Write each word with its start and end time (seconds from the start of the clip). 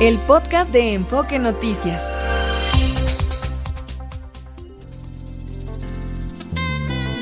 el 0.00 0.18
podcast 0.18 0.72
de 0.74 0.92
Enfoque 0.92 1.38
Noticias. 1.38 2.04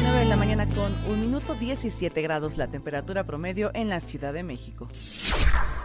de 0.03 0.25
la 0.25 0.37
mañana 0.37 0.69
con 0.69 0.93
un 1.09 1.21
minuto 1.21 1.55
17 1.55 2.21
grados 2.21 2.57
la 2.57 2.67
temperatura 2.67 3.25
promedio 3.25 3.71
en 3.75 3.89
la 3.89 4.01
Ciudad 4.01 4.33
de 4.33 4.43
México. 4.43 4.89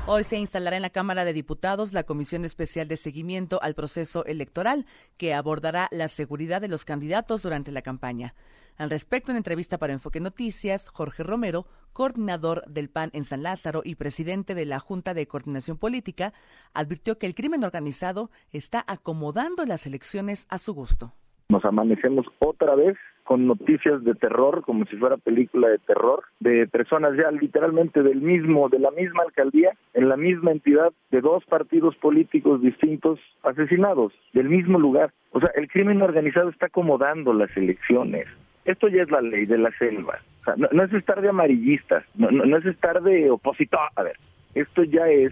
Hoy 0.08 0.24
se 0.24 0.38
instalará 0.38 0.78
en 0.78 0.82
la 0.82 0.90
Cámara 0.90 1.26
de 1.26 1.34
Diputados 1.34 1.94
la 1.94 2.04
Comisión 2.04 2.44
Especial 2.44 2.88
de 2.88 2.98
Seguimiento 2.98 3.62
al 3.62 3.76
Proceso 3.76 4.26
Electoral, 4.26 4.88
que 5.18 5.36
abordará 5.36 5.90
la 5.92 6.08
seguridad 6.08 6.60
de 6.60 6.70
los 6.70 6.86
candidatos 6.86 7.44
durante 7.44 7.72
la 7.72 7.84
campaña. 7.84 8.34
Al 8.80 8.90
respecto, 8.90 9.32
en 9.32 9.38
entrevista 9.38 9.78
para 9.78 9.92
Enfoque 9.92 10.22
Noticias, 10.22 10.88
Jorge 10.88 11.22
Romero, 11.22 11.66
coordinador 11.92 12.64
del 12.66 12.88
PAN 12.90 13.10
en 13.12 13.26
San 13.26 13.44
Lázaro 13.44 13.82
y 13.84 13.96
presidente 13.96 14.56
de 14.56 14.66
la 14.66 14.80
Junta 14.80 15.14
de 15.14 15.28
Coordinación 15.28 15.78
Política, 15.78 16.32
advirtió 16.74 17.18
que 17.18 17.28
el 17.28 17.36
crimen 17.36 17.66
organizado 17.66 18.30
está 18.54 18.86
acomodando 18.88 19.66
las 19.66 19.86
elecciones 19.86 20.48
a 20.50 20.60
su 20.60 20.74
gusto. 20.74 21.12
Nos 21.50 21.66
amanecemos 21.66 22.26
otra 22.40 22.74
vez 22.76 22.96
con 23.26 23.48
noticias 23.48 24.02
de 24.06 24.16
terror, 24.16 24.64
como 24.64 24.86
si 24.86 24.96
fuera 24.96 25.18
película 25.18 25.68
de 25.68 25.80
terror, 25.80 26.24
de 26.40 26.66
personas 26.68 27.18
ya 27.18 27.32
literalmente 27.32 28.02
del 28.02 28.22
mismo, 28.22 28.70
de 28.70 28.80
la 28.80 28.92
misma 28.92 29.24
alcaldía, 29.24 29.74
en 29.94 30.08
la 30.08 30.16
misma 30.16 30.52
entidad, 30.52 30.94
de 31.12 31.20
dos 31.20 31.44
partidos 31.50 31.98
políticos 31.98 32.62
distintos 32.62 33.20
asesinados, 33.44 34.14
del 34.32 34.48
mismo 34.48 34.80
lugar. 34.80 35.12
O 35.32 35.42
sea, 35.42 35.50
el 35.56 35.68
crimen 35.68 36.02
organizado 36.02 36.48
está 36.48 36.68
acomodando 36.68 37.34
las 37.34 37.56
elecciones. 37.58 38.26
Esto 38.70 38.88
ya 38.88 39.02
es 39.02 39.10
la 39.10 39.22
ley 39.22 39.48
de 39.48 39.58
la 39.58 39.72
selva. 39.80 40.20
no, 40.56 40.84
es 40.84 40.94
estar 40.94 41.20
de 41.22 41.30
amarillistas, 41.30 42.04
no, 42.14 42.30
no, 42.30 42.56
es 42.56 42.66
estar 42.68 43.02
de 43.02 43.32
opositor. 43.32 43.80
A 43.96 44.04
ver, 44.04 44.16
esto 44.54 44.84
ya 44.84 45.08
es 45.10 45.32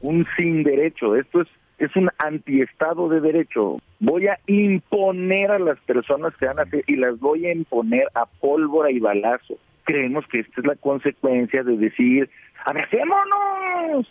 un 0.00 0.26
sin 0.38 0.62
derecho, 0.62 1.14
esto 1.14 1.42
es, 1.42 1.48
es 1.76 1.94
un 1.96 2.08
antiestado 2.16 3.10
de 3.10 3.20
derecho. 3.20 3.76
Voy 4.00 4.28
a 4.28 4.38
imponer 4.46 5.50
a 5.50 5.58
las 5.58 5.78
personas 5.80 6.34
que 6.38 6.46
van 6.46 6.60
a 6.60 6.62
hacer 6.62 6.82
y 6.86 6.96
las 6.96 7.20
voy 7.20 7.44
a 7.44 7.52
imponer 7.52 8.08
a 8.14 8.24
pólvora 8.24 8.90
y 8.90 9.00
balazo. 9.00 9.58
Creemos 9.84 10.26
que 10.28 10.40
esta 10.40 10.62
es 10.62 10.66
la 10.66 10.76
consecuencia 10.76 11.62
de 11.64 11.76
decir, 11.76 12.30
¡abracémonos! 12.64 14.10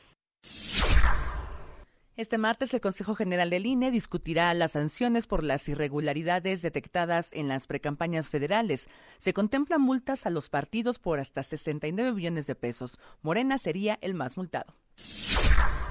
Este 2.18 2.38
martes 2.38 2.74
el 2.74 2.82
Consejo 2.82 3.16
General 3.16 3.50
del 3.50 3.66
INE 3.66 3.90
discutirá 3.90 4.54
las 4.54 4.74
sanciones 4.74 5.28
por 5.28 5.46
las 5.46 5.68
irregularidades 5.70 6.62
detectadas 6.62 7.32
en 7.32 7.48
las 7.48 7.68
precampañas 7.68 8.30
federales. 8.30 8.90
Se 9.18 9.34
contemplan 9.34 9.82
multas 9.82 10.26
a 10.26 10.30
los 10.30 10.50
partidos 10.50 11.00
por 11.00 11.20
hasta 11.20 11.42
69 11.42 12.12
millones 12.12 12.48
de 12.48 12.56
pesos. 12.56 13.00
Morena 13.22 13.58
sería 13.58 13.98
el 14.02 14.14
más 14.14 14.36
multado. 14.36 14.74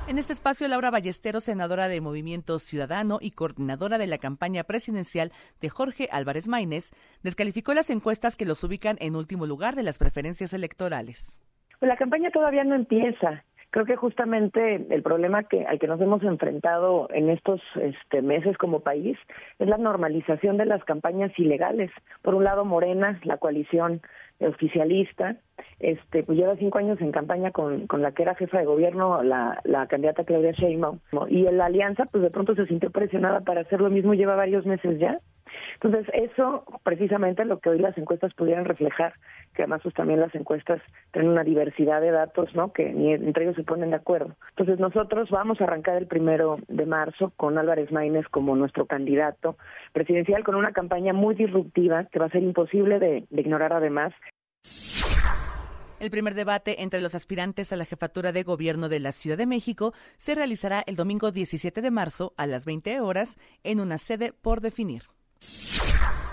En 0.08 0.18
este 0.18 0.34
espacio, 0.34 0.68
Laura 0.68 0.90
Ballesteros, 0.90 1.44
senadora 1.44 1.88
de 1.88 2.02
Movimiento 2.02 2.58
Ciudadano 2.58 3.18
y 3.20 3.30
coordinadora 3.30 3.96
de 3.96 4.06
la 4.06 4.18
campaña 4.18 4.64
presidencial 4.64 5.32
de 5.60 5.70
Jorge 5.70 6.08
Álvarez 6.12 6.48
Maínez, 6.48 6.90
descalificó 7.22 7.72
las 7.72 7.88
encuestas 7.88 8.36
que 8.36 8.44
los 8.44 8.62
ubican 8.62 8.98
en 9.00 9.16
último 9.16 9.46
lugar 9.46 9.74
de 9.74 9.84
las 9.84 9.98
preferencias 9.98 10.52
electorales. 10.52 11.40
Pues 11.78 11.88
la 11.88 11.96
campaña 11.96 12.30
todavía 12.30 12.62
no 12.62 12.74
empieza. 12.74 13.42
Creo 13.70 13.86
que 13.86 13.96
justamente 13.96 14.86
el 14.90 15.02
problema 15.02 15.44
que 15.44 15.64
al 15.64 15.78
que 15.78 15.86
nos 15.86 16.00
hemos 16.00 16.22
enfrentado 16.24 17.08
en 17.12 17.30
estos 17.30 17.60
este, 17.80 18.20
meses 18.20 18.58
como 18.58 18.80
país 18.80 19.16
es 19.60 19.68
la 19.68 19.78
normalización 19.78 20.56
de 20.56 20.66
las 20.66 20.84
campañas 20.84 21.30
ilegales. 21.38 21.90
Por 22.22 22.34
un 22.34 22.42
lado, 22.42 22.64
Morena, 22.64 23.20
la 23.22 23.36
coalición 23.36 24.02
oficialista, 24.40 25.36
este, 25.78 26.22
pues 26.22 26.38
lleva 26.38 26.56
cinco 26.56 26.78
años 26.78 27.00
en 27.00 27.12
campaña 27.12 27.50
con, 27.50 27.86
con 27.86 28.02
la 28.02 28.12
que 28.12 28.22
era 28.22 28.34
jefa 28.34 28.58
de 28.58 28.64
gobierno, 28.64 29.22
la, 29.22 29.60
la 29.64 29.86
candidata 29.86 30.24
Claudia 30.24 30.52
Sheinbaum, 30.52 30.98
y 31.28 31.42
la 31.42 31.66
alianza, 31.66 32.06
pues 32.06 32.22
de 32.22 32.30
pronto 32.30 32.54
se 32.54 32.66
sintió 32.66 32.90
presionada 32.90 33.40
para 33.40 33.62
hacer 33.62 33.80
lo 33.80 33.90
mismo, 33.90 34.14
lleva 34.14 34.36
varios 34.36 34.66
meses 34.66 34.98
ya, 34.98 35.20
entonces, 35.74 36.06
eso 36.14 36.64
precisamente 36.82 37.44
lo 37.44 37.58
que 37.58 37.70
hoy 37.70 37.78
las 37.78 37.96
encuestas 37.96 38.34
pudieran 38.34 38.64
reflejar, 38.64 39.14
que 39.54 39.62
además 39.62 39.80
pues 39.82 39.94
también 39.94 40.20
las 40.20 40.34
encuestas 40.34 40.80
tienen 41.12 41.30
una 41.30 41.44
diversidad 41.44 42.00
de 42.00 42.10
datos, 42.10 42.54
¿no? 42.54 42.72
Que 42.72 42.92
ni 42.92 43.12
entre 43.12 43.44
ellos 43.44 43.56
se 43.56 43.64
ponen 43.64 43.90
de 43.90 43.96
acuerdo. 43.96 44.36
Entonces, 44.50 44.78
nosotros 44.78 45.30
vamos 45.30 45.60
a 45.60 45.64
arrancar 45.64 45.96
el 45.96 46.06
primero 46.06 46.58
de 46.68 46.86
marzo 46.86 47.32
con 47.36 47.58
Álvarez 47.58 47.90
Maínez 47.92 48.26
como 48.28 48.56
nuestro 48.56 48.86
candidato 48.86 49.56
presidencial 49.92 50.44
con 50.44 50.54
una 50.54 50.72
campaña 50.72 51.12
muy 51.12 51.34
disruptiva 51.34 52.04
que 52.04 52.18
va 52.18 52.26
a 52.26 52.30
ser 52.30 52.42
imposible 52.42 52.98
de, 52.98 53.24
de 53.30 53.40
ignorar 53.40 53.72
además. 53.72 54.12
El 56.00 56.10
primer 56.10 56.34
debate 56.34 56.82
entre 56.82 57.02
los 57.02 57.14
aspirantes 57.14 57.72
a 57.72 57.76
la 57.76 57.84
jefatura 57.84 58.32
de 58.32 58.42
gobierno 58.42 58.88
de 58.88 59.00
la 59.00 59.12
Ciudad 59.12 59.36
de 59.36 59.44
México 59.44 59.92
se 60.16 60.34
realizará 60.34 60.82
el 60.86 60.96
domingo 60.96 61.30
17 61.30 61.82
de 61.82 61.90
marzo 61.90 62.32
a 62.38 62.46
las 62.46 62.64
20 62.64 63.00
horas 63.00 63.36
en 63.64 63.80
una 63.80 63.98
sede 63.98 64.32
por 64.32 64.62
definir. 64.62 65.04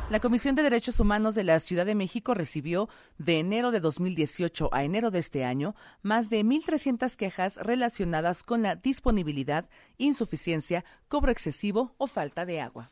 La 0.09 0.21
Comisión 0.21 0.55
de 0.55 0.63
Derechos 0.63 1.01
Humanos 1.01 1.35
de 1.35 1.43
la 1.43 1.59
Ciudad 1.59 1.85
de 1.85 1.95
México 1.95 2.33
recibió 2.33 2.87
de 3.17 3.39
enero 3.39 3.71
de 3.71 3.81
2018 3.81 4.69
a 4.71 4.85
enero 4.85 5.11
de 5.11 5.19
este 5.19 5.43
año 5.43 5.75
más 6.01 6.29
de 6.29 6.45
1.300 6.45 7.17
quejas 7.17 7.57
relacionadas 7.57 8.43
con 8.43 8.61
la 8.61 8.75
disponibilidad, 8.75 9.67
insuficiencia, 9.97 10.85
cobro 11.09 11.29
excesivo 11.29 11.93
o 11.97 12.07
falta 12.07 12.45
de 12.45 12.61
agua. 12.61 12.89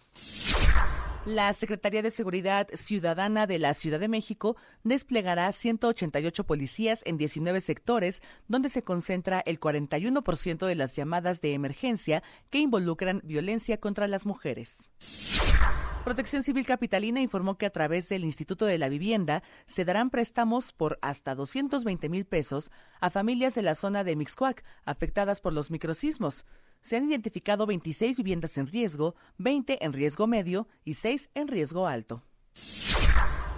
La 1.25 1.51
Secretaría 1.53 2.03
de 2.03 2.11
Seguridad 2.11 2.67
Ciudadana 2.75 3.47
de 3.47 3.57
la 3.57 3.73
Ciudad 3.73 3.99
de 3.99 4.07
México 4.07 4.57
desplegará 4.83 5.51
188 5.51 6.43
policías 6.43 7.01
en 7.03 7.17
19 7.17 7.61
sectores 7.61 8.21
donde 8.47 8.69
se 8.69 8.83
concentra 8.83 9.39
el 9.39 9.59
41% 9.59 10.67
de 10.67 10.75
las 10.75 10.95
llamadas 10.95 11.41
de 11.41 11.53
emergencia 11.53 12.21
que 12.51 12.59
involucran 12.59 13.21
violencia 13.23 13.79
contra 13.79 14.07
las 14.07 14.27
mujeres. 14.27 14.91
Protección 16.03 16.43
Civil 16.43 16.67
Capitalina 16.67 17.19
informó 17.19 17.57
que 17.57 17.65
a 17.65 17.71
través 17.71 18.07
del 18.07 18.23
Instituto 18.23 18.67
de 18.67 18.77
la 18.77 18.89
Vivienda 18.89 19.41
se 19.65 19.83
darán 19.83 20.11
préstamos 20.11 20.73
por 20.73 20.99
hasta 21.01 21.33
220 21.33 22.07
mil 22.07 22.25
pesos 22.25 22.69
a 23.01 23.09
familias 23.09 23.55
de 23.55 23.63
la 23.63 23.73
zona 23.73 24.03
de 24.03 24.15
Mixcoac 24.15 24.63
afectadas 24.85 25.41
por 25.41 25.53
los 25.53 25.71
microsismos. 25.71 26.45
Se 26.85 26.97
han 26.97 27.09
identificado 27.09 27.65
26 27.65 28.17
viviendas 28.17 28.59
en 28.59 28.67
riesgo, 28.67 29.15
20 29.39 29.83
en 29.83 29.91
riesgo 29.91 30.27
medio 30.27 30.67
y 30.83 30.93
6 30.93 31.31
en 31.33 31.47
riesgo 31.47 31.87
alto. 31.87 32.21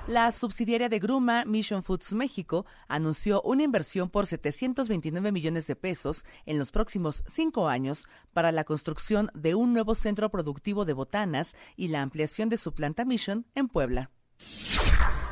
La 0.07 0.31
subsidiaria 0.31 0.87
de 0.87 0.99
Gruma, 0.99 1.43
Mission 1.43 1.83
Foods 1.83 2.13
México, 2.13 2.65
anunció 2.87 3.41
una 3.41 3.63
inversión 3.63 4.09
por 4.09 4.27
729 4.27 5.33
millones 5.33 5.67
de 5.67 5.75
pesos 5.75 6.23
en 6.45 6.57
los 6.57 6.71
próximos 6.71 7.25
cinco 7.27 7.67
años 7.67 8.05
para 8.31 8.53
la 8.53 8.63
construcción 8.63 9.29
de 9.33 9.55
un 9.55 9.73
nuevo 9.73 9.93
centro 9.93 10.31
productivo 10.31 10.85
de 10.85 10.93
botanas 10.93 11.53
y 11.75 11.89
la 11.89 12.01
ampliación 12.03 12.47
de 12.47 12.55
su 12.55 12.73
planta 12.73 13.03
Mission 13.03 13.45
en 13.55 13.67
Puebla. 13.67 14.09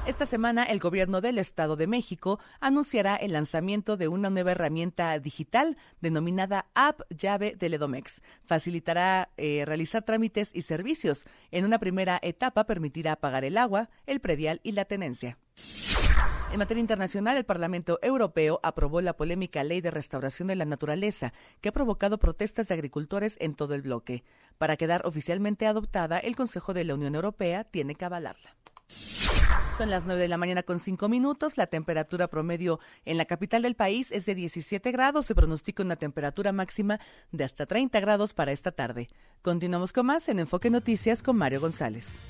Esta 0.05 0.27
semana 0.27 0.63
el 0.65 0.77
gobierno 0.77 1.19
del 1.19 1.39
Estado 1.39 1.75
de 1.75 1.87
México 1.87 2.39
anunciará 2.59 3.15
el 3.15 3.33
lanzamiento 3.33 3.97
de 3.97 4.07
una 4.07 4.29
nueva 4.29 4.51
herramienta 4.51 5.17
digital 5.17 5.77
denominada 5.99 6.67
App 6.75 7.01
Llave 7.09 7.55
de 7.55 7.69
Ledomex. 7.69 8.21
Facilitará 8.43 9.31
eh, 9.37 9.63
realizar 9.65 10.03
trámites 10.03 10.51
y 10.53 10.61
servicios. 10.61 11.25
En 11.49 11.65
una 11.65 11.79
primera 11.79 12.19
etapa 12.21 12.65
permitirá 12.65 13.15
pagar 13.15 13.45
el 13.45 13.57
agua, 13.57 13.89
el 14.05 14.19
predial 14.19 14.61
y 14.61 14.73
la 14.73 14.85
tenencia. 14.85 15.39
En 16.51 16.59
materia 16.59 16.81
internacional, 16.81 17.35
el 17.37 17.43
Parlamento 17.43 17.97
Europeo 18.03 18.59
aprobó 18.61 19.01
la 19.01 19.17
polémica 19.17 19.63
Ley 19.63 19.81
de 19.81 19.89
Restauración 19.89 20.47
de 20.47 20.55
la 20.55 20.65
Naturaleza, 20.65 21.33
que 21.61 21.69
ha 21.69 21.73
provocado 21.73 22.19
protestas 22.19 22.67
de 22.67 22.75
agricultores 22.75 23.37
en 23.41 23.55
todo 23.55 23.73
el 23.73 23.81
bloque. 23.81 24.23
Para 24.59 24.77
quedar 24.77 25.01
oficialmente 25.07 25.65
adoptada, 25.65 26.19
el 26.19 26.35
Consejo 26.35 26.75
de 26.75 26.83
la 26.83 26.93
Unión 26.93 27.15
Europea 27.15 27.63
tiene 27.63 27.95
que 27.95 28.05
avalarla. 28.05 28.55
Son 29.77 29.89
las 29.89 30.05
9 30.05 30.21
de 30.21 30.27
la 30.29 30.37
mañana 30.37 30.63
con 30.63 30.79
5 30.79 31.09
minutos. 31.09 31.57
La 31.57 31.67
temperatura 31.67 32.29
promedio 32.29 32.79
en 33.03 33.17
la 33.17 33.25
capital 33.25 33.63
del 33.63 33.75
país 33.75 34.09
es 34.13 34.25
de 34.25 34.33
17 34.33 34.89
grados. 34.93 35.25
Se 35.25 35.35
pronostica 35.35 35.83
una 35.83 35.97
temperatura 35.97 36.53
máxima 36.53 37.01
de 37.33 37.43
hasta 37.43 37.65
30 37.65 37.99
grados 37.99 38.33
para 38.33 38.53
esta 38.53 38.71
tarde. 38.71 39.09
Continuamos 39.41 39.91
con 39.91 40.05
más 40.05 40.29
en 40.29 40.39
Enfoque 40.39 40.69
Noticias 40.69 41.21
con 41.21 41.35
Mario 41.35 41.59
González. 41.59 42.21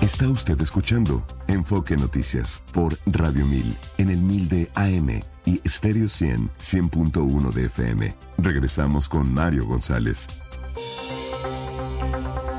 Está 0.00 0.28
usted 0.28 0.60
escuchando 0.60 1.26
Enfoque 1.48 1.96
Noticias 1.96 2.62
por 2.72 2.96
Radio 3.06 3.46
1000 3.46 3.76
en 3.98 4.10
el 4.10 4.18
1000 4.18 4.48
de 4.48 4.70
AM 4.74 5.22
y 5.44 5.60
Stereo 5.68 6.08
100 6.08 6.50
100.1 6.60 7.52
de 7.52 7.64
FM. 7.64 8.14
Regresamos 8.38 9.08
con 9.08 9.34
Mario 9.34 9.66
González. 9.66 10.28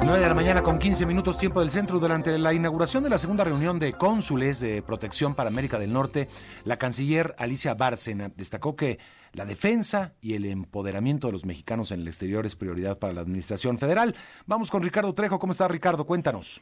9 0.06 0.20
de 0.20 0.28
la 0.28 0.36
mañana 0.36 0.62
con 0.62 0.78
15 0.78 1.08
minutos 1.08 1.40
tiempo 1.40 1.62
del 1.62 1.72
centro. 1.72 1.98
Durante 1.98 2.38
la 2.38 2.54
inauguración 2.54 3.04
de 3.04 3.10
la 3.10 3.18
segunda 3.18 3.44
reunión 3.44 3.80
de 3.80 3.94
cónsules 3.94 4.60
de 4.60 4.84
protección 4.84 5.34
para 5.34 5.50
América 5.50 5.80
del 5.80 5.92
Norte, 5.92 6.28
la 6.64 6.78
canciller 6.78 7.34
Alicia 7.40 7.74
Bárcena 7.74 8.30
destacó 8.38 8.76
que 8.76 9.00
la 9.34 9.46
defensa 9.46 10.14
y 10.22 10.36
el 10.36 10.46
empoderamiento 10.46 11.26
de 11.26 11.34
los 11.34 11.48
mexicanos 11.48 11.92
en 11.92 12.02
el 12.02 12.08
exterior 12.08 12.46
es 12.46 12.56
prioridad 12.56 13.00
para 13.00 13.14
la 13.14 13.22
administración 13.22 13.80
federal. 13.80 14.14
Vamos 14.46 14.70
con 14.70 14.84
Ricardo 14.84 15.12
Trejo. 15.14 15.40
¿Cómo 15.40 15.54
está 15.54 15.68
Ricardo? 15.68 16.06
Cuéntanos. 16.06 16.62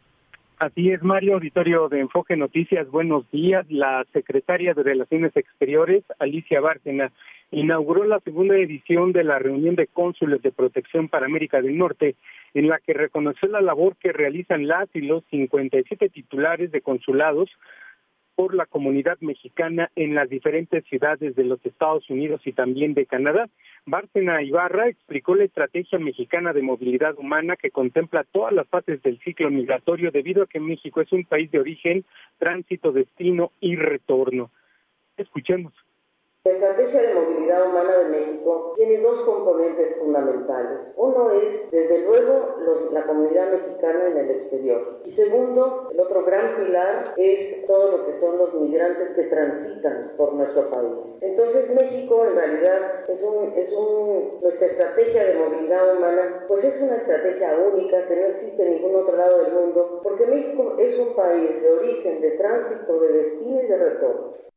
Así 0.59 0.91
es, 0.91 1.03
Mario, 1.03 1.33
auditorio 1.33 1.89
de 1.89 1.99
Enfoque 1.99 2.37
Noticias, 2.37 2.89
buenos 2.89 3.29
días. 3.31 3.65
La 3.69 4.05
secretaria 4.13 4.73
de 4.73 4.83
Relaciones 4.83 5.35
Exteriores, 5.35 6.05
Alicia 6.19 6.61
Bárcena, 6.61 7.11
inauguró 7.51 8.05
la 8.05 8.19
segunda 8.21 8.55
edición 8.55 9.11
de 9.11 9.23
la 9.23 9.39
reunión 9.39 9.75
de 9.75 9.87
cónsules 9.87 10.41
de 10.41 10.51
protección 10.51 11.09
para 11.09 11.25
América 11.25 11.61
del 11.61 11.77
Norte, 11.77 12.15
en 12.53 12.67
la 12.67 12.79
que 12.79 12.93
reconoció 12.93 13.47
la 13.47 13.61
labor 13.61 13.95
que 13.97 14.11
realizan 14.11 14.67
las 14.67 14.87
y 14.93 15.01
los 15.01 15.23
57 15.31 16.09
titulares 16.09 16.71
de 16.71 16.81
consulados 16.81 17.49
por 18.35 18.55
la 18.55 18.65
comunidad 18.65 19.17
mexicana 19.21 19.91
en 19.95 20.15
las 20.15 20.29
diferentes 20.29 20.83
ciudades 20.85 21.35
de 21.35 21.43
los 21.43 21.63
Estados 21.65 22.09
Unidos 22.09 22.41
y 22.45 22.53
también 22.53 22.93
de 22.93 23.05
Canadá. 23.05 23.47
Bárcena 23.85 24.41
Ibarra 24.41 24.87
explicó 24.87 25.35
la 25.35 25.43
estrategia 25.43 25.99
mexicana 25.99 26.53
de 26.53 26.63
movilidad 26.63 27.17
humana 27.17 27.55
que 27.55 27.69
contempla 27.69 28.23
todas 28.23 28.53
las 28.53 28.67
fases 28.67 29.01
del 29.03 29.19
ciclo 29.19 29.51
migratorio 29.51 30.09
debido 30.11 30.43
a 30.43 30.47
que 30.47 30.59
México 30.59 31.01
es 31.01 31.11
un 31.11 31.25
país 31.25 31.51
de 31.51 31.59
origen, 31.59 32.05
tránsito, 32.39 32.91
destino 32.91 33.51
y 33.59 33.75
retorno. 33.75 34.49
Escuchemos. 35.17 35.73
La 36.45 36.51
estrategia 36.51 37.01
de 37.03 37.13
movilidad 37.13 37.69
humana 37.69 37.99
de 37.99 38.09
México 38.09 38.73
tiene 38.75 38.99
dos 38.99 39.21
componentes 39.21 39.95
fundamentales. 39.97 40.91
Uno 40.97 41.31
es, 41.31 41.71
desde 41.71 42.03
luego, 42.03 42.55
la 42.91 43.05
comunidad 43.05 43.49
mexicana 43.49 44.07
en 44.07 44.17
el 44.17 44.29
exterior. 44.29 44.99
Y 45.05 45.11
segundo, 45.11 45.87
el 45.89 46.01
otro 46.01 46.25
gran 46.25 46.57
pilar 46.57 47.13
es 47.15 47.65
todo 47.65 47.97
lo 47.97 48.05
que 48.05 48.13
son 48.13 48.37
los 48.37 48.53
migrantes 48.55 49.13
que 49.13 49.29
transitan 49.29 50.15
por 50.17 50.33
nuestro 50.33 50.69
país. 50.69 51.19
Entonces 51.21 51.73
México 51.75 52.25
en 52.25 52.35
realidad 52.35 53.05
es 53.07 53.23
un, 53.23 53.53
es 53.53 53.71
un, 53.71 54.41
nuestra 54.41 54.67
estrategia 54.67 55.23
de 55.23 55.35
movilidad 55.35 55.95
humana, 55.95 56.43
pues 56.49 56.65
es 56.65 56.81
una 56.81 56.97
estrategia 56.97 57.57
única 57.73 58.05
que 58.05 58.17
no 58.17 58.25
existe 58.25 58.63
en 58.63 58.73
ningún 58.81 58.97
otro 58.97 59.15
lado 59.15 59.45
del 59.45 59.53
mundo, 59.53 60.01
porque 60.03 60.27
México 60.27 60.75
es 60.77 60.99
un 60.99 61.15
país 61.15 61.61
de 61.61 61.71
origen, 61.71 62.19
de 62.19 62.31
tránsito, 62.31 62.99
de 62.99 63.13
destino 63.13 63.61
y 63.61 63.67
de 63.67 63.77
retorno. 63.77 64.52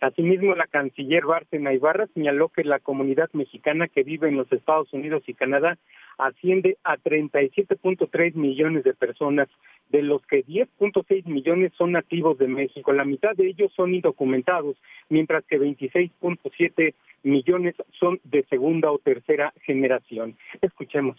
Asimismo, 0.00 0.54
la 0.54 0.66
canciller 0.66 1.24
Bárcena 1.24 1.72
Ibarra 1.72 2.06
señaló 2.14 2.50
que 2.50 2.64
la 2.64 2.80
comunidad 2.80 3.30
mexicana 3.32 3.88
que 3.88 4.02
vive 4.02 4.28
en 4.28 4.36
los 4.36 4.52
Estados 4.52 4.92
Unidos 4.92 5.22
y 5.26 5.34
Canadá 5.34 5.78
asciende 6.18 6.76
a 6.84 6.96
37.3 6.98 8.34
millones 8.34 8.84
de 8.84 8.94
personas, 8.94 9.48
de 9.88 10.02
los 10.02 10.24
que 10.26 10.44
10.6 10.44 11.26
millones 11.26 11.72
son 11.78 11.92
nativos 11.92 12.36
de 12.38 12.48
México. 12.48 12.92
La 12.92 13.04
mitad 13.04 13.34
de 13.34 13.46
ellos 13.46 13.72
son 13.74 13.94
indocumentados, 13.94 14.76
mientras 15.08 15.44
que 15.44 15.60
26.7 15.60 16.94
millones 17.22 17.74
son 17.98 18.20
de 18.24 18.44
segunda 18.44 18.90
o 18.90 18.98
tercera 18.98 19.52
generación. 19.64 20.36
Escuchemos. 20.60 21.16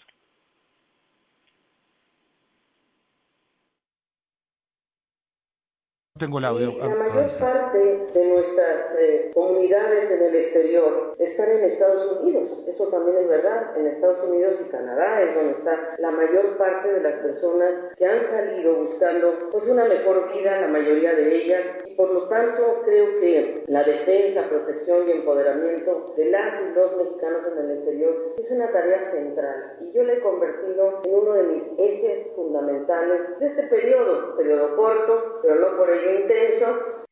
Tengo 6.17 6.39
la 6.39 6.51
mayor 6.51 7.37
parte 7.39 7.77
de 8.13 8.27
nuestras 8.27 8.97
eh, 8.99 9.31
comunidades 9.33 10.11
en 10.11 10.23
el 10.23 10.35
exterior 10.35 11.15
están 11.19 11.51
en 11.51 11.63
Estados 11.63 12.19
Unidos. 12.19 12.63
Eso 12.67 12.87
también 12.87 13.17
es 13.17 13.27
verdad. 13.27 13.77
En 13.77 13.87
Estados 13.87 14.23
Unidos 14.23 14.61
y 14.65 14.69
Canadá 14.69 15.21
es 15.21 15.35
donde 15.35 15.51
está 15.51 15.95
la 15.97 16.11
mayor 16.11 16.57
parte 16.57 16.91
de 16.91 17.01
las 17.01 17.13
personas 17.13 17.91
que 17.97 18.05
han 18.05 18.21
salido 18.21 18.75
buscando 18.75 19.37
pues 19.51 19.67
una 19.67 19.85
mejor 19.85 20.27
vida, 20.33 20.61
la 20.61 20.67
mayoría 20.67 21.13
de 21.13 21.35
ellas. 21.35 21.77
Y 21.85 21.95
por 21.95 22.11
lo 22.11 22.27
tanto 22.27 22.81
creo 22.85 23.19
que 23.19 23.63
la 23.67 23.83
defensa, 23.83 24.47
protección 24.47 25.07
y 25.07 25.11
empoderamiento 25.11 26.05
de 26.15 26.29
las 26.29 26.53
y 26.67 26.75
los 26.75 26.97
mexicanos 26.97 27.43
en 27.51 27.65
el 27.65 27.71
exterior 27.71 28.33
es 28.37 28.51
una 28.51 28.71
tarea 28.71 29.01
central. 29.01 29.77
Y 29.81 29.91
yo 29.91 30.03
la 30.03 30.13
he 30.13 30.21
convertido 30.21 31.01
en 31.03 31.13
uno 31.13 31.33
de 31.33 31.43
mis 31.43 31.73
ejes 31.77 32.33
fundamentales 32.35 33.39
de 33.39 33.45
este 33.45 33.67
periodo, 33.67 34.35
periodo 34.35 34.75
corto, 34.75 35.39
pero 35.41 35.55
no 35.55 35.77
por 35.77 35.89
ello 35.89 36.06
intenso. 36.15 37.05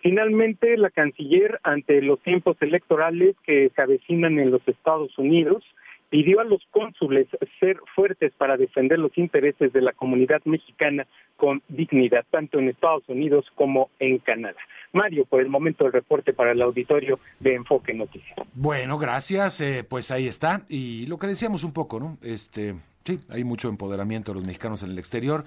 Finalmente, 0.00 0.76
la 0.76 0.90
canciller, 0.90 1.60
ante 1.62 2.02
los 2.02 2.20
tiempos 2.20 2.56
electorales 2.60 3.36
que 3.42 3.70
se 3.74 3.80
avecinan 3.80 4.38
en 4.38 4.50
los 4.50 4.60
Estados 4.68 5.16
Unidos, 5.18 5.64
pidió 6.10 6.40
a 6.40 6.44
los 6.44 6.60
cónsules 6.70 7.26
ser 7.58 7.78
fuertes 7.94 8.32
para 8.36 8.56
defender 8.56 8.98
los 8.98 9.16
intereses 9.16 9.72
de 9.72 9.80
la 9.80 9.92
comunidad 9.92 10.42
mexicana 10.44 11.06
con 11.36 11.62
dignidad, 11.68 12.24
tanto 12.30 12.58
en 12.58 12.68
Estados 12.68 13.02
Unidos 13.08 13.46
como 13.54 13.90
en 13.98 14.18
Canadá. 14.18 14.60
Mario, 14.92 15.24
por 15.24 15.40
el 15.40 15.48
momento 15.48 15.86
el 15.86 15.92
reporte 15.92 16.32
para 16.32 16.52
el 16.52 16.62
auditorio 16.62 17.18
de 17.40 17.54
Enfoque 17.54 17.94
Noticias. 17.94 18.36
Bueno, 18.52 18.98
gracias. 18.98 19.60
Eh, 19.60 19.84
pues 19.88 20.10
ahí 20.10 20.28
está. 20.28 20.66
Y 20.68 21.06
lo 21.06 21.18
que 21.18 21.26
decíamos 21.26 21.64
un 21.64 21.72
poco, 21.72 21.98
¿no? 21.98 22.18
Este, 22.22 22.74
sí, 23.04 23.18
hay 23.30 23.42
mucho 23.42 23.68
empoderamiento 23.68 24.32
de 24.32 24.38
los 24.38 24.46
mexicanos 24.46 24.82
en 24.82 24.90
el 24.90 24.98
exterior 24.98 25.44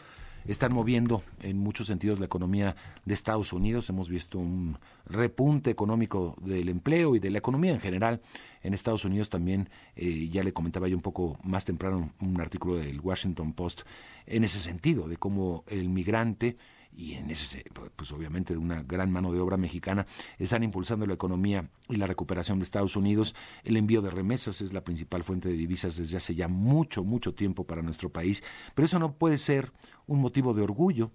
están 0.48 0.74
moviendo 0.74 1.24
en 1.42 1.58
muchos 1.58 1.88
sentidos 1.88 2.20
la 2.20 2.26
economía 2.26 2.76
de 3.06 3.14
Estados 3.14 3.54
Unidos. 3.54 3.90
Hemos 3.90 4.10
visto 4.10 4.40
un 4.40 4.78
repunte 5.06 5.70
económico 5.70 6.36
del 6.42 6.70
empleo 6.70 7.16
y 7.16 7.20
de 7.20 7.30
la 7.30 7.38
economía 7.38 7.72
en 7.72 7.80
general. 7.80 8.22
En 8.64 8.74
Estados 8.74 9.06
Unidos 9.06 9.30
también, 9.30 9.70
eh, 9.96 10.30
ya 10.30 10.44
le 10.44 10.54
comentaba 10.54 10.88
yo 10.88 10.96
un 10.96 11.02
poco 11.02 11.38
más 11.44 11.66
temprano 11.66 12.12
un 12.22 12.40
artículo 12.40 12.76
del 12.76 13.00
Washington 13.02 13.54
Post 13.54 13.82
en 14.26 14.44
ese 14.44 14.60
sentido, 14.60 15.08
de 15.08 15.18
cómo 15.18 15.64
el 15.68 15.90
migrante 15.90 16.58
y 16.98 17.14
en 17.14 17.30
ese, 17.30 17.64
pues 17.96 18.12
obviamente 18.12 18.54
de 18.54 18.60
una 18.60 18.82
gran 18.82 19.12
mano 19.12 19.32
de 19.32 19.40
obra 19.40 19.56
mexicana, 19.56 20.08
están 20.40 20.64
impulsando 20.64 21.06
la 21.06 21.14
economía 21.14 21.70
y 21.88 21.98
la 21.98 22.08
recuperación 22.08 22.58
de 22.58 22.64
Estados 22.64 22.96
Unidos. 22.96 23.36
El 23.64 23.78
envío 23.78 24.02
de 24.02 24.10
remesas 24.10 24.62
es 24.62 24.74
la 24.74 24.84
principal 24.84 25.22
fuente 25.22 25.48
de 25.48 25.54
divisas 25.54 25.96
desde 25.96 26.18
hace 26.18 26.34
ya 26.34 26.48
mucho, 26.48 27.04
mucho 27.04 27.36
tiempo 27.36 27.66
para 27.66 27.84
nuestro 27.84 28.12
país, 28.12 28.44
pero 28.74 28.88
eso 28.88 28.98
no 28.98 29.14
puede 29.14 29.38
ser 29.38 29.72
un 30.08 30.20
motivo 30.20 30.56
de 30.56 30.64
orgullo. 30.64 31.12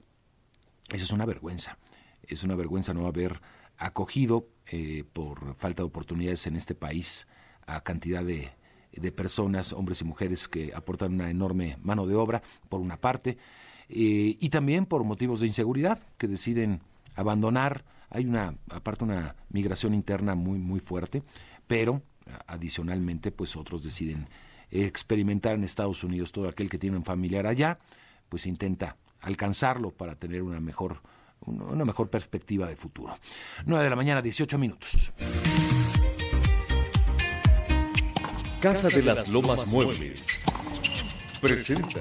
Eso 0.89 1.03
es 1.03 1.11
una 1.11 1.27
vergüenza. 1.27 1.79
Es 2.23 2.45
una 2.45 2.55
vergüenza 2.55 2.95
no 2.95 3.09
haber 3.09 3.41
acogido 3.77 4.47
eh, 4.67 5.03
por 5.13 5.57
falta 5.57 5.83
de 5.83 5.89
oportunidades 5.89 6.47
en 6.47 6.55
este 6.55 6.77
país 6.77 7.27
a 7.67 7.83
cantidad 7.83 8.25
de, 8.25 8.53
de 8.93 9.11
personas, 9.11 9.73
hombres 9.73 10.01
y 10.01 10.05
mujeres 10.05 10.47
que 10.47 10.73
aportan 10.77 11.15
una 11.15 11.29
enorme 11.29 11.77
mano 11.83 12.07
de 12.07 12.15
obra, 12.15 12.41
por 12.69 12.81
una 12.81 13.01
parte, 13.01 13.37
eh, 13.95 14.39
y 14.41 14.49
también 14.49 14.87
por 14.87 15.05
motivos 15.05 15.41
de 15.41 15.47
inseguridad 15.47 16.03
que 16.17 16.27
deciden 16.27 16.81
abandonar. 17.15 17.85
Hay 18.09 18.25
una, 18.25 18.57
aparte 18.71 19.05
una 19.05 19.37
migración 19.51 19.93
interna 19.93 20.35
muy, 20.35 20.59
muy 20.59 20.81
fuerte, 20.81 21.23
pero 21.67 22.03
adicionalmente, 22.47 23.33
pues 23.33 23.57
otros 23.57 23.83
deciden 23.83 24.29
experimentar 24.71 25.55
en 25.55 25.65
Estados 25.65 26.03
Unidos 26.05 26.33
todo 26.33 26.49
aquel 26.49 26.71
que 26.71 26.79
tiene 26.79 26.97
un 26.97 27.05
familiar 27.05 27.47
allá, 27.47 27.79
pues 28.29 28.47
intenta 28.47 28.97
alcanzarlo 29.21 29.91
para 29.91 30.15
tener 30.17 30.43
una 30.43 30.61
mejor, 30.61 31.03
una 31.41 31.85
mejor 31.85 32.09
perspectiva 32.09 32.67
de 32.69 32.77
futuro. 32.77 33.15
9 33.67 33.85
de 33.85 33.91
la 33.91 33.97
mañana, 33.97 34.23
18 34.23 34.59
minutos. 34.59 35.13
Casa 38.61 38.89
de 38.89 39.03
las 39.03 39.29
Lomas 39.29 39.67
Muebles 39.67 40.27
presenta 41.41 42.01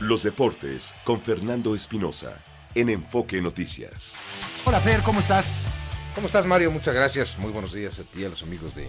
Los 0.00 0.22
deportes 0.22 0.94
con 1.02 1.20
Fernando 1.20 1.74
Espinosa 1.74 2.40
en 2.76 2.88
Enfoque 2.88 3.42
Noticias. 3.42 4.16
Hola 4.64 4.78
Fer, 4.78 5.02
¿cómo 5.02 5.18
estás? 5.18 5.68
¿Cómo 6.14 6.28
estás 6.28 6.46
Mario? 6.46 6.70
Muchas 6.70 6.94
gracias. 6.94 7.36
Muy 7.40 7.50
buenos 7.50 7.72
días 7.72 7.98
a 7.98 8.04
ti 8.04 8.20
y 8.20 8.24
a 8.24 8.28
los 8.28 8.44
amigos 8.44 8.76
de 8.76 8.88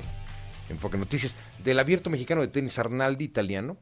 Enfoque 0.69 0.99
Noticias. 0.99 1.35
Del 1.63 1.79
abierto 1.79 2.11
mexicano 2.11 2.41
de 2.41 2.49
tenis 2.49 2.77
Arnaldi 2.77 3.23
italiano 3.23 3.77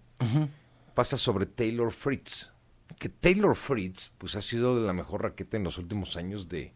pasa 0.93 1.17
sobre 1.17 1.47
Taylor 1.47 1.91
Fritz. 1.91 2.49
Que 2.97 3.09
Taylor 3.09 3.57
Fritz 3.57 4.09
pues 4.17 4.37
ha 4.37 4.41
sido 4.41 4.79
la 4.79 4.93
mejor 4.93 5.23
raqueta 5.23 5.57
en 5.57 5.65
los 5.65 5.77
últimos 5.77 6.15
años 6.15 6.47
de, 6.47 6.71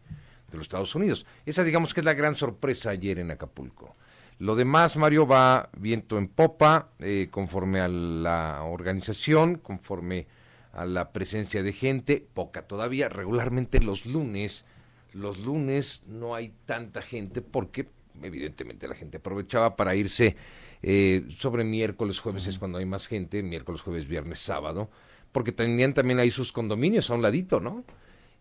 de 0.50 0.58
los 0.58 0.64
Estados 0.64 0.94
Unidos. 0.94 1.24
Esa 1.46 1.64
digamos 1.64 1.94
que 1.94 2.00
es 2.00 2.04
la 2.04 2.12
gran 2.12 2.36
sorpresa 2.36 2.90
ayer 2.90 3.18
en 3.20 3.30
Acapulco. 3.30 3.96
Lo 4.38 4.54
demás, 4.54 4.98
Mario, 4.98 5.26
va 5.26 5.70
viento 5.78 6.18
en 6.18 6.28
popa, 6.28 6.90
eh, 6.98 7.28
conforme 7.30 7.80
a 7.80 7.88
la 7.88 8.62
organización, 8.64 9.56
conforme 9.56 10.26
a 10.72 10.86
la 10.86 11.12
presencia 11.12 11.62
de 11.62 11.72
gente, 11.72 12.26
poca 12.32 12.66
todavía, 12.66 13.08
regularmente 13.08 13.80
los 13.80 14.06
lunes, 14.06 14.64
los 15.12 15.38
lunes 15.38 16.02
no 16.06 16.34
hay 16.34 16.52
tanta 16.64 17.02
gente 17.02 17.42
porque 17.42 17.86
evidentemente 18.22 18.88
la 18.88 18.94
gente 18.94 19.18
aprovechaba 19.18 19.76
para 19.76 19.94
irse 19.94 20.36
eh, 20.82 21.26
sobre 21.30 21.64
miércoles, 21.64 22.20
jueves 22.20 22.46
es 22.46 22.58
cuando 22.58 22.78
hay 22.78 22.86
más 22.86 23.06
gente, 23.06 23.42
miércoles, 23.42 23.82
jueves, 23.82 24.08
viernes, 24.08 24.38
sábado, 24.38 24.90
porque 25.30 25.52
tenían 25.52 25.94
también 25.94 26.18
ahí 26.18 26.30
sus 26.30 26.52
condominios 26.52 27.10
a 27.10 27.14
un 27.14 27.22
ladito, 27.22 27.60
¿no? 27.60 27.84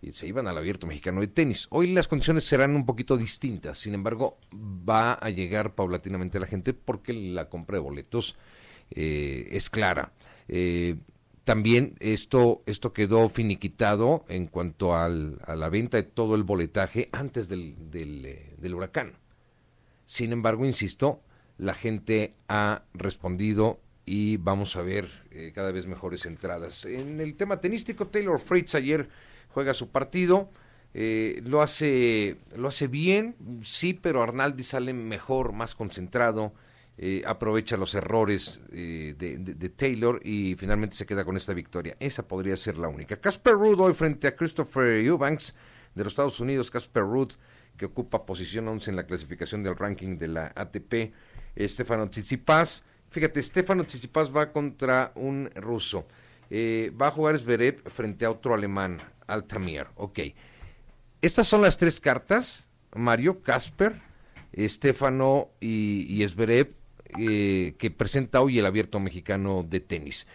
Y 0.01 0.11
se 0.13 0.27
iban 0.27 0.47
al 0.47 0.57
abierto 0.57 0.87
mexicano 0.87 1.21
de 1.21 1.27
tenis. 1.27 1.67
Hoy 1.69 1.93
las 1.93 2.07
condiciones 2.07 2.43
serán 2.45 2.75
un 2.75 2.85
poquito 2.85 3.17
distintas, 3.17 3.77
sin 3.77 3.93
embargo, 3.93 4.39
va 4.51 5.13
a 5.13 5.29
llegar 5.29 5.75
paulatinamente 5.75 6.39
la 6.39 6.47
gente 6.47 6.73
porque 6.73 7.13
la 7.13 7.49
compra 7.49 7.75
de 7.75 7.81
boletos 7.81 8.35
eh, 8.89 9.47
es 9.51 9.69
clara. 9.69 10.13
Eh, 10.47 10.95
también 11.43 11.95
esto, 11.99 12.61
esto 12.65 12.93
quedó 12.93 13.27
finiquitado 13.29 14.25
en 14.27 14.47
cuanto 14.47 14.95
al, 14.95 15.39
a 15.45 15.55
la 15.55 15.69
venta 15.69 15.97
de 15.97 16.03
todo 16.03 16.35
el 16.35 16.43
boletaje 16.43 17.09
antes 17.11 17.49
del, 17.49 17.75
eh, 17.93 18.55
del, 18.57 18.75
huracán. 18.75 19.13
Sin 20.05 20.33
embargo, 20.33 20.65
insisto, 20.65 21.21
la 21.57 21.73
gente 21.73 22.35
ha 22.47 22.83
respondido 22.93 23.79
y 24.05 24.37
vamos 24.37 24.75
a 24.75 24.81
ver 24.81 25.09
eh, 25.31 25.51
cada 25.55 25.71
vez 25.71 25.87
mejores 25.87 26.25
entradas. 26.25 26.85
En 26.85 27.19
el 27.19 27.35
tema 27.35 27.59
tenístico, 27.59 28.07
Taylor 28.07 28.39
Fritz 28.39 28.75
ayer 28.75 29.09
juega 29.49 29.73
su 29.73 29.89
partido. 29.89 30.49
Eh, 30.93 31.41
lo 31.45 31.61
hace 31.61 32.37
lo 32.55 32.67
hace 32.67 32.87
bien, 32.87 33.35
sí, 33.63 33.93
pero 33.93 34.21
Arnaldi 34.21 34.63
sale 34.63 34.93
mejor, 34.93 35.53
más 35.53 35.73
concentrado, 35.73 36.53
eh, 36.97 37.23
aprovecha 37.25 37.77
los 37.77 37.95
errores 37.95 38.61
eh, 38.71 39.15
de, 39.17 39.69
Taylor 39.69 40.19
y 40.23 40.55
finalmente 40.55 40.95
se 40.95 41.05
queda 41.05 41.25
con 41.25 41.37
esta 41.37 41.53
victoria. 41.53 41.95
Esa 41.99 42.27
podría 42.27 42.55
ser 42.57 42.77
la 42.77 42.89
única. 42.89 43.19
Casper 43.19 43.53
Ruud 43.53 43.79
hoy 43.79 43.93
frente 43.93 44.27
a 44.27 44.35
Christopher 44.35 45.03
Eubanks 45.03 45.55
de 45.95 46.03
los 46.03 46.13
Estados 46.13 46.39
Unidos. 46.39 46.69
Casper 46.69 47.03
Ruud 47.03 47.31
que 47.77 47.85
ocupa 47.85 48.25
posición 48.25 48.67
11 48.67 48.91
en 48.91 48.95
la 48.97 49.07
clasificación 49.07 49.63
del 49.63 49.77
ranking 49.77 50.17
de 50.17 50.27
la 50.27 50.51
ATP. 50.55 51.13
Estefano 51.55 52.09
Tsitsipas. 52.09 52.83
Fíjate, 53.09 53.39
Estefano 53.39 53.83
Tsitsipas 53.83 54.35
va 54.35 54.51
contra 54.51 55.11
un 55.15 55.49
ruso. 55.55 56.07
va 56.51 57.07
a 57.07 57.11
jugar 57.11 57.39
Zverev 57.39 57.81
frente 57.89 58.25
a 58.25 58.31
otro 58.31 58.53
alemán, 58.53 58.99
Altamir. 59.25 59.87
Ok. 59.95 60.19
Estas 61.21 61.47
son 61.47 61.61
las 61.61 61.77
tres 61.77 61.99
cartas, 61.99 62.69
Mario, 62.93 63.41
Casper, 63.41 64.01
Estefano 64.53 65.49
y, 65.59 66.05
y 66.09 66.23
eh, 67.17 67.75
que 67.77 67.91
presenta 67.91 68.41
hoy 68.41 68.59
el 68.59 68.65
abierto 68.65 68.99
mexicano 68.99 69.63
de 69.63 69.79
tenis. 69.79 70.27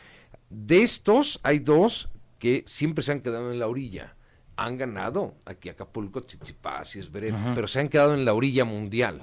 De 0.50 0.82
estos 0.82 1.40
hay 1.42 1.58
dos 1.58 2.08
que 2.38 2.64
siempre 2.66 3.02
se 3.02 3.12
han 3.12 3.20
quedado 3.20 3.52
en 3.52 3.58
la 3.58 3.68
orilla. 3.68 4.16
Han 4.56 4.78
ganado 4.78 5.34
aquí 5.44 5.68
Acapulco, 5.68 6.22
Tsitsipas 6.22 6.96
y 6.96 7.00
Esberev, 7.00 7.34
pero 7.54 7.66
se 7.66 7.80
han 7.80 7.88
quedado 7.88 8.14
en 8.14 8.24
la 8.24 8.32
orilla 8.32 8.64
mundial. 8.64 9.22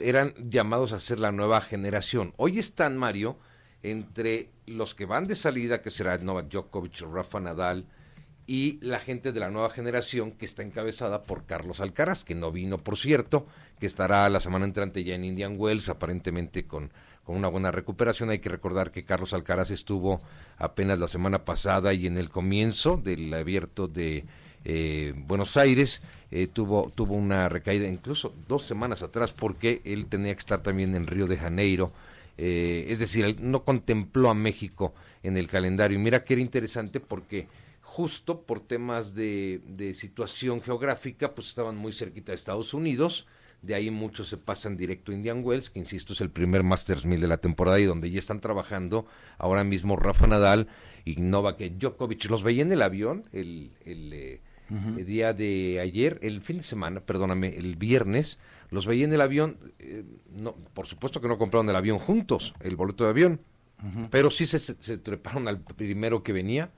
Eran 0.00 0.34
llamados 0.50 0.92
a 0.92 1.00
ser 1.00 1.20
la 1.20 1.32
nueva 1.32 1.60
generación. 1.62 2.34
Hoy 2.36 2.58
están, 2.58 2.98
Mario, 2.98 3.38
entre 3.82 4.50
los 4.66 4.94
que 4.94 5.06
van 5.06 5.26
de 5.26 5.36
salida, 5.36 5.80
que 5.80 5.90
será 5.90 6.18
Novak 6.18 6.48
Djokovic, 6.48 7.00
Rafa 7.00 7.40
Nadal, 7.40 7.86
y 8.46 8.78
la 8.80 8.98
gente 8.98 9.32
de 9.32 9.40
la 9.40 9.50
nueva 9.50 9.68
generación 9.70 10.32
que 10.32 10.46
está 10.46 10.62
encabezada 10.62 11.22
por 11.22 11.44
Carlos 11.44 11.80
Alcaraz, 11.80 12.24
que 12.24 12.34
no 12.34 12.50
vino, 12.50 12.78
por 12.78 12.96
cierto, 12.96 13.46
que 13.78 13.86
estará 13.86 14.28
la 14.28 14.40
semana 14.40 14.64
entrante 14.64 15.04
ya 15.04 15.14
en 15.14 15.24
Indian 15.24 15.54
Wells, 15.56 15.88
aparentemente 15.88 16.66
con, 16.66 16.90
con 17.24 17.36
una 17.36 17.48
buena 17.48 17.70
recuperación. 17.70 18.30
Hay 18.30 18.38
que 18.38 18.48
recordar 18.48 18.90
que 18.90 19.04
Carlos 19.04 19.32
Alcaraz 19.32 19.70
estuvo 19.70 20.20
apenas 20.56 20.98
la 20.98 21.08
semana 21.08 21.44
pasada 21.44 21.92
y 21.94 22.06
en 22.06 22.18
el 22.18 22.30
comienzo 22.30 22.96
del 22.96 23.32
abierto 23.32 23.88
de 23.88 24.24
eh, 24.64 25.14
Buenos 25.26 25.56
Aires 25.56 26.02
eh, 26.30 26.46
tuvo, 26.46 26.92
tuvo 26.94 27.14
una 27.14 27.48
recaída, 27.48 27.86
incluso 27.86 28.34
dos 28.46 28.64
semanas 28.64 29.02
atrás, 29.02 29.32
porque 29.32 29.80
él 29.84 30.06
tenía 30.06 30.34
que 30.34 30.40
estar 30.40 30.60
también 30.60 30.94
en 30.94 31.06
Río 31.06 31.26
de 31.26 31.38
Janeiro. 31.38 31.92
Eh, 32.36 32.86
es 32.88 32.98
decir, 32.98 33.24
él 33.24 33.36
no 33.40 33.64
contempló 33.64 34.30
a 34.30 34.34
México 34.34 34.94
en 35.22 35.36
el 35.36 35.48
calendario. 35.48 35.98
Y 35.98 36.02
mira 36.02 36.24
que 36.24 36.34
era 36.34 36.42
interesante 36.42 37.00
porque 37.00 37.48
justo 37.82 38.42
por 38.42 38.60
temas 38.60 39.14
de, 39.14 39.60
situación 39.94 40.60
geográfica, 40.60 41.34
pues 41.34 41.48
estaban 41.48 41.76
muy 41.76 41.92
cerquita 41.92 42.32
de 42.32 42.36
Estados 42.36 42.74
Unidos. 42.74 43.26
De 43.62 43.74
ahí 43.74 43.90
muchos 43.90 44.28
se 44.28 44.36
pasan 44.36 44.76
directo 44.76 45.10
a 45.10 45.14
Indian 45.16 45.42
Wells, 45.44 45.70
que 45.70 45.80
insisto 45.80 46.12
es 46.12 46.20
el 46.20 46.30
primer 46.30 46.62
Masters 46.62 47.06
1000 47.06 47.20
de 47.20 47.26
la 47.26 47.38
temporada 47.38 47.80
y 47.80 47.84
donde 47.84 48.10
ya 48.10 48.18
están 48.18 48.40
trabajando 48.40 49.06
ahora 49.36 49.64
mismo 49.64 49.96
Rafa 49.96 50.28
Nadal 50.28 50.68
y 51.04 51.16
Novak 51.16 51.58
Djokovic. 51.58 52.26
Los 52.30 52.44
veía 52.44 52.62
en 52.62 52.70
el 52.70 52.82
avión 52.82 53.22
el, 53.32 53.72
el, 53.84 54.12
eh, 54.12 54.40
día 55.04 55.32
de 55.32 55.80
ayer, 55.80 56.20
el 56.22 56.40
fin 56.40 56.58
de 56.58 56.62
semana, 56.62 57.00
perdóname, 57.00 57.56
el 57.56 57.74
viernes. 57.74 58.38
Los 58.70 58.86
veía 58.86 59.06
en 59.06 59.12
el 59.12 59.20
avión. 59.20 59.58
Eh, 59.80 60.04
no, 60.30 60.54
por 60.72 60.86
supuesto 60.86 61.20
que 61.20 61.26
no 61.26 61.36
compraron 61.36 61.68
el 61.68 61.76
avión 61.76 61.98
juntos, 61.98 62.54
el 62.60 62.76
boleto 62.76 63.04
de 63.04 63.10
avión, 63.10 63.40
pero 64.10 64.30
sí 64.30 64.44
se, 64.46 64.58
se 64.58 64.98
treparon 64.98 65.48
al 65.48 65.60
primero 65.60 66.22
que 66.22 66.32
venía 66.32 66.70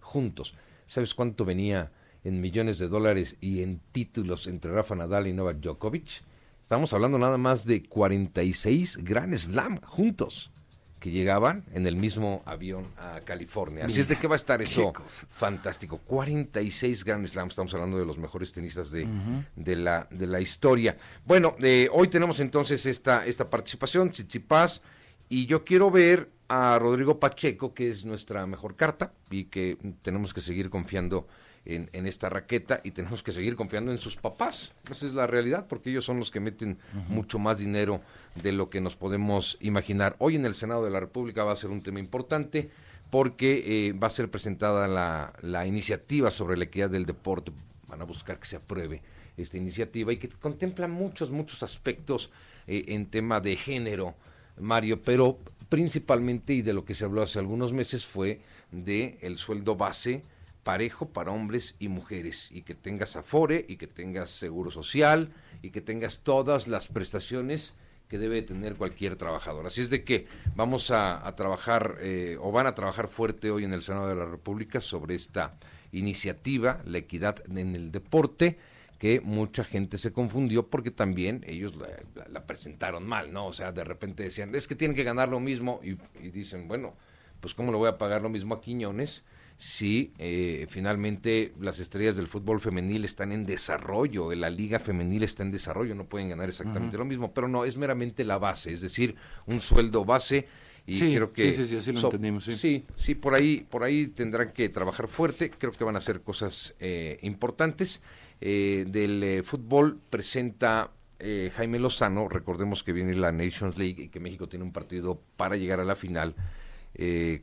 juntos. 0.00 0.54
¿Sabes 0.86 1.14
cuánto 1.14 1.44
venía 1.44 1.92
en 2.26 2.40
millones 2.40 2.78
de 2.78 2.88
dólares 2.88 3.36
y 3.40 3.62
en 3.62 3.80
títulos 3.92 4.46
entre 4.48 4.72
Rafa 4.72 4.96
Nadal 4.96 5.28
y 5.28 5.32
Novak 5.32 5.58
Djokovic? 5.58 6.22
Estamos 6.60 6.92
hablando 6.92 7.18
nada 7.18 7.38
más 7.38 7.64
de 7.64 7.84
46 7.84 9.04
Grand 9.04 9.36
Slam 9.36 9.80
juntos 9.82 10.50
que 10.98 11.12
llegaban 11.12 11.62
en 11.72 11.86
el 11.86 11.94
mismo 11.94 12.42
avión 12.44 12.86
a 12.96 13.20
California. 13.20 13.84
Así 13.84 14.00
es 14.00 14.08
de 14.08 14.16
que 14.16 14.26
va 14.26 14.34
a 14.34 14.36
estar 14.36 14.60
eso 14.60 14.92
fantástico. 15.30 15.98
46 15.98 17.04
Grand 17.04 17.24
Slam, 17.28 17.46
estamos 17.46 17.72
hablando 17.74 17.98
de 17.98 18.04
los 18.04 18.18
mejores 18.18 18.50
tenistas 18.50 18.90
de, 18.90 19.06
de, 19.54 19.76
la, 19.76 20.08
de 20.10 20.26
la 20.26 20.40
historia. 20.40 20.96
Bueno, 21.24 21.54
eh, 21.60 21.88
hoy 21.92 22.08
tenemos 22.08 22.40
entonces 22.40 22.86
esta, 22.86 23.24
esta 23.24 23.48
participación, 23.48 24.10
Chichipas, 24.10 24.82
y 25.28 25.46
yo 25.46 25.64
quiero 25.64 25.92
ver 25.92 26.30
a 26.48 26.78
Rodrigo 26.80 27.20
Pacheco, 27.20 27.74
que 27.74 27.90
es 27.90 28.04
nuestra 28.04 28.46
mejor 28.46 28.74
carta 28.74 29.12
y 29.30 29.44
que 29.44 29.78
tenemos 30.02 30.34
que 30.34 30.40
seguir 30.40 30.70
confiando 30.70 31.28
en, 31.28 31.45
esta 31.66 32.28
raqueta 32.28 32.80
y 32.84 32.92
tenemos 32.92 33.22
que 33.22 33.32
seguir 33.32 33.56
confiando 33.56 33.90
en 33.92 33.98
sus 33.98 34.16
papás. 34.16 34.72
Esa 34.90 35.06
es 35.06 35.14
la 35.14 35.26
realidad, 35.26 35.66
porque 35.68 35.90
ellos 35.90 36.04
son 36.04 36.18
los 36.18 36.30
que 36.30 36.40
meten 36.40 36.78
mucho 37.08 37.38
más 37.38 37.58
dinero 37.58 38.00
de 38.34 38.52
lo 38.52 38.70
que 38.70 38.80
nos 38.80 38.96
podemos 38.96 39.58
imaginar. 39.60 40.16
Hoy 40.18 40.36
en 40.36 40.44
el 40.46 40.54
Senado 40.54 40.84
de 40.84 40.90
la 40.90 41.00
República 41.00 41.44
va 41.44 41.52
a 41.52 41.56
ser 41.56 41.70
un 41.70 41.82
tema 41.82 41.98
importante 41.98 42.70
porque 43.10 43.88
eh, 43.88 43.92
va 43.92 44.08
a 44.08 44.10
ser 44.10 44.30
presentada 44.30 44.88
la, 44.88 45.32
la 45.42 45.66
iniciativa 45.66 46.30
sobre 46.30 46.56
la 46.56 46.64
equidad 46.64 46.90
del 46.90 47.06
deporte. 47.06 47.52
Van 47.88 48.00
a 48.00 48.04
buscar 48.04 48.38
que 48.38 48.46
se 48.46 48.56
apruebe 48.56 49.02
esta 49.36 49.58
iniciativa 49.58 50.12
y 50.12 50.16
que 50.16 50.28
contempla 50.28 50.88
muchos, 50.88 51.30
muchos 51.30 51.62
aspectos 51.62 52.30
eh, 52.66 52.84
en 52.88 53.06
tema 53.06 53.40
de 53.40 53.56
género, 53.56 54.14
Mario, 54.58 55.02
pero 55.02 55.38
principalmente 55.68 56.54
y 56.54 56.62
de 56.62 56.72
lo 56.72 56.84
que 56.84 56.94
se 56.94 57.04
habló 57.04 57.22
hace 57.22 57.38
algunos 57.38 57.72
meses 57.72 58.06
fue 58.06 58.40
de 58.70 59.18
el 59.20 59.38
sueldo 59.38 59.76
base 59.76 60.22
parejo 60.66 61.10
para 61.10 61.30
hombres 61.30 61.76
y 61.78 61.86
mujeres 61.86 62.50
y 62.50 62.62
que 62.62 62.74
tengas 62.74 63.14
afore 63.14 63.64
y 63.68 63.76
que 63.76 63.86
tengas 63.86 64.30
seguro 64.30 64.72
social 64.72 65.30
y 65.62 65.70
que 65.70 65.80
tengas 65.80 66.24
todas 66.24 66.66
las 66.66 66.88
prestaciones 66.88 67.74
que 68.08 68.18
debe 68.18 68.42
tener 68.42 68.74
cualquier 68.74 69.14
trabajador. 69.14 69.68
Así 69.68 69.80
es 69.80 69.90
de 69.90 70.02
que 70.02 70.26
vamos 70.56 70.90
a, 70.90 71.32
trabajar 71.36 71.98
eh, 72.00 72.36
o 72.40 72.50
van 72.50 72.66
a 72.66 72.74
trabajar 72.74 73.06
fuerte 73.06 73.52
hoy 73.52 73.62
en 73.62 73.74
el 73.74 73.82
Senado 73.82 74.08
de 74.08 74.16
la 74.16 74.24
República 74.24 74.80
sobre 74.80 75.14
esta 75.14 75.52
iniciativa, 75.92 76.82
la 76.84 76.98
equidad 76.98 77.44
en 77.48 77.76
el 77.76 77.92
deporte 77.92 78.58
que 78.98 79.20
mucha 79.20 79.62
gente 79.62 79.98
se 79.98 80.12
confundió 80.12 80.68
porque 80.68 80.90
también 80.90 81.44
ellos 81.46 81.74
la, 81.76 82.44
presentaron 82.44 83.06
mal, 83.06 83.32
¿no? 83.32 83.46
O 83.46 83.52
sea, 83.52 83.70
de 83.70 83.84
repente 83.84 84.24
decían, 84.24 84.52
es 84.52 84.66
que 84.66 84.74
tienen 84.74 84.96
que 84.96 85.04
ganar 85.04 85.28
lo 85.28 85.38
mismo 85.38 85.80
y, 85.84 85.94
dicen, 86.30 86.66
bueno, 86.66 86.96
pues 87.38 87.54
¿cómo 87.54 87.70
le 87.70 87.78
voy 87.78 87.88
a 87.88 87.98
pagar 87.98 88.20
lo 88.20 88.30
mismo 88.30 88.56
a 88.56 88.60
Quiñones 88.60 89.22
si 89.56 90.12
eh, 90.18 90.66
finalmente 90.68 91.52
las 91.60 91.78
estrellas 91.78 92.16
del 92.16 92.26
fútbol 92.26 92.60
femenil 92.60 93.04
están 93.04 93.32
en 93.32 93.46
desarrollo, 93.46 94.34
la 94.34 94.50
liga 94.50 94.78
femenil 94.78 95.22
está 95.22 95.42
en 95.42 95.50
desarrollo, 95.50 95.94
no 95.94 96.04
pueden 96.04 96.28
ganar 96.28 96.48
exactamente 96.48 96.98
lo 96.98 97.04
mismo, 97.04 97.32
pero 97.32 97.48
no, 97.48 97.64
es 97.64 97.76
meramente 97.76 98.24
la 98.24 98.38
base, 98.38 98.72
es 98.72 98.80
decir, 98.80 99.16
un 99.46 99.60
sueldo 99.60 100.04
base 100.04 100.46
y 100.86 100.96
sí, 100.96 101.14
creo 101.14 101.32
que 101.32 101.52
sí, 101.52 101.66
sí, 101.66 101.76
así 101.76 101.92
lo 101.92 102.00
entendimos, 102.00 102.44
sí. 102.44 102.52
sí. 102.52 102.84
sí, 102.96 103.14
por 103.14 103.34
ahí, 103.34 103.66
por 103.68 103.82
ahí 103.82 104.08
tendrán 104.08 104.52
que 104.52 104.68
trabajar 104.68 105.08
fuerte, 105.08 105.50
creo 105.50 105.72
que 105.72 105.84
van 105.84 105.96
a 105.96 105.98
hacer 105.98 106.20
cosas 106.20 106.74
eh, 106.78 107.18
importantes 107.22 108.02
eh, 108.40 108.84
del 108.86 109.22
eh, 109.22 109.42
fútbol 109.42 109.98
presenta 110.10 110.90
eh, 111.18 111.50
Jaime 111.56 111.78
Lozano, 111.78 112.28
recordemos 112.28 112.82
que 112.82 112.92
viene 112.92 113.14
la 113.14 113.32
Nations 113.32 113.78
League 113.78 114.04
y 114.04 114.08
que 114.08 114.20
México 114.20 114.48
tiene 114.48 114.64
un 114.64 114.72
partido 114.72 115.20
para 115.36 115.56
llegar 115.56 115.80
a 115.80 115.84
la 115.84 115.96
final 115.96 116.34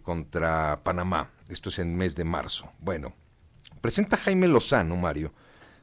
contra 0.02 0.80
Panamá. 0.82 1.30
Esto 1.54 1.70
es 1.70 1.80
en 1.80 1.92
el 1.92 1.98
mes 1.98 2.16
de 2.16 2.24
marzo. 2.24 2.72
Bueno, 2.80 3.14
presenta 3.82 4.18
Jaime 4.18 4.48
Lozano, 4.48 4.96
Mario, 4.96 5.34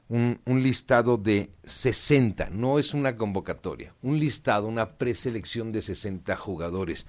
un, 0.08 0.40
un, 0.44 0.62
listado 0.62 1.16
de 1.16 1.52
60, 1.64 2.50
no 2.50 2.78
es 2.78 2.94
una 2.94 3.16
convocatoria, 3.16 3.94
un 4.02 4.18
listado, 4.18 4.66
una 4.66 4.88
preselección 4.88 5.70
de 5.70 5.82
60 5.82 6.36
jugadores 6.36 7.06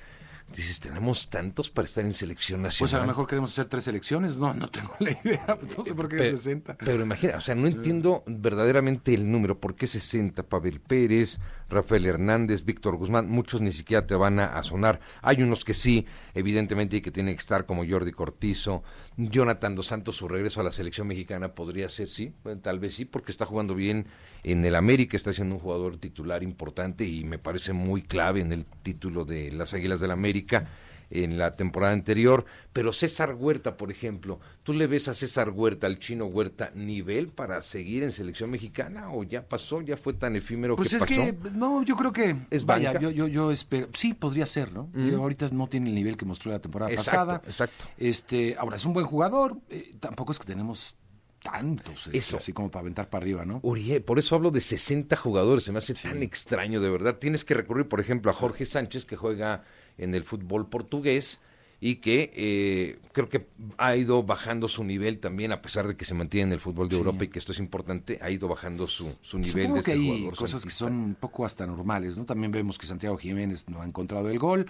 dices, 0.55 0.79
tenemos 0.79 1.29
tantos 1.29 1.69
para 1.69 1.87
estar 1.87 2.03
en 2.03 2.13
selección 2.13 2.61
nacional. 2.61 2.79
Pues 2.79 2.93
a 2.93 2.99
lo 2.99 3.07
mejor 3.07 3.27
queremos 3.27 3.51
hacer 3.51 3.65
tres 3.65 3.85
selecciones. 3.85 4.37
No, 4.37 4.53
no 4.53 4.69
tengo 4.69 4.95
la 4.99 5.11
idea. 5.11 5.57
No 5.77 5.83
sé 5.83 5.93
por 5.93 6.09
qué 6.09 6.17
pero, 6.17 6.37
60. 6.37 6.77
Pero 6.77 7.03
imagina, 7.03 7.37
o 7.37 7.41
sea, 7.41 7.55
no 7.55 7.67
entiendo 7.67 8.23
verdaderamente 8.25 9.13
el 9.13 9.31
número. 9.31 9.59
¿Por 9.59 9.75
qué 9.75 9.87
60? 9.87 10.43
Pavel 10.43 10.79
Pérez, 10.81 11.39
Rafael 11.71 12.05
Hernández, 12.05 12.65
Víctor 12.65 12.97
Guzmán, 12.97 13.29
muchos 13.29 13.61
ni 13.61 13.71
siquiera 13.71 14.05
te 14.05 14.15
van 14.15 14.39
a, 14.39 14.61
sonar. 14.63 14.99
Hay 15.21 15.41
unos 15.41 15.65
que 15.65 15.73
sí, 15.73 16.05
evidentemente, 16.33 16.97
y 16.97 17.01
que 17.01 17.11
tienen 17.11 17.35
que 17.35 17.39
estar 17.39 17.65
como 17.65 17.85
Jordi 17.87 18.11
Cortizo, 18.11 18.83
Jonathan 19.17 19.75
Dos 19.75 19.87
Santos, 19.87 20.17
su 20.17 20.27
regreso 20.27 20.61
a 20.61 20.63
la 20.63 20.71
selección 20.71 21.07
mexicana 21.07 21.55
podría 21.55 21.89
ser, 21.89 22.07
sí, 22.07 22.33
tal 22.61 22.79
vez 22.79 22.95
sí, 22.95 23.05
porque 23.05 23.31
está 23.31 23.45
jugando 23.45 23.73
bien 23.73 24.05
en 24.43 24.63
el 24.65 24.75
América, 24.75 25.17
está 25.17 25.33
siendo 25.33 25.55
un 25.55 25.61
jugador 25.61 25.97
titular 25.97 26.43
importante 26.43 27.05
y 27.05 27.23
me 27.23 27.39
parece 27.39 27.73
muy 27.73 28.01
clave 28.01 28.41
en 28.41 28.51
el 28.51 28.65
título 28.83 29.25
de 29.25 29.51
las 29.51 29.73
Águilas 29.73 29.99
del 29.99 30.11
América. 30.11 30.67
En 31.11 31.37
la 31.37 31.55
temporada 31.55 31.93
anterior. 31.93 32.45
Pero 32.73 32.93
César 32.93 33.35
Huerta, 33.37 33.77
por 33.77 33.91
ejemplo, 33.91 34.39
¿tú 34.63 34.73
le 34.73 34.87
ves 34.87 35.07
a 35.07 35.13
César 35.13 35.49
Huerta, 35.49 35.87
al 35.87 35.99
chino 35.99 36.25
Huerta, 36.25 36.71
nivel 36.73 37.27
para 37.27 37.61
seguir 37.61 38.03
en 38.03 38.11
selección 38.11 38.49
mexicana 38.49 39.11
o 39.11 39.23
ya 39.23 39.47
pasó, 39.47 39.81
ya 39.81 39.97
fue 39.97 40.13
tan 40.13 40.35
efímero 40.35 40.75
pues 40.75 40.89
que 40.89 40.97
es 40.97 41.05
que, 41.05 41.37
no, 41.53 41.83
yo 41.83 41.95
creo 41.95 42.13
que, 42.13 42.35
¿Es 42.49 42.65
vaya, 42.65 42.97
yo, 42.99 43.11
yo, 43.11 43.27
yo 43.27 43.51
espero, 43.51 43.89
sí, 43.93 44.13
podría 44.13 44.45
ser, 44.45 44.71
¿no? 44.71 44.89
Mm. 44.93 45.15
Ahorita 45.15 45.49
no 45.51 45.67
tiene 45.67 45.89
el 45.89 45.95
nivel 45.95 46.17
que 46.17 46.25
mostró 46.25 46.51
la 46.51 46.59
temporada 46.59 46.91
Exacto, 46.91 47.11
pasada. 47.11 47.41
exacto. 47.45 47.85
Este, 47.97 48.55
ahora 48.57 48.77
es 48.77 48.85
un 48.85 48.93
buen 48.93 49.05
jugador, 49.05 49.57
eh, 49.69 49.93
tampoco 49.99 50.31
es 50.31 50.39
que 50.39 50.45
tenemos 50.45 50.95
tantos, 51.41 52.07
este, 52.07 52.17
Eso. 52.17 52.37
así 52.37 52.53
como 52.53 52.69
para 52.69 52.81
aventar 52.81 53.09
para 53.09 53.23
arriba, 53.23 53.45
¿no? 53.45 53.61
Por 53.61 54.19
eso 54.19 54.35
hablo 54.35 54.51
de 54.51 54.61
60 54.61 55.15
jugadores, 55.15 55.63
se 55.63 55.71
me 55.71 55.79
hace 55.79 55.93
tan 55.93 56.21
extraño, 56.23 56.79
de 56.79 56.89
verdad. 56.89 57.17
Tienes 57.17 57.43
que 57.43 57.53
recurrir, 57.53 57.87
por 57.87 57.99
ejemplo, 57.99 58.31
a 58.31 58.33
Jorge 58.33 58.65
Sánchez, 58.65 59.05
que 59.05 59.15
juega 59.15 59.63
en 59.97 60.15
el 60.15 60.23
fútbol 60.23 60.67
portugués 60.69 61.41
y 61.83 61.95
que 61.95 62.31
eh, 62.35 62.99
creo 63.11 63.27
que 63.27 63.47
ha 63.79 63.95
ido 63.95 64.21
bajando 64.21 64.67
su 64.67 64.83
nivel 64.83 65.17
también, 65.17 65.51
a 65.51 65.63
pesar 65.63 65.87
de 65.87 65.95
que 65.97 66.05
se 66.05 66.13
mantiene 66.13 66.49
en 66.49 66.53
el 66.53 66.59
fútbol 66.59 66.87
de 66.89 66.95
Europa 66.95 67.23
y 67.23 67.29
que 67.29 67.39
esto 67.39 67.53
es 67.53 67.57
importante, 67.59 68.19
ha 68.21 68.29
ido 68.29 68.47
bajando 68.47 68.85
su, 68.87 69.15
su 69.21 69.39
nivel 69.39 69.63
Supongo 69.63 69.75
de 69.77 69.83
que 69.83 69.91
este 69.93 70.01
hay 70.03 70.07
jugador 70.19 70.35
cosas 70.37 70.63
que 70.63 70.69
son 70.69 70.93
un 70.93 71.15
poco 71.15 71.43
hasta 71.43 71.65
normales, 71.65 72.19
¿no? 72.19 72.25
También 72.25 72.51
vemos 72.51 72.77
que 72.77 72.85
Santiago 72.85 73.17
Jiménez 73.17 73.67
no 73.67 73.81
ha 73.81 73.85
encontrado 73.85 74.29
el 74.29 74.37
gol. 74.37 74.67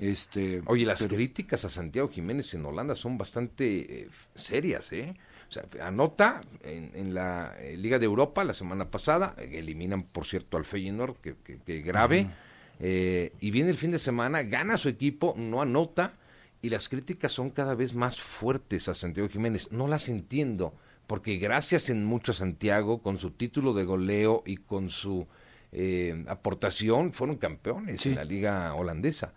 Este, 0.00 0.62
Oye, 0.66 0.86
las 0.86 1.02
pero- 1.02 1.16
críticas 1.16 1.64
a 1.64 1.68
Santiago 1.68 2.08
Jiménez 2.08 2.54
en 2.54 2.64
Holanda 2.64 2.94
son 2.94 3.18
bastante 3.18 4.02
eh, 4.02 4.08
serias, 4.36 4.92
¿eh? 4.92 5.16
O 5.48 5.52
sea, 5.52 5.64
anota 5.84 6.42
en, 6.62 6.92
en 6.94 7.12
la 7.12 7.54
eh, 7.58 7.76
Liga 7.76 7.98
de 7.98 8.06
Europa 8.06 8.44
la 8.44 8.54
semana 8.54 8.88
pasada, 8.90 9.34
eliminan, 9.36 10.04
por 10.04 10.24
cierto, 10.26 10.56
al 10.56 10.64
Feyenoord, 10.64 11.16
que, 11.16 11.34
que- 11.44 11.58
que 11.58 11.80
grave, 11.82 12.30
eh, 12.84 13.32
y 13.40 13.52
viene 13.52 13.70
el 13.70 13.78
fin 13.78 13.92
de 13.92 13.98
semana, 14.00 14.42
gana 14.42 14.76
su 14.76 14.88
equipo, 14.88 15.34
no 15.38 15.62
anota, 15.62 16.14
y 16.60 16.68
las 16.68 16.88
críticas 16.88 17.30
son 17.30 17.50
cada 17.50 17.76
vez 17.76 17.94
más 17.94 18.20
fuertes 18.20 18.88
a 18.88 18.94
Santiago 18.94 19.28
Jiménez. 19.28 19.70
No 19.70 19.86
las 19.86 20.08
entiendo, 20.08 20.74
porque 21.06 21.36
gracias 21.36 21.90
en 21.90 22.04
mucho 22.04 22.32
a 22.32 22.34
Santiago, 22.34 23.00
con 23.00 23.18
su 23.18 23.30
título 23.30 23.72
de 23.72 23.84
goleo 23.84 24.42
y 24.44 24.56
con 24.56 24.90
su 24.90 25.28
eh, 25.70 26.24
aportación, 26.26 27.12
fueron 27.12 27.36
campeones 27.36 28.04
en 28.04 28.16
la 28.16 28.24
liga 28.24 28.74
holandesa. 28.74 29.32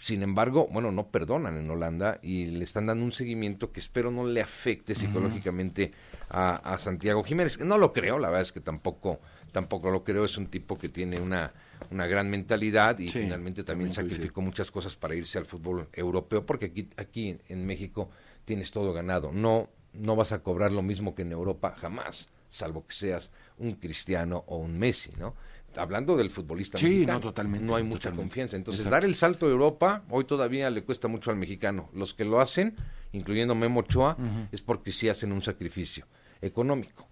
Sin 0.00 0.22
embargo, 0.22 0.66
bueno, 0.72 0.90
no 0.92 1.08
perdonan 1.08 1.58
en 1.58 1.70
Holanda 1.70 2.18
y 2.22 2.46
le 2.46 2.64
están 2.64 2.86
dando 2.86 3.04
un 3.04 3.12
seguimiento 3.12 3.70
que 3.70 3.80
espero 3.80 4.10
no 4.10 4.26
le 4.26 4.40
afecte 4.40 4.94
psicológicamente 4.94 5.92
a, 6.30 6.56
a 6.56 6.78
Santiago 6.78 7.22
Jiménez. 7.22 7.60
No 7.60 7.76
lo 7.76 7.92
creo, 7.92 8.18
la 8.18 8.28
verdad 8.28 8.40
es 8.40 8.52
que 8.52 8.60
tampoco, 8.60 9.20
tampoco 9.52 9.90
lo 9.90 10.02
creo. 10.02 10.24
Es 10.24 10.38
un 10.38 10.46
tipo 10.46 10.78
que 10.78 10.88
tiene 10.88 11.20
una, 11.20 11.52
una 11.90 12.06
gran 12.06 12.30
mentalidad 12.30 12.98
y 12.98 13.10
Sí, 13.10 13.20
finalmente 13.20 13.62
también 13.62 13.90
también 13.90 14.10
sacrificó 14.10 14.40
muchas 14.40 14.70
cosas 14.70 14.96
para 14.96 15.14
irse 15.14 15.36
al 15.36 15.44
fútbol 15.44 15.88
europeo, 15.92 16.46
porque 16.46 16.66
aquí, 16.66 16.88
aquí 16.96 17.38
en 17.48 17.66
México 17.66 18.08
tienes 18.46 18.70
todo 18.70 18.94
ganado. 18.94 19.32
No, 19.32 19.68
no 19.92 20.16
vas 20.16 20.32
a 20.32 20.42
cobrar 20.42 20.72
lo 20.72 20.80
mismo 20.80 21.14
que 21.14 21.22
en 21.22 21.32
Europa 21.32 21.74
jamás, 21.76 22.30
salvo 22.48 22.86
que 22.86 22.94
seas 22.94 23.32
un 23.58 23.72
Cristiano 23.72 24.44
o 24.46 24.56
un 24.56 24.78
Messi, 24.78 25.12
¿no? 25.18 25.34
Hablando 25.76 26.16
del 26.16 26.30
futbolista 26.30 26.78
Sí, 26.78 26.86
mexicano, 26.86 27.12
no, 27.14 27.20
totalmente, 27.20 27.64
no 27.66 27.76
hay 27.76 27.84
mucha 27.84 28.10
totalmente. 28.10 28.22
confianza. 28.30 28.56
Entonces, 28.56 28.80
Exacto. 28.80 28.94
dar 28.96 29.04
el 29.04 29.14
salto 29.14 29.46
a 29.46 29.50
Europa 29.50 30.02
hoy 30.10 30.24
todavía 30.24 30.68
le 30.70 30.82
cuesta 30.82 31.06
mucho 31.08 31.30
al 31.30 31.36
mexicano. 31.36 31.88
Los 31.94 32.12
que 32.14 32.24
lo 32.24 32.40
hacen, 32.40 32.74
incluyendo 33.12 33.54
Memo 33.54 33.80
Ochoa, 33.80 34.16
es 34.50 34.60
porque 34.62 34.90
sí 34.92 35.08
hacen 35.08 35.30
un 35.32 35.40
sacrificio 35.42 36.06
económico. 36.40 37.06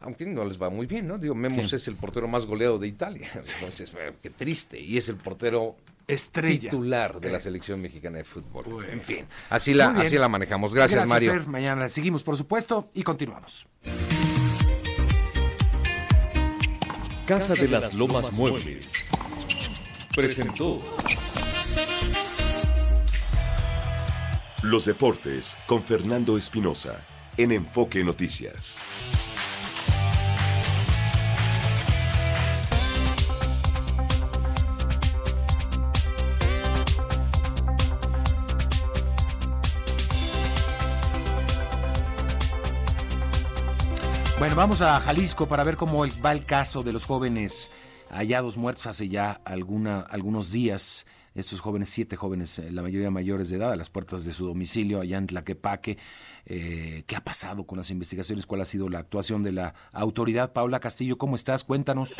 Aunque 0.00 0.26
no 0.26 0.44
les 0.44 0.60
va 0.62 0.70
muy 0.70 0.86
bien, 0.86 1.08
¿no? 1.08 1.18
Digo, 1.18 1.34
Memo 1.34 1.62
Sí. 1.66 1.74
es 1.76 1.88
el 1.88 1.96
portero 1.96 2.28
más 2.28 2.46
goleado 2.46 2.78
de 2.78 2.86
Italia. 2.86 3.28
Entonces, 3.34 3.94
qué 4.22 4.30
triste. 4.30 4.80
Y 4.80 4.96
es 4.96 5.08
el 5.08 5.16
portero 5.16 5.76
Estrella. 6.06 6.70
titular 6.70 7.20
de 7.20 7.30
la 7.30 7.40
selección 7.40 7.80
mexicana 7.82 8.18
de 8.18 8.24
fútbol. 8.24 8.84
En 8.90 9.00
fin, 9.00 9.26
así 9.50 9.74
la, 9.74 9.90
así 9.90 10.16
la 10.16 10.28
manejamos. 10.28 10.72
Gracias, 10.74 11.06
Mario. 11.08 11.32
Fer. 11.32 11.46
Mañana 11.48 11.82
la 11.82 11.88
seguimos, 11.88 12.22
por 12.22 12.36
supuesto, 12.36 12.88
y 12.94 13.02
continuamos. 13.02 13.66
Casa 17.28 17.52
de 17.52 17.68
las 17.68 17.92
Lomas 17.92 18.32
Muebles. 18.32 18.90
Presentó 20.16 20.82
Los 24.62 24.86
deportes 24.86 25.54
con 25.66 25.82
Fernando 25.82 26.38
Espinosa 26.38 27.04
en 27.36 27.52
Enfoque 27.52 28.02
Noticias. 28.02 28.78
Bueno, 44.38 44.54
vamos 44.54 44.82
a 44.82 45.00
Jalisco 45.00 45.46
para 45.46 45.64
ver 45.64 45.74
cómo 45.74 46.06
va 46.24 46.32
el 46.32 46.44
caso 46.44 46.84
de 46.84 46.92
los 46.92 47.06
jóvenes 47.06 47.70
hallados 48.08 48.56
muertos 48.56 48.86
hace 48.86 49.08
ya 49.08 49.32
alguna, 49.44 50.00
algunos 50.00 50.52
días. 50.52 51.06
Estos 51.34 51.60
jóvenes, 51.60 51.88
siete 51.88 52.16
jóvenes, 52.16 52.58
eh, 52.58 52.70
la 52.70 52.82
mayoría 52.82 53.10
mayores 53.10 53.50
de 53.50 53.56
edad, 53.56 53.72
a 53.72 53.76
las 53.76 53.90
puertas 53.90 54.24
de 54.24 54.32
su 54.32 54.46
domicilio 54.46 55.00
allá 55.00 55.18
en 55.18 55.26
Tlaquepaque. 55.26 55.98
Eh, 56.46 57.04
¿Qué 57.06 57.16
ha 57.16 57.20
pasado 57.22 57.64
con 57.64 57.78
las 57.78 57.90
investigaciones? 57.90 58.46
¿Cuál 58.46 58.60
ha 58.60 58.64
sido 58.64 58.88
la 58.88 59.00
actuación 59.00 59.42
de 59.42 59.52
la 59.52 59.74
autoridad? 59.92 60.52
Paula 60.52 60.80
Castillo, 60.80 61.18
¿cómo 61.18 61.34
estás? 61.34 61.64
Cuéntanos. 61.64 62.14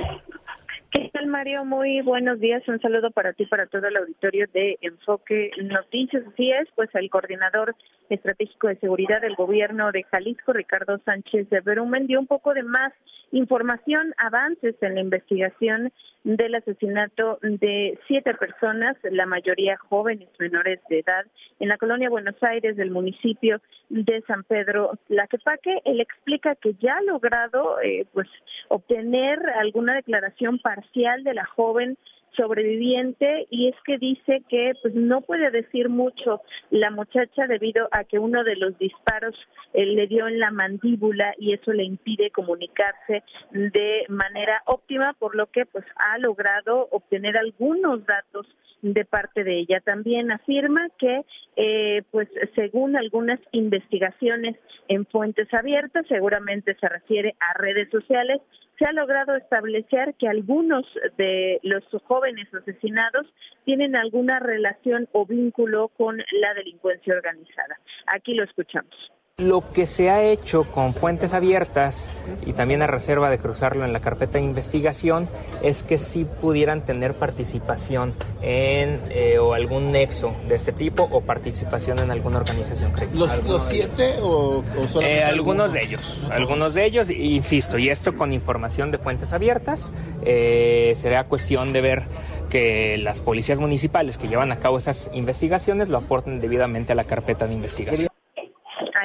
¿Qué 0.91 1.11
tal, 1.13 1.27
Mario? 1.27 1.67
Muy 1.67 2.01
buenos 2.01 2.41
días. 2.41 2.67
Un 2.67 2.81
saludo 2.81 3.11
para 3.11 3.35
ti 3.35 3.45
para 3.45 3.67
todo 3.67 3.87
el 3.89 3.97
auditorio 3.99 4.47
de 4.55 4.79
Enfoque 4.81 5.51
Noticias. 5.63 6.25
Así 6.27 6.51
es, 6.51 6.67
pues 6.77 6.89
el 6.95 7.11
coordinador 7.11 7.77
estratégico 8.09 8.69
de 8.69 8.77
seguridad 8.77 9.21
del 9.21 9.35
gobierno 9.35 9.93
de 9.93 10.05
Jalisco, 10.05 10.55
Ricardo 10.55 10.99
Sánchez 11.05 11.51
de 11.51 11.61
Berumen, 11.61 12.07
dio 12.07 12.19
un 12.19 12.27
poco 12.27 12.55
de 12.55 12.63
más 12.63 12.95
información, 13.33 14.15
avances 14.17 14.77
en 14.81 14.95
la 14.95 15.03
investigación 15.03 15.93
del 16.37 16.55
asesinato 16.57 17.39
de 17.41 17.99
siete 18.07 18.35
personas, 18.35 18.97
la 19.03 19.25
mayoría 19.25 19.79
jóvenes 19.79 20.29
menores 20.39 20.79
de 20.91 20.99
edad, 20.99 21.25
en 21.59 21.69
la 21.69 21.79
colonia 21.79 22.11
Buenos 22.11 22.37
Aires 22.43 22.77
del 22.77 22.91
municipio 22.91 23.63
de 23.89 24.23
San 24.27 24.45
Pedro 24.45 24.99
Tlaquepaque. 25.07 25.81
Él 25.87 26.03
explica 26.03 26.55
que 26.57 26.75
ya 26.75 26.99
ha 26.99 27.03
logrado 27.03 27.81
eh, 27.81 28.07
pues 28.13 28.29
obtener 28.69 29.39
alguna 29.59 29.95
declaración 29.95 30.59
parcial 30.59 31.25
de 31.25 31.33
la 31.33 31.47
joven 31.47 31.97
sobreviviente 32.39 33.47
y 33.51 33.69
es 33.69 33.75
que 33.85 33.99
dice 33.99 34.43
que 34.49 34.73
pues 34.81 34.95
no 34.95 35.21
puede 35.21 35.51
decir 35.51 35.89
mucho 35.89 36.41
la 36.71 36.91
muchacha 36.91 37.47
debido 37.47 37.89
a 37.91 38.05
que 38.05 38.19
uno 38.19 38.45
de 38.45 38.57
los 38.57 38.79
disparos 38.79 39.35
le 39.75 40.07
dio 40.07 40.29
en 40.29 40.39
la 40.39 40.51
mandíbula 40.51 41.35
y 41.39 41.53
eso 41.53 41.73
le 41.73 41.85
impide 41.85 42.31
comunicarse 42.31 43.23
de 43.51 44.07
manera 44.09 44.63
óptima 44.67 45.15
por 45.19 45.35
lo 45.35 45.47
que 45.47 45.67
pues 45.67 45.85
ha 45.97 46.19
logrado 46.19 46.89
obtener 46.93 47.37
algunos 47.37 48.07
datos 48.07 48.47
de 48.83 49.05
parte 49.05 49.45
de 49.45 49.59
ella. 49.59 49.81
También 49.81 50.31
afirma 50.31 50.89
que, 50.99 51.25
eh, 51.57 52.03
pues, 52.11 52.29
según 52.55 52.97
algunas 52.97 53.41
investigaciones 53.53 54.57
en 54.89 55.05
fuentes 55.07 55.53
abiertas, 55.53 56.07
seguramente 56.09 56.77
se 56.81 56.89
refiere 56.89 57.35
a 57.41 57.59
redes 57.59 57.91
sociales, 57.91 58.41
se 58.79 58.85
ha 58.85 58.93
logrado 58.93 59.37
establecer 59.37 60.15
que 60.15 60.29
algunos 60.29 60.87
de 61.17 61.59
los 61.63 61.85
jóvenes 62.05 62.53
asesinados 62.55 63.27
tienen 63.65 63.97
alguna 63.97 64.39
relación 64.39 65.09
o 65.13 65.27
vínculo 65.27 65.89
con 65.89 66.19
la 66.19 66.55
delincuencia 66.55 67.15
organizada. 67.15 67.79
Aquí 68.07 68.35
lo 68.35 68.45
escuchamos. 68.45 68.95
Lo 69.41 69.71
que 69.73 69.87
se 69.87 70.11
ha 70.11 70.21
hecho 70.25 70.65
con 70.65 70.95
fuentes 70.95 71.33
abiertas 71.33 72.09
y 72.45 72.55
también 72.55 72.83
a 72.83 72.89
reserva 72.89 73.31
de 73.31 73.39
cruzarlo 73.39 73.85
en 73.85 73.93
la 73.93 74.01
carpeta 74.01 74.39
de 74.39 74.43
investigación 74.43 75.29
es 75.63 75.85
que 75.85 75.97
sí 75.97 76.27
pudieran 76.41 76.85
tener 76.85 77.15
participación 77.15 78.15
en 78.43 79.01
eh, 79.11 79.39
o 79.39 79.55
algún 79.55 79.93
nexo 79.93 80.33
de 80.49 80.57
este 80.57 80.73
tipo 80.73 81.05
o 81.13 81.21
participación 81.21 82.01
en 82.01 82.11
alguna 82.11 82.39
organización 82.39 82.91
criminal. 82.91 83.29
¿Los, 83.29 83.45
los 83.45 83.69
de 83.69 83.75
siete 83.77 84.15
o, 84.21 84.65
o 84.77 84.89
solamente 84.89 85.21
Eh, 85.21 85.23
algunos 85.23 85.71
algunos? 85.71 85.73
de 85.73 85.83
ellos, 85.85 86.29
algunos 86.33 86.75
de 86.75 86.85
ellos, 86.85 87.09
insisto, 87.09 87.79
y 87.79 87.91
esto 87.91 88.17
con 88.17 88.33
información 88.33 88.91
de 88.91 88.99
fuentes 88.99 89.33
abiertas, 89.33 89.93
eh, 90.25 90.95
será 90.97 91.29
cuestión 91.29 91.73
de 91.73 91.81
ver 91.81 92.03
que 92.51 92.99
las 92.99 93.21
policías 93.21 93.61
municipales 93.61 94.19
que 94.19 94.27
llevan 94.27 94.51
a 94.51 94.57
cabo 94.57 94.79
esas 94.79 95.09
investigaciones 95.13 95.91
lo 95.91 95.99
aporten 95.99 96.41
debidamente 96.41 96.91
a 96.91 96.97
la 96.97 97.05
carpeta 97.05 97.47
de 97.47 97.55
investigación. 97.55 98.08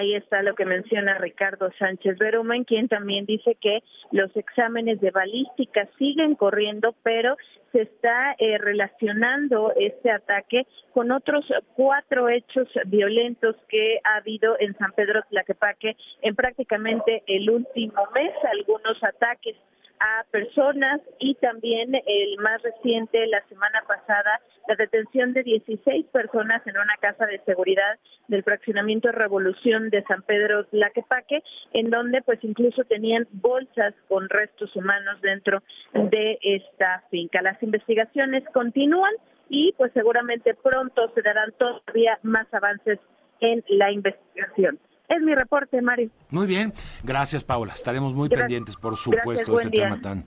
Ahí 0.04 0.16
está 0.16 0.44
lo 0.44 0.54
que 0.54 0.66
menciona 0.66 1.18
Ricardo 1.18 1.72
Sánchez 1.80 2.18
Berumen, 2.18 2.66
quien 2.66 2.89
también 2.89 3.26
dice 3.26 3.56
que 3.56 3.80
los 4.12 4.36
exámenes 4.36 5.00
de 5.00 5.12
balística 5.12 5.88
siguen 5.98 6.36
corriendo, 6.36 6.94
pero 7.04 7.38
se 7.72 7.84
está 7.84 8.36
eh, 8.38 8.58
relacionando 8.58 9.72
este 9.78 10.12
ataque 10.12 10.68
con 10.94 11.10
otros 11.12 11.46
cuatro 11.78 12.28
hechos 12.28 12.68
violentos 12.88 13.56
que 13.70 14.02
ha 14.04 14.18
habido 14.18 14.58
en 14.60 14.76
San 14.78 14.92
Pedro 14.92 15.22
Tlaquepaque 15.30 15.96
en 16.22 16.36
prácticamente 16.36 17.24
el 17.26 17.50
último 17.50 18.06
mes, 18.13 18.34
algunos 18.52 19.02
ataques 19.02 19.56
a 20.04 20.26
personas 20.32 21.00
y 21.20 21.36
también 21.36 21.96
el 21.96 22.38
más 22.39 22.62
reciente, 22.62 23.26
la 23.28 23.42
semana 23.48 23.84
pasada, 23.88 24.42
la 24.68 24.76
detención 24.76 25.32
de 25.32 25.44
16 25.44 26.08
personas 26.08 26.62
en 26.68 26.76
una 26.76 26.98
casa 27.00 27.26
de 27.26 27.39
seguridad 27.46 27.98
del 28.28 28.44
fraccionamiento 28.44 29.13
Revolución 29.13 29.89
de 29.89 30.04
San 30.04 30.22
Pedro 30.24 30.66
Tlaquepaque, 30.66 31.42
en 31.72 31.89
donde 31.89 32.22
pues 32.22 32.39
incluso 32.44 32.84
tenían 32.84 33.28
bolsas 33.32 33.94
con 34.10 34.28
restos 34.28 34.76
humanos 34.76 35.22
dentro 35.22 35.63
de 35.94 36.38
esta 36.42 37.04
finca. 37.10 37.42
Las 37.42 37.63
investigaciones 37.63 38.44
continúan 38.54 39.13
y 39.48 39.72
pues 39.78 39.94
seguramente 39.94 40.54
pronto 40.54 41.13
se 41.16 41.22
darán 41.22 41.54
todavía 41.54 42.20
más 42.24 42.54
avances 42.54 43.00
en 43.39 43.63
la 43.70 43.89
investigación. 43.92 44.80
Es 45.13 45.21
mi 45.21 45.36
reporte, 45.36 45.80
Mario. 45.82 46.10
Muy 46.32 46.47
bien, 46.47 46.73
gracias 47.04 47.43
Paula. 47.43 47.73
Estaremos 47.73 48.15
muy 48.15 48.30
pendientes, 48.30 48.76
por 48.78 48.97
supuesto, 48.97 49.56
de 49.56 49.63
este 49.63 49.78
tema 49.78 50.02
tan 50.02 50.26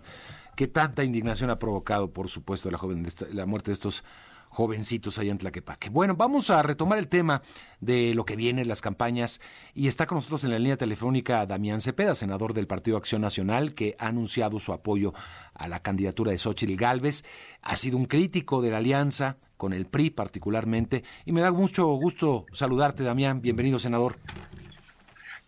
que 0.54 0.68
tanta 0.68 1.02
indignación 1.04 1.50
ha 1.50 1.58
provocado, 1.58 2.10
por 2.12 2.28
supuesto, 2.28 2.70
la 2.70 2.78
joven 2.78 3.06
la 3.32 3.46
muerte 3.46 3.72
de 3.72 3.74
estos 3.74 4.04
jovencitos 4.48 5.18
allá 5.18 5.32
en 5.32 5.38
Tlaquepaque. 5.38 5.90
Bueno, 5.90 6.14
vamos 6.16 6.50
a 6.50 6.62
retomar 6.62 6.98
el 6.98 7.08
tema 7.08 7.42
de 7.80 8.14
lo 8.14 8.24
que 8.24 8.36
viene, 8.36 8.64
las 8.64 8.80
campañas, 8.80 9.40
y 9.74 9.88
está 9.88 10.06
con 10.06 10.16
nosotros 10.16 10.44
en 10.44 10.50
la 10.50 10.58
línea 10.58 10.76
telefónica 10.76 11.44
Damián 11.44 11.80
Cepeda, 11.80 12.14
senador 12.14 12.54
del 12.54 12.66
Partido 12.66 12.96
Acción 12.96 13.20
Nacional, 13.20 13.74
que 13.74 13.96
ha 13.98 14.06
anunciado 14.06 14.58
su 14.58 14.72
apoyo 14.72 15.12
a 15.52 15.68
la 15.68 15.80
candidatura 15.80 16.30
de 16.30 16.38
Xochitl 16.38 16.76
Gálvez. 16.76 17.24
Ha 17.60 17.76
sido 17.76 17.98
un 17.98 18.06
crítico 18.06 18.62
de 18.62 18.70
la 18.70 18.78
alianza, 18.78 19.36
con 19.58 19.72
el 19.72 19.86
PRI 19.86 20.10
particularmente, 20.10 21.04
y 21.26 21.32
me 21.32 21.42
da 21.42 21.50
mucho 21.52 21.86
gusto 21.88 22.46
saludarte, 22.52 23.02
Damián. 23.02 23.42
Bienvenido, 23.42 23.78
senador. 23.78 24.16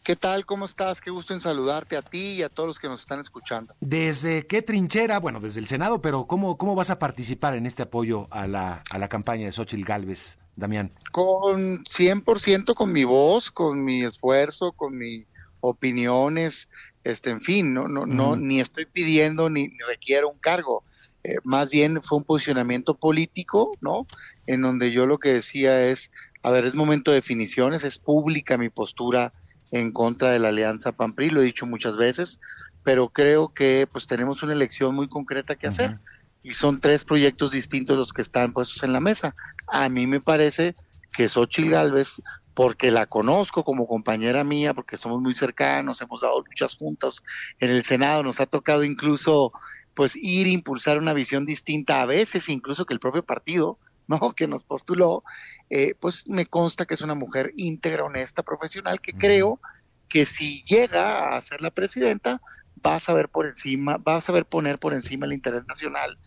¿Qué 0.08 0.16
tal? 0.16 0.46
¿Cómo 0.46 0.64
estás? 0.64 1.02
Qué 1.02 1.10
gusto 1.10 1.34
en 1.34 1.42
saludarte 1.42 1.94
a 1.94 2.00
ti 2.00 2.36
y 2.36 2.42
a 2.42 2.48
todos 2.48 2.66
los 2.66 2.78
que 2.78 2.88
nos 2.88 3.00
están 3.00 3.20
escuchando. 3.20 3.74
¿Desde 3.78 4.46
qué 4.46 4.62
trinchera? 4.62 5.18
Bueno, 5.18 5.38
desde 5.38 5.60
el 5.60 5.66
Senado, 5.66 6.00
pero 6.00 6.26
¿cómo, 6.26 6.56
cómo 6.56 6.74
vas 6.74 6.88
a 6.88 6.98
participar 6.98 7.56
en 7.56 7.66
este 7.66 7.82
apoyo 7.82 8.26
a 8.30 8.46
la, 8.46 8.82
a 8.88 8.96
la 8.96 9.08
campaña 9.10 9.44
de 9.44 9.52
Xochitl 9.52 9.84
Galvez, 9.84 10.38
Damián? 10.56 10.92
Con 11.12 11.84
100% 11.84 12.72
con 12.72 12.90
mi 12.90 13.04
voz, 13.04 13.50
con 13.50 13.84
mi 13.84 14.02
esfuerzo, 14.02 14.72
con 14.72 14.96
mis 14.96 15.26
opiniones, 15.60 16.70
este, 17.04 17.28
en 17.28 17.42
fin, 17.42 17.74
no, 17.74 17.86
no, 17.86 18.06
no, 18.06 18.34
ni 18.34 18.60
estoy 18.60 18.86
pidiendo 18.86 19.50
ni, 19.50 19.68
requiero 19.86 20.30
un 20.30 20.38
cargo. 20.38 20.84
Eh, 21.22 21.36
más 21.44 21.68
bien 21.68 22.00
fue 22.02 22.16
un 22.16 22.24
posicionamiento 22.24 22.94
político, 22.94 23.72
¿no? 23.82 24.06
En 24.46 24.62
donde 24.62 24.90
yo 24.90 25.04
lo 25.04 25.18
que 25.18 25.34
decía 25.34 25.84
es, 25.84 26.10
a 26.42 26.50
ver, 26.50 26.64
es 26.64 26.74
momento 26.74 27.10
de 27.10 27.16
definiciones, 27.16 27.84
es 27.84 27.98
pública 27.98 28.56
mi 28.56 28.70
postura 28.70 29.34
en 29.70 29.92
contra 29.92 30.30
de 30.30 30.38
la 30.38 30.48
alianza 30.48 30.92
PAN-PRI, 30.92 31.30
lo 31.30 31.40
he 31.40 31.44
dicho 31.44 31.66
muchas 31.66 31.96
veces, 31.96 32.40
pero 32.82 33.08
creo 33.10 33.52
que 33.52 33.88
pues 33.90 34.06
tenemos 34.06 34.42
una 34.42 34.52
elección 34.52 34.94
muy 34.94 35.08
concreta 35.08 35.56
que 35.56 35.66
hacer 35.66 35.98
y 36.42 36.54
son 36.54 36.80
tres 36.80 37.04
proyectos 37.04 37.50
distintos 37.50 37.96
los 37.96 38.12
que 38.12 38.22
están 38.22 38.52
puestos 38.52 38.82
en 38.82 38.92
la 38.92 39.00
mesa. 39.00 39.34
A 39.66 39.88
mí 39.88 40.06
me 40.06 40.20
parece 40.20 40.76
que 41.12 41.28
Xochitl 41.28 41.70
Galvez, 41.70 42.22
porque 42.54 42.90
la 42.90 43.06
conozco 43.06 43.64
como 43.64 43.86
compañera 43.86 44.44
mía, 44.44 44.74
porque 44.74 44.96
somos 44.96 45.20
muy 45.20 45.34
cercanos, 45.34 46.00
hemos 46.00 46.22
dado 46.22 46.42
muchas 46.44 46.76
juntas 46.76 47.16
en 47.60 47.70
el 47.70 47.84
Senado, 47.84 48.22
nos 48.22 48.40
ha 48.40 48.46
tocado 48.46 48.84
incluso 48.84 49.52
pues 49.94 50.14
ir 50.14 50.46
a 50.46 50.50
impulsar 50.50 50.98
una 50.98 51.12
visión 51.12 51.44
distinta 51.44 52.00
a 52.00 52.06
veces, 52.06 52.48
incluso 52.48 52.86
que 52.86 52.94
el 52.94 53.00
propio 53.00 53.24
partido, 53.24 53.78
¿no? 54.20 54.32
que 54.32 54.48
nos 54.48 54.64
postuló, 54.64 55.22
eh, 55.70 55.94
pues 56.00 56.28
me 56.28 56.46
consta 56.46 56.86
que 56.86 56.94
es 56.94 57.02
una 57.02 57.14
mujer 57.14 57.52
íntegra, 57.56 58.04
honesta, 58.04 58.42
profesional, 58.42 59.00
que 59.00 59.12
creo 59.12 59.60
que 60.08 60.26
si 60.26 60.64
llega 60.64 61.36
a 61.36 61.40
ser 61.40 61.60
la 61.60 61.70
presidenta, 61.70 62.40
va 62.84 62.96
a 62.96 63.00
saber 63.00 63.28
por 63.28 63.46
encima, 63.46 63.98
va 63.98 64.16
a 64.16 64.20
saber 64.20 64.46
poner 64.46 64.78
por 64.78 64.94
encima 64.94 65.26
el 65.26 65.32
interés 65.32 65.66
nacional 65.66 66.18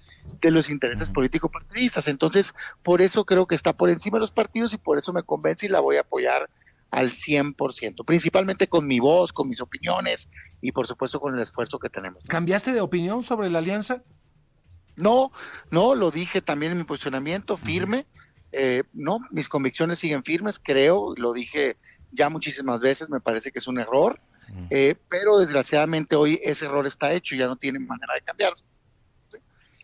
de 0.42 0.52
los 0.52 0.70
intereses 0.70 1.10
político-partidistas. 1.10 2.08
Entonces, 2.08 2.54
por 2.84 3.02
eso 3.02 3.26
creo 3.26 3.48
que 3.48 3.56
está 3.56 3.74
por 3.74 3.90
encima 3.90 4.18
de 4.18 4.22
los 4.22 4.32
partidos 4.32 4.74
y 4.74 4.78
por 4.78 4.98
eso 4.98 5.14
me 5.14 5.24
convence 5.24 5.66
y 5.66 5.70
la 5.70 5.80
voy 5.80 5.98
a 5.98 6.02
apoyar 6.02 6.50
al 6.92 7.12
100%, 7.12 8.06
principalmente 8.06 8.68
con 8.68 8.86
mi 8.86 9.00
voz, 9.00 9.32
con 9.32 9.48
mis 9.48 9.62
opiniones 9.62 10.30
y 10.60 10.74
por 10.74 10.88
supuesto 10.88 11.20
con 11.20 11.34
el 11.34 11.42
esfuerzo 11.42 11.80
que 11.80 11.90
tenemos. 11.90 12.22
¿Cambiaste 12.28 12.74
de 12.74 12.82
opinión 12.82 13.24
sobre 13.24 13.50
la 13.50 13.60
alianza? 13.60 14.04
No, 15.02 15.32
no, 15.70 15.96
lo 15.96 16.12
dije 16.12 16.42
también 16.42 16.72
en 16.74 16.80
mi 16.80 16.84
posicionamiento 16.84 17.58
firme. 17.58 18.06
Eh, 18.52 18.84
no, 18.94 19.20
mis 19.32 19.48
convicciones 19.48 20.00
siguen 20.00 20.24
firmes, 20.24 20.60
creo, 20.62 21.14
lo 21.16 21.34
dije 21.34 21.78
ya 22.12 22.30
muchísimas 22.30 22.82
veces, 22.82 23.10
me 23.10 23.22
parece 23.22 23.52
que 23.52 23.60
es 23.60 23.68
un 23.68 23.80
error, 23.80 24.20
eh, 24.70 24.96
pero 25.10 25.40
desgraciadamente 25.40 26.18
hoy 26.18 26.40
ese 26.44 26.66
error 26.66 26.86
está 26.86 27.14
hecho, 27.14 27.36
y 27.36 27.38
ya 27.38 27.48
no 27.48 27.56
tiene 27.56 27.80
manera 27.80 28.14
de 28.14 28.22
cambiarse. 28.22 28.66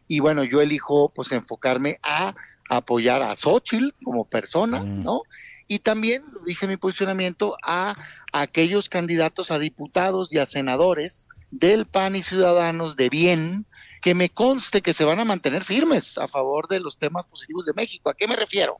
Y 0.09 0.19
bueno, 0.19 0.43
yo 0.43 0.61
elijo 0.61 1.09
pues 1.15 1.31
enfocarme 1.31 1.99
a 2.03 2.33
apoyar 2.69 3.21
a 3.23 3.35
Xochitl 3.35 3.93
como 4.03 4.25
persona, 4.25 4.81
¿no? 4.81 5.21
Y 5.69 5.79
también, 5.79 6.23
lo 6.31 6.41
dije 6.41 6.65
en 6.65 6.71
mi 6.71 6.77
posicionamiento, 6.77 7.57
a 7.63 7.95
aquellos 8.33 8.89
candidatos 8.89 9.51
a 9.51 9.59
diputados 9.59 10.33
y 10.33 10.39
a 10.39 10.45
senadores 10.45 11.29
del 11.51 11.85
PAN 11.85 12.15
y 12.15 12.23
Ciudadanos 12.23 12.95
de 12.95 13.09
bien, 13.09 13.65
que 14.07 14.15
me 14.15 14.29
conste 14.29 14.81
que 14.81 14.93
se 14.93 15.03
van 15.03 15.19
a 15.19 15.25
mantener 15.25 15.65
firmes 15.65 16.17
a 16.17 16.29
favor 16.29 16.69
de 16.69 16.79
los 16.79 16.97
temas 16.97 17.25
positivos 17.25 17.65
de 17.65 17.73
México. 17.73 18.09
¿A 18.09 18.13
qué 18.13 18.25
me 18.25 18.37
refiero? 18.37 18.77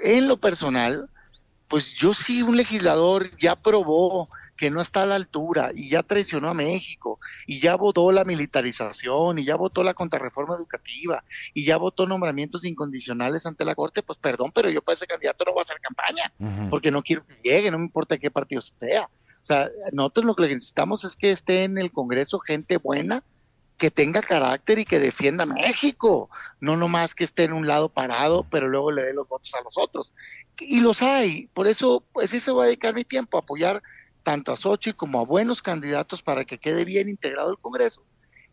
En 0.00 0.28
lo 0.28 0.36
personal, 0.36 1.10
pues 1.66 1.92
yo 1.94 2.14
sí, 2.14 2.42
un 2.42 2.56
legislador 2.56 3.36
ya 3.40 3.56
probó 3.56 4.28
que 4.56 4.70
no 4.70 4.80
está 4.80 5.02
a 5.02 5.06
la 5.06 5.16
altura 5.16 5.72
y 5.74 5.88
ya 5.88 6.04
traicionó 6.04 6.50
a 6.50 6.54
México 6.54 7.18
y 7.48 7.58
ya 7.58 7.74
votó 7.74 8.12
la 8.12 8.22
militarización 8.22 9.40
y 9.40 9.44
ya 9.44 9.56
votó 9.56 9.82
la 9.82 9.92
contrarreforma 9.92 10.54
educativa 10.54 11.24
y 11.52 11.64
ya 11.64 11.76
votó 11.76 12.06
nombramientos 12.06 12.64
incondicionales 12.64 13.46
ante 13.46 13.64
la 13.64 13.74
Corte, 13.74 14.04
pues 14.04 14.20
perdón, 14.20 14.52
pero 14.54 14.70
yo 14.70 14.82
para 14.82 14.94
ese 14.94 15.08
candidato 15.08 15.46
no 15.46 15.52
voy 15.52 15.62
a 15.62 15.64
hacer 15.64 15.80
campaña 15.80 16.32
porque 16.70 16.92
no 16.92 17.02
quiero 17.02 17.26
que 17.26 17.40
llegue, 17.42 17.72
no 17.72 17.78
me 17.78 17.86
importa 17.86 18.18
qué 18.18 18.30
partido 18.30 18.60
sea. 18.60 19.06
O 19.06 19.44
sea, 19.44 19.68
nosotros 19.90 20.26
lo 20.26 20.36
que 20.36 20.42
necesitamos 20.42 21.02
es 21.02 21.16
que 21.16 21.32
esté 21.32 21.64
en 21.64 21.76
el 21.76 21.90
Congreso 21.90 22.38
gente 22.38 22.76
buena, 22.76 23.24
que 23.80 23.90
tenga 23.90 24.20
carácter 24.20 24.78
y 24.78 24.84
que 24.84 24.98
defienda 24.98 25.44
a 25.44 25.46
México, 25.46 26.28
no 26.60 26.76
nomás 26.76 27.14
que 27.14 27.24
esté 27.24 27.44
en 27.44 27.54
un 27.54 27.66
lado 27.66 27.88
parado, 27.88 28.44
pero 28.50 28.68
luego 28.68 28.92
le 28.92 29.00
dé 29.00 29.14
los 29.14 29.26
votos 29.26 29.54
a 29.54 29.62
los 29.62 29.78
otros. 29.78 30.12
Y 30.60 30.80
los 30.80 31.00
hay, 31.00 31.46
por 31.54 31.66
eso, 31.66 32.04
pues 32.12 32.34
ese 32.34 32.52
va 32.52 32.64
a 32.64 32.66
dedicar 32.66 32.94
mi 32.94 33.06
tiempo, 33.06 33.38
a 33.38 33.40
apoyar 33.40 33.82
tanto 34.22 34.52
a 34.52 34.56
Xochitl 34.56 34.98
como 34.98 35.18
a 35.18 35.24
buenos 35.24 35.62
candidatos 35.62 36.22
para 36.22 36.44
que 36.44 36.58
quede 36.58 36.84
bien 36.84 37.08
integrado 37.08 37.50
el 37.50 37.58
Congreso. 37.58 38.02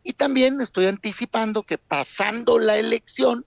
Y 0.02 0.14
también 0.14 0.62
estoy 0.62 0.86
anticipando 0.86 1.64
que 1.64 1.78
pasando 1.78 2.58
la 2.58 2.78
elección, 2.78 3.46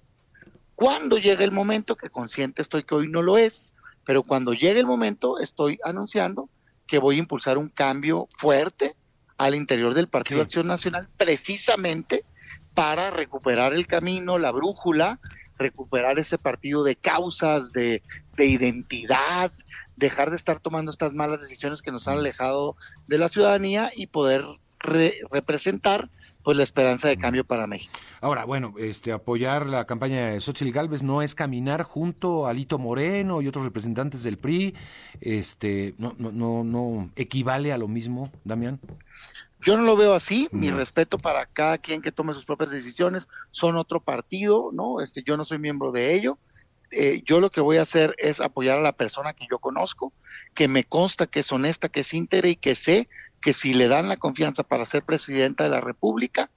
cuando 0.75 1.17
llegue 1.17 1.45
el 1.45 1.51
momento, 1.51 1.97
que 1.97 2.11
consciente 2.11 2.61
estoy 2.61 2.85
que 2.85 2.95
hoy 2.95 3.09
no 3.09 3.23
lo 3.23 3.39
es, 3.39 3.75
pero 4.05 4.23
cuando 4.23 4.53
llegue 4.53 4.81
el 4.81 4.87
momento, 4.87 5.39
estoy 5.39 5.79
anunciando 5.83 6.51
que 6.87 6.99
voy 6.99 7.17
a 7.17 7.21
impulsar 7.21 7.57
un 7.57 7.69
cambio 7.69 8.29
fuerte 8.37 8.97
al 9.41 9.55
interior 9.55 9.95
del 9.95 10.07
Partido 10.07 10.41
de 10.41 10.45
Acción 10.45 10.67
Nacional 10.67 11.09
precisamente 11.17 12.25
para 12.75 13.11
recuperar 13.11 13.73
el 13.73 13.87
camino, 13.87 14.39
la 14.39 14.51
brújula, 14.53 15.19
recuperar 15.57 16.19
ese 16.19 16.37
partido 16.37 16.85
de 16.85 16.95
causas, 16.95 17.73
de, 17.73 18.03
identidad, 18.37 19.51
dejar 19.97 20.29
de 20.29 20.37
estar 20.37 20.61
tomando 20.61 20.91
estas 20.91 21.15
malas 21.15 21.41
decisiones 21.41 21.81
que 21.81 21.91
nos 21.91 22.07
han 22.07 22.19
alejado 22.19 22.77
de 23.07 23.17
la 23.17 23.31
ciudadanía 23.31 23.91
y 23.97 24.09
poder 24.09 24.45
representar 24.81 26.09
pues 26.43 26.57
la 26.57 26.63
esperanza 26.63 27.09
de 27.09 27.19
cambio 27.19 27.45
para 27.45 27.67
México. 27.67 27.93
Ahora, 28.21 28.45
bueno, 28.45 28.75
este 28.79 29.13
apoyar 29.13 29.67
la 29.67 29.85
campaña 29.85 30.31
de 30.31 30.41
Xochitl 30.41 30.73
Galvez 30.73 31.03
no 31.03 31.23
es 31.23 31.35
caminar 31.35 31.83
junto 31.83 32.47
a 32.47 32.55
Lito 32.55 32.79
Moreno 32.79 33.43
y 33.43 33.49
otros 33.49 33.65
representantes 33.65 34.23
del 34.23 34.39
PRI, 34.39 34.75
este 35.21 35.95
no 35.99 36.15
no 36.19 36.33
no 36.33 36.65
no 36.65 37.11
equivale 37.17 37.73
a 37.73 37.79
lo 37.79 37.89
mismo, 37.89 38.33
Damián. 38.45 38.81
Yo 39.63 39.77
no 39.77 39.83
lo 39.83 39.95
veo 39.95 40.15
así, 40.15 40.49
mi 40.53 40.71
respeto 40.71 41.19
para 41.19 41.45
cada 41.45 41.77
quien 41.77 42.01
que 42.01 42.13
tome 42.13 42.33
sus 42.33 42.47
propias 42.47 42.71
decisiones, 42.71 43.29
son 43.51 43.77
otro 43.77 44.01
partido, 44.01 44.71
¿no? 44.73 45.03
Este, 45.03 45.23
yo 45.23 45.37
no 45.37 45.45
soy 45.45 45.59
miembro 45.59 45.93
de 45.93 46.15
ello. 46.15 46.39
Eh, 46.91 47.23
yo 47.27 47.41
lo 47.41 47.51
que 47.51 47.61
voy 47.61 47.77
a 47.77 47.83
hacer 47.83 48.15
es 48.19 48.41
apoyar 48.41 48.79
a 48.79 48.83
la 48.83 48.93
persona 48.93 49.35
que 49.35 49.47
yo 49.51 49.59
conozco, 49.59 50.15
que 50.55 50.67
me 50.67 50.85
consta 50.85 51.27
que 51.27 51.41
es 51.41 51.53
honesta, 51.53 51.91
que 51.91 52.01
es 52.01 52.15
íntegra 52.15 52.49
y 52.49 52.57
que 52.57 52.75
sé 52.75 53.09
que 53.41 53.53
si 53.53 53.75
le 53.75 53.89
dan 53.89 54.09
la 54.09 54.17
confianza 54.17 54.63
para 54.63 54.85
ser 54.85 55.03
presidenta 55.03 55.65
de 55.65 55.71
la 55.71 55.81
República, 55.81 56.51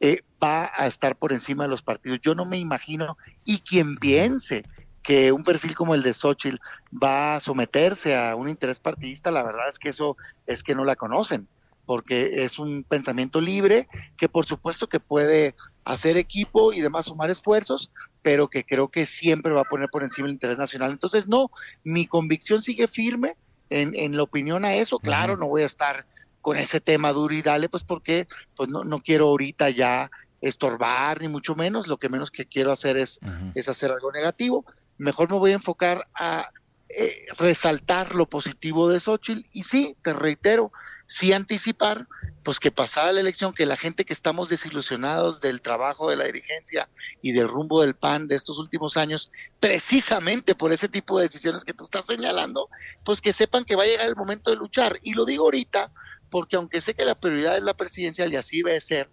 eh, 0.00 0.22
va 0.42 0.70
a 0.76 0.86
estar 0.86 1.16
por 1.16 1.32
encima 1.32 1.64
de 1.64 1.70
los 1.70 1.82
partidos. 1.82 2.20
Yo 2.22 2.34
no 2.34 2.46
me 2.46 2.58
imagino, 2.58 3.18
y 3.44 3.60
quien 3.60 3.96
piense 3.96 4.62
que 5.02 5.32
un 5.32 5.44
perfil 5.44 5.74
como 5.74 5.94
el 5.94 6.02
de 6.02 6.14
Xochitl 6.14 6.58
va 6.92 7.36
a 7.36 7.40
someterse 7.40 8.16
a 8.16 8.34
un 8.36 8.48
interés 8.48 8.78
partidista, 8.78 9.30
la 9.30 9.42
verdad 9.42 9.68
es 9.68 9.78
que 9.78 9.88
eso 9.90 10.16
es 10.46 10.62
que 10.62 10.74
no 10.74 10.84
la 10.84 10.96
conocen 10.96 11.48
porque 11.90 12.44
es 12.44 12.60
un 12.60 12.84
pensamiento 12.84 13.40
libre 13.40 13.88
que 14.16 14.28
por 14.28 14.46
supuesto 14.46 14.88
que 14.88 15.00
puede 15.00 15.56
hacer 15.84 16.16
equipo 16.16 16.72
y 16.72 16.80
demás 16.80 17.06
sumar 17.06 17.30
esfuerzos, 17.30 17.90
pero 18.22 18.46
que 18.46 18.64
creo 18.64 18.90
que 18.90 19.06
siempre 19.06 19.52
va 19.52 19.62
a 19.62 19.68
poner 19.68 19.88
por 19.88 20.04
encima 20.04 20.28
el 20.28 20.34
interés 20.34 20.56
nacional. 20.56 20.92
Entonces, 20.92 21.26
no, 21.26 21.50
mi 21.82 22.06
convicción 22.06 22.62
sigue 22.62 22.86
firme 22.86 23.34
en, 23.70 23.96
en 23.96 24.16
la 24.16 24.22
opinión 24.22 24.64
a 24.64 24.74
eso. 24.74 25.00
Claro, 25.00 25.36
no 25.36 25.48
voy 25.48 25.62
a 25.62 25.66
estar 25.66 26.06
con 26.40 26.56
ese 26.56 26.80
tema 26.80 27.12
duro 27.12 27.34
y 27.34 27.42
dale, 27.42 27.68
pues 27.68 27.82
porque 27.82 28.26
pues 28.56 28.68
no, 28.68 28.84
no 28.84 29.00
quiero 29.00 29.28
ahorita 29.28 29.70
ya 29.70 30.10
estorbar, 30.40 31.20
ni 31.20 31.28
mucho 31.28 31.54
menos, 31.54 31.86
lo 31.86 31.98
que 31.98 32.08
menos 32.08 32.30
que 32.30 32.46
quiero 32.46 32.72
hacer 32.72 32.96
es, 32.96 33.20
es 33.54 33.68
hacer 33.68 33.92
algo 33.92 34.10
negativo. 34.12 34.64
Mejor 34.98 35.30
me 35.30 35.38
voy 35.38 35.52
a 35.52 35.54
enfocar 35.54 36.08
a 36.14 36.50
eh, 36.88 37.26
resaltar 37.38 38.16
lo 38.16 38.26
positivo 38.26 38.88
de 38.88 38.98
Xochitl 38.98 39.46
y 39.52 39.62
sí, 39.62 39.96
te 40.02 40.12
reitero, 40.12 40.72
sí 41.06 41.32
anticipar, 41.32 42.08
pues 42.42 42.58
que 42.58 42.72
pasada 42.72 43.12
la 43.12 43.20
elección, 43.20 43.52
que 43.52 43.64
la 43.64 43.76
gente 43.76 44.04
que 44.04 44.12
estamos 44.12 44.48
desilusionados 44.48 45.40
del 45.40 45.60
trabajo 45.60 46.10
de 46.10 46.16
la 46.16 46.24
dirigencia 46.24 46.88
y 47.22 47.30
del 47.30 47.48
rumbo 47.48 47.80
del 47.82 47.94
PAN 47.94 48.26
de 48.26 48.34
estos 48.34 48.58
últimos 48.58 48.96
años, 48.96 49.30
precisamente 49.60 50.56
por 50.56 50.72
ese 50.72 50.88
tipo 50.88 51.18
de 51.18 51.26
decisiones 51.26 51.64
que 51.64 51.74
tú 51.74 51.84
estás 51.84 52.06
señalando, 52.06 52.68
pues 53.04 53.20
que 53.20 53.32
sepan 53.32 53.64
que 53.64 53.76
va 53.76 53.84
a 53.84 53.86
llegar 53.86 54.08
el 54.08 54.16
momento 54.16 54.50
de 54.50 54.56
luchar. 54.56 54.98
Y 55.02 55.14
lo 55.14 55.24
digo 55.24 55.44
ahorita 55.44 55.92
porque 56.30 56.56
aunque 56.56 56.80
sé 56.80 56.94
que 56.94 57.04
la 57.04 57.14
prioridad 57.14 57.56
es 57.56 57.62
la 57.62 57.74
presidencial 57.74 58.32
y 58.32 58.36
así 58.36 58.62
debe 58.62 58.80
ser, 58.80 59.10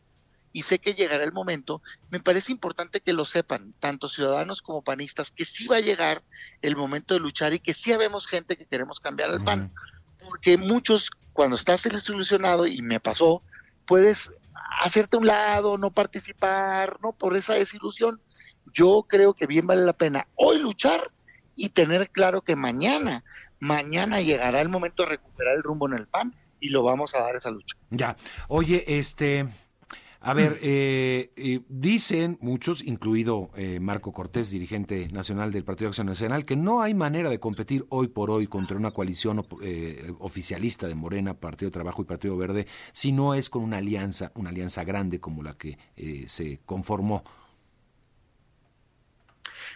y 0.53 0.63
sé 0.63 0.80
que 0.80 0.93
llegará 0.93 1.23
el 1.23 1.34
momento, 1.34 1.82
me 2.10 2.19
parece 2.19 2.51
importante 2.51 3.01
que 3.01 3.13
lo 3.13 3.25
sepan, 3.25 3.73
tanto 3.80 4.08
ciudadanos 4.08 4.62
como 4.62 4.82
panistas, 4.82 5.30
que 5.32 5.45
sí 5.45 5.67
va 5.67 5.77
a 5.77 5.82
llegar 5.82 6.23
el 6.62 6.75
momento 6.75 7.13
de 7.13 7.19
luchar 7.19 7.53
y 7.53 7.60
que 7.60 7.73
sí 7.73 7.91
habemos 7.91 8.27
gente 8.27 8.58
que 8.58 8.65
queremos 8.65 8.99
cambiar 8.99 9.30
el 9.32 9.43
PAN. 9.43 9.71
Porque 10.23 10.58
muchos, 10.58 11.12
cuando 11.34 11.56
estás 11.56 11.84
desilusionado, 11.84 12.65
y 12.65 12.82
me 12.82 12.99
pasó, 12.99 13.43
puedes 13.86 14.32
hacerte 14.82 15.17
un 15.17 15.27
lado, 15.27 15.77
no 15.77 15.91
participar, 15.91 16.97
¿no? 17.01 17.12
Por 17.12 17.36
esa 17.36 17.53
desilusión. 17.53 18.19
Yo 18.73 19.06
creo 19.08 19.34
que 19.34 19.45
bien 19.45 19.67
vale 19.67 19.86
la 19.86 19.93
pena 19.93 20.27
hoy 20.36 20.60
luchar 20.60 21.12
y 21.56 21.69
tener 21.69 22.10
claro 22.10 22.41
que 22.41 22.56
mañana, 22.56 23.23
mañana 23.60 24.21
llegará 24.21 24.62
el 24.62 24.69
momento 24.69 25.03
de 25.03 25.10
recuperar 25.10 25.56
el 25.56 25.63
rumbo 25.63 25.88
en 25.88 25.93
el 25.93 26.08
PAN 26.08 26.34
y 26.59 26.69
lo 26.69 26.83
vamos 26.83 27.15
a 27.15 27.19
dar 27.19 27.35
esa 27.35 27.51
lucha. 27.51 27.75
Ya. 27.89 28.15
Oye, 28.47 28.83
este, 28.87 29.45
a 30.19 30.33
ver, 30.33 30.59
eh, 30.61 31.31
eh, 31.35 31.61
dicen 31.69 32.37
muchos, 32.41 32.83
incluido 32.85 33.49
eh, 33.55 33.79
Marco 33.79 34.11
Cortés, 34.11 34.49
dirigente 34.49 35.07
nacional 35.09 35.51
del 35.51 35.63
Partido 35.63 35.89
Acción 35.89 36.07
Nacional, 36.07 36.43
que 36.43 36.55
no 36.55 36.81
hay 36.81 36.93
manera 36.93 37.29
de 37.29 37.39
competir 37.39 37.85
hoy 37.89 38.07
por 38.07 38.31
hoy 38.31 38.47
contra 38.47 38.75
una 38.75 38.91
coalición 38.91 39.45
oficialista 40.19 40.87
de 40.87 40.95
Morena, 40.95 41.35
Partido 41.35 41.71
Trabajo 41.71 42.01
y 42.01 42.05
Partido 42.05 42.35
Verde, 42.35 42.67
si 42.91 43.11
no 43.11 43.35
es 43.35 43.49
con 43.49 43.63
una 43.63 43.77
alianza, 43.77 44.31
una 44.35 44.49
alianza 44.49 44.83
grande 44.83 45.19
como 45.19 45.43
la 45.43 45.53
que 45.53 45.77
se 46.27 46.59
conformó. 46.65 47.23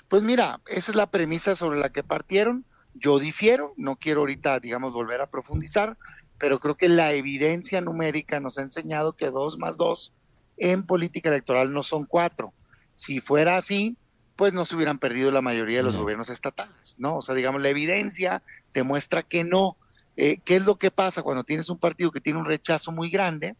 Pues 0.07 0.23
mira, 0.23 0.59
esa 0.67 0.91
es 0.91 0.95
la 0.95 1.09
premisa 1.09 1.55
sobre 1.55 1.79
la 1.79 1.91
que 1.91 2.03
partieron. 2.03 2.65
Yo 2.93 3.19
difiero, 3.19 3.73
no 3.77 3.95
quiero 3.95 4.21
ahorita, 4.21 4.59
digamos, 4.59 4.91
volver 4.91 5.21
a 5.21 5.29
profundizar, 5.29 5.97
pero 6.41 6.59
creo 6.59 6.75
que 6.75 6.89
la 6.89 7.13
evidencia 7.13 7.81
numérica 7.81 8.39
nos 8.39 8.57
ha 8.57 8.63
enseñado 8.63 9.13
que 9.13 9.29
dos 9.29 9.59
más 9.59 9.77
dos 9.77 10.11
en 10.57 10.87
política 10.87 11.29
electoral 11.29 11.71
no 11.71 11.83
son 11.83 12.05
cuatro. 12.05 12.51
Si 12.93 13.19
fuera 13.19 13.57
así, 13.57 13.95
pues 14.35 14.51
no 14.51 14.65
se 14.65 14.75
hubieran 14.75 14.97
perdido 14.97 15.29
la 15.29 15.41
mayoría 15.41 15.77
de 15.77 15.83
los 15.83 15.97
gobiernos 15.97 16.29
estatales, 16.29 16.95
¿no? 16.97 17.17
O 17.17 17.21
sea, 17.21 17.35
digamos, 17.35 17.61
la 17.61 17.69
evidencia 17.69 18.41
demuestra 18.73 19.21
que 19.21 19.43
no. 19.43 19.77
Eh, 20.17 20.39
¿Qué 20.43 20.55
es 20.55 20.65
lo 20.65 20.77
que 20.77 20.89
pasa 20.89 21.21
cuando 21.21 21.43
tienes 21.43 21.69
un 21.69 21.77
partido 21.77 22.11
que 22.11 22.21
tiene 22.21 22.39
un 22.39 22.45
rechazo 22.45 22.91
muy 22.91 23.11
grande? 23.11 23.55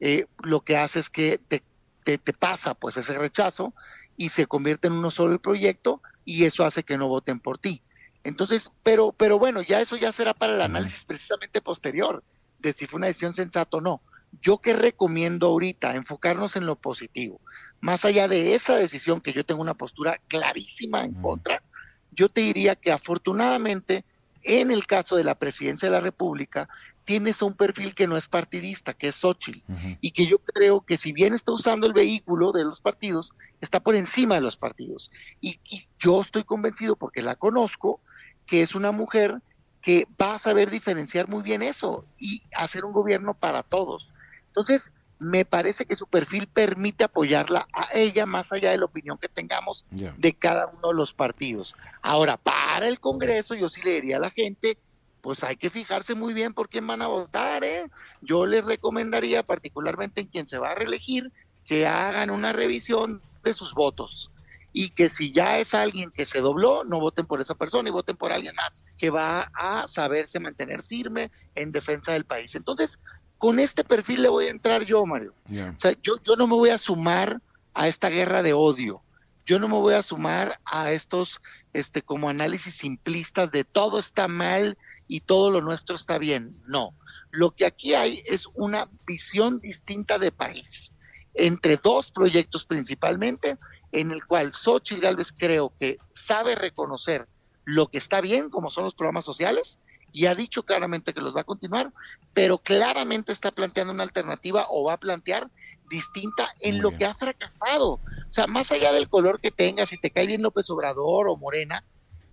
Eh, 0.00 0.26
lo 0.42 0.62
que 0.62 0.76
hace 0.76 0.98
es 0.98 1.10
que 1.10 1.38
te, 1.38 1.62
te, 2.02 2.18
pasa 2.32 2.74
pues 2.74 2.96
ese 2.96 3.16
rechazo 3.16 3.74
y 4.16 4.30
se 4.30 4.46
convierte 4.46 4.88
en 4.88 4.94
uno 4.94 5.12
solo 5.12 5.34
el 5.34 5.38
proyecto 5.38 6.02
y 6.24 6.46
eso 6.46 6.64
hace 6.64 6.82
que 6.82 6.98
no 6.98 7.06
voten 7.06 7.38
por 7.38 7.58
ti. 7.58 7.80
Entonces, 8.24 8.72
pero, 8.82 9.12
pero 9.12 9.38
bueno, 9.38 9.62
ya 9.62 9.80
eso 9.80 9.96
ya 9.96 10.12
será 10.12 10.34
para 10.34 10.54
el 10.54 10.62
análisis 10.62 11.04
precisamente 11.04 11.60
posterior 11.60 12.24
de 12.58 12.72
si 12.72 12.86
fue 12.86 12.96
una 12.96 13.06
decisión 13.06 13.34
sensata 13.34 13.76
o 13.76 13.80
no. 13.80 14.00
Yo 14.40 14.58
que 14.58 14.72
recomiendo 14.72 15.46
ahorita 15.46 15.94
enfocarnos 15.94 16.56
en 16.56 16.66
lo 16.66 16.76
positivo, 16.76 17.40
más 17.80 18.04
allá 18.04 18.26
de 18.26 18.54
esa 18.54 18.76
decisión 18.76 19.20
que 19.20 19.32
yo 19.32 19.44
tengo 19.44 19.60
una 19.60 19.74
postura 19.74 20.18
clarísima 20.26 21.04
en 21.04 21.14
contra, 21.14 21.62
yo 22.10 22.28
te 22.28 22.40
diría 22.40 22.74
que 22.74 22.90
afortunadamente 22.90 24.04
en 24.42 24.70
el 24.70 24.86
caso 24.86 25.16
de 25.16 25.24
la 25.24 25.34
presidencia 25.36 25.88
de 25.88 25.94
la 25.94 26.00
República 26.00 26.68
tienes 27.04 27.42
un 27.42 27.54
perfil 27.54 27.94
que 27.94 28.06
no 28.06 28.16
es 28.16 28.28
partidista, 28.28 28.94
que 28.94 29.08
es 29.08 29.16
Xochitl, 29.16 29.60
y 30.00 30.12
que 30.12 30.26
yo 30.26 30.38
creo 30.38 30.80
que 30.80 30.96
si 30.96 31.12
bien 31.12 31.34
está 31.34 31.52
usando 31.52 31.86
el 31.86 31.92
vehículo 31.92 32.52
de 32.52 32.64
los 32.64 32.80
partidos, 32.80 33.32
está 33.60 33.80
por 33.80 33.94
encima 33.94 34.36
de 34.36 34.40
los 34.40 34.56
partidos. 34.56 35.10
Y, 35.40 35.60
y 35.64 35.82
yo 35.98 36.22
estoy 36.22 36.44
convencido, 36.44 36.96
porque 36.96 37.20
la 37.20 37.36
conozco, 37.36 38.00
que 38.46 38.62
es 38.62 38.74
una 38.74 38.92
mujer 38.92 39.40
que 39.82 40.06
va 40.20 40.34
a 40.34 40.38
saber 40.38 40.70
diferenciar 40.70 41.28
muy 41.28 41.42
bien 41.42 41.62
eso 41.62 42.06
y 42.18 42.42
hacer 42.54 42.84
un 42.84 42.92
gobierno 42.92 43.34
para 43.34 43.62
todos. 43.62 44.08
Entonces, 44.46 44.92
me 45.18 45.44
parece 45.44 45.84
que 45.86 45.94
su 45.94 46.06
perfil 46.06 46.46
permite 46.46 47.04
apoyarla 47.04 47.68
a 47.72 47.88
ella 47.92 48.26
más 48.26 48.52
allá 48.52 48.70
de 48.70 48.78
la 48.78 48.86
opinión 48.86 49.18
que 49.18 49.28
tengamos 49.28 49.84
de 49.90 50.34
cada 50.34 50.66
uno 50.66 50.88
de 50.88 50.94
los 50.94 51.12
partidos. 51.12 51.74
Ahora, 52.02 52.36
para 52.36 52.88
el 52.88 52.98
Congreso, 52.98 53.54
yo 53.54 53.68
sí 53.68 53.82
le 53.82 53.94
diría 53.94 54.16
a 54.16 54.20
la 54.20 54.30
gente, 54.30 54.78
pues 55.20 55.44
hay 55.44 55.56
que 55.56 55.70
fijarse 55.70 56.14
muy 56.14 56.34
bien 56.34 56.54
por 56.54 56.68
quién 56.68 56.86
van 56.86 57.02
a 57.02 57.06
votar, 57.06 57.64
¿eh? 57.64 57.88
Yo 58.20 58.46
les 58.46 58.64
recomendaría, 58.64 59.42
particularmente 59.42 60.22
en 60.22 60.28
quien 60.28 60.46
se 60.46 60.58
va 60.58 60.70
a 60.70 60.74
reelegir, 60.74 61.30
que 61.64 61.86
hagan 61.86 62.30
una 62.30 62.52
revisión 62.52 63.22
de 63.42 63.54
sus 63.54 63.72
votos 63.74 64.30
y 64.76 64.90
que 64.90 65.08
si 65.08 65.30
ya 65.30 65.60
es 65.60 65.72
alguien 65.72 66.10
que 66.10 66.24
se 66.24 66.40
dobló, 66.40 66.82
no 66.82 66.98
voten 66.98 67.26
por 67.26 67.40
esa 67.40 67.54
persona 67.54 67.88
y 67.88 67.92
voten 67.92 68.16
por 68.16 68.32
alguien 68.32 68.56
más 68.56 68.84
que 68.98 69.08
va 69.08 69.52
a 69.54 69.86
saberse 69.86 70.40
mantener 70.40 70.82
firme 70.82 71.30
en 71.54 71.70
defensa 71.70 72.12
del 72.12 72.24
país. 72.24 72.56
Entonces, 72.56 72.98
con 73.38 73.60
este 73.60 73.84
perfil 73.84 74.22
le 74.22 74.28
voy 74.28 74.46
a 74.46 74.50
entrar 74.50 74.84
yo, 74.84 75.06
Mario. 75.06 75.32
O 75.48 75.78
sea, 75.78 75.94
yo, 76.02 76.16
yo 76.24 76.34
no 76.34 76.48
me 76.48 76.54
voy 76.54 76.70
a 76.70 76.78
sumar 76.78 77.40
a 77.72 77.86
esta 77.86 78.08
guerra 78.08 78.42
de 78.42 78.52
odio. 78.52 79.00
Yo 79.46 79.60
no 79.60 79.68
me 79.68 79.74
voy 79.74 79.94
a 79.94 80.02
sumar 80.02 80.58
a 80.64 80.90
estos 80.90 81.40
este 81.72 82.02
como 82.02 82.28
análisis 82.28 82.74
simplistas 82.74 83.52
de 83.52 83.62
todo 83.62 84.00
está 84.00 84.26
mal 84.26 84.76
y 85.06 85.20
todo 85.20 85.52
lo 85.52 85.60
nuestro 85.60 85.94
está 85.94 86.18
bien. 86.18 86.56
No. 86.66 86.96
Lo 87.30 87.52
que 87.52 87.64
aquí 87.64 87.94
hay 87.94 88.22
es 88.26 88.48
una 88.54 88.88
visión 89.06 89.60
distinta 89.60 90.18
de 90.18 90.32
país 90.32 90.94
entre 91.34 91.76
dos 91.76 92.10
proyectos 92.10 92.64
principalmente, 92.64 93.58
en 93.94 94.10
el 94.10 94.24
cual 94.26 94.52
Xochitl 94.52 95.00
Galvez 95.00 95.32
creo 95.32 95.72
que 95.78 95.98
sabe 96.14 96.54
reconocer 96.56 97.26
lo 97.64 97.86
que 97.86 97.98
está 97.98 98.20
bien, 98.20 98.50
como 98.50 98.70
son 98.70 98.84
los 98.84 98.94
programas 98.94 99.24
sociales, 99.24 99.78
y 100.12 100.26
ha 100.26 100.34
dicho 100.34 100.64
claramente 100.64 101.14
que 101.14 101.20
los 101.20 101.34
va 101.34 101.40
a 101.40 101.44
continuar, 101.44 101.92
pero 102.32 102.58
claramente 102.58 103.32
está 103.32 103.52
planteando 103.52 103.92
una 103.92 104.02
alternativa 104.02 104.66
o 104.68 104.84
va 104.84 104.94
a 104.94 105.00
plantear 105.00 105.48
distinta 105.88 106.48
en 106.60 106.82
lo 106.82 106.96
que 106.96 107.04
ha 107.04 107.14
fracasado. 107.14 107.94
O 107.94 108.00
sea, 108.30 108.46
más 108.46 108.70
allá 108.72 108.92
del 108.92 109.08
color 109.08 109.40
que 109.40 109.50
tenga, 109.50 109.86
si 109.86 109.96
te 109.98 110.10
cae 110.10 110.26
bien 110.26 110.42
López 110.42 110.68
Obrador 110.70 111.28
o 111.28 111.36
Morena, 111.36 111.84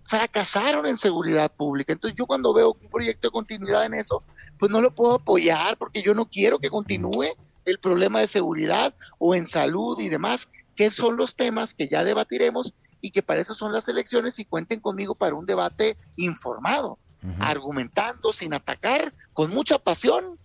fracasaron 0.04 0.86
en 0.86 0.96
seguridad 0.96 1.50
pública. 1.50 1.92
Entonces 1.92 2.16
yo 2.16 2.26
cuando 2.26 2.52
veo 2.52 2.76
un 2.80 2.90
proyecto 2.90 3.28
de 3.28 3.32
continuidad 3.32 3.86
en 3.86 3.94
eso, 3.94 4.22
pues 4.58 4.70
no 4.70 4.80
lo 4.80 4.92
puedo 4.92 5.14
apoyar 5.14 5.76
porque 5.76 6.02
yo 6.02 6.12
no 6.14 6.26
quiero 6.26 6.58
que 6.58 6.70
continúe 6.70 7.28
el 7.64 7.78
problema 7.78 8.20
de 8.20 8.26
seguridad 8.26 8.94
o 9.18 9.34
en 9.34 9.46
salud 9.46 9.98
y 10.00 10.08
demás, 10.08 10.48
que 10.76 10.90
son 10.90 11.16
los 11.16 11.36
temas 11.36 11.74
que 11.74 11.88
ya 11.88 12.04
debatiremos 12.04 12.74
y 13.00 13.10
que 13.10 13.22
para 13.22 13.40
eso 13.40 13.54
son 13.54 13.72
las 13.72 13.88
elecciones 13.88 14.38
y 14.38 14.44
cuenten 14.44 14.80
conmigo 14.80 15.14
para 15.14 15.34
un 15.34 15.46
debate 15.46 15.96
informado 16.16 16.98
argumentando 17.38 18.32
sin 18.32 18.52
atacar, 18.52 19.14
con 19.32 19.50
mucha 19.50 19.78
pasión, 19.78 20.38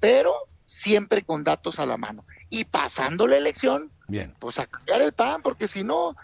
pero 0.00 0.32
siempre 0.64 1.24
con 1.24 1.44
datos 1.44 1.78
a 1.78 1.86
la 1.86 1.96
mano. 1.96 2.24
Y 2.48 2.64
pasando 2.64 3.26
la 3.26 3.36
elección, 3.36 3.90
Bien. 4.08 4.34
pues 4.38 4.58
a 4.58 4.66
cambiar 4.66 5.02
el 5.02 5.12
pan, 5.12 5.42
porque 5.42 5.68
si 5.68 5.84
no, 5.84 6.16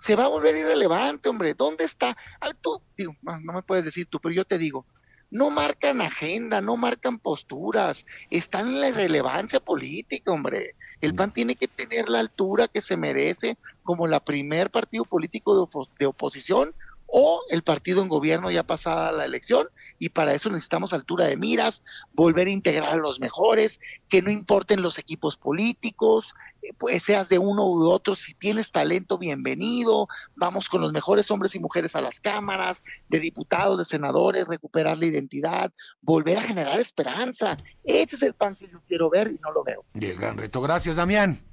se 0.00 0.16
va 0.16 0.24
a 0.24 0.28
volver 0.28 0.56
irrelevante, 0.56 1.28
hombre. 1.28 1.54
¿Dónde 1.54 1.84
está? 1.84 2.16
tú, 2.60 2.80
digo, 2.96 3.14
no 3.22 3.52
me 3.52 3.62
puedes 3.62 3.84
decir 3.84 4.06
tú, 4.06 4.18
pero 4.20 4.34
yo 4.34 4.44
te 4.44 4.58
digo, 4.58 4.86
no 5.32 5.50
marcan 5.50 6.02
agenda, 6.02 6.60
no 6.60 6.76
marcan 6.76 7.18
posturas, 7.18 8.04
están 8.28 8.68
en 8.68 8.80
la 8.82 8.88
irrelevancia 8.88 9.60
política, 9.60 10.30
hombre. 10.30 10.76
El 11.00 11.14
PAN 11.14 11.32
tiene 11.32 11.56
que 11.56 11.68
tener 11.68 12.08
la 12.10 12.20
altura 12.20 12.68
que 12.68 12.82
se 12.82 12.98
merece 12.98 13.56
como 13.82 14.06
la 14.06 14.20
primer 14.20 14.70
partido 14.70 15.04
político 15.04 15.58
de, 15.58 15.86
de 15.98 16.06
oposición 16.06 16.74
o 17.14 17.42
el 17.50 17.62
partido 17.62 18.00
en 18.00 18.08
gobierno 18.08 18.50
ya 18.50 18.62
pasada 18.62 19.12
la 19.12 19.26
elección 19.26 19.68
y 19.98 20.08
para 20.08 20.32
eso 20.32 20.48
necesitamos 20.48 20.94
altura 20.94 21.26
de 21.26 21.36
miras, 21.36 21.84
volver 22.14 22.46
a 22.46 22.50
integrar 22.50 22.88
a 22.88 22.96
los 22.96 23.20
mejores, 23.20 23.80
que 24.08 24.22
no 24.22 24.30
importen 24.30 24.80
los 24.80 24.98
equipos 24.98 25.36
políticos, 25.36 26.34
eh, 26.62 26.72
pues 26.78 27.02
seas 27.02 27.28
de 27.28 27.38
uno 27.38 27.66
u 27.66 27.86
otro, 27.86 28.16
si 28.16 28.32
tienes 28.32 28.72
talento, 28.72 29.18
bienvenido, 29.18 30.08
vamos 30.36 30.70
con 30.70 30.80
los 30.80 30.92
mejores 30.92 31.30
hombres 31.30 31.54
y 31.54 31.58
mujeres 31.58 31.94
a 31.94 32.00
las 32.00 32.18
cámaras, 32.18 32.82
de 33.10 33.20
diputados, 33.20 33.78
de 33.78 33.84
senadores, 33.84 34.48
recuperar 34.48 34.96
la 34.96 35.04
identidad, 35.04 35.70
volver 36.00 36.38
a 36.38 36.42
generar 36.42 36.80
esperanza. 36.80 37.58
Ese 37.84 38.16
es 38.16 38.22
el 38.22 38.32
pan 38.32 38.56
que 38.56 38.68
yo 38.68 38.80
quiero 38.88 39.10
ver 39.10 39.30
y 39.30 39.38
no 39.38 39.52
lo 39.52 39.62
veo. 39.62 39.84
Y 39.92 40.06
el 40.06 40.16
gran 40.16 40.38
reto. 40.38 40.62
Gracias, 40.62 40.96
Damián. 40.96 41.51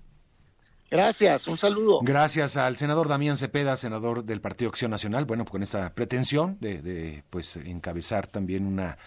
Gracias, 0.92 1.48
un 1.48 1.58
saludo. 1.58 2.00
Gracias 2.02 2.58
al 2.58 2.78
senador 2.78 3.08
Damián 3.08 3.38
Cepeda, 3.38 3.78
senador 3.78 4.24
del 4.24 4.42
Partido 4.42 4.70
Acción 4.70 4.92
Nacional, 4.92 5.26
bueno, 5.26 5.46
con 5.46 5.62
esa 5.64 5.94
pretensión 5.94 6.58
de, 6.60 6.82
de 6.82 7.24
pues 7.30 7.56
encabezar 7.58 8.28
también 8.28 8.66
una 8.66 8.98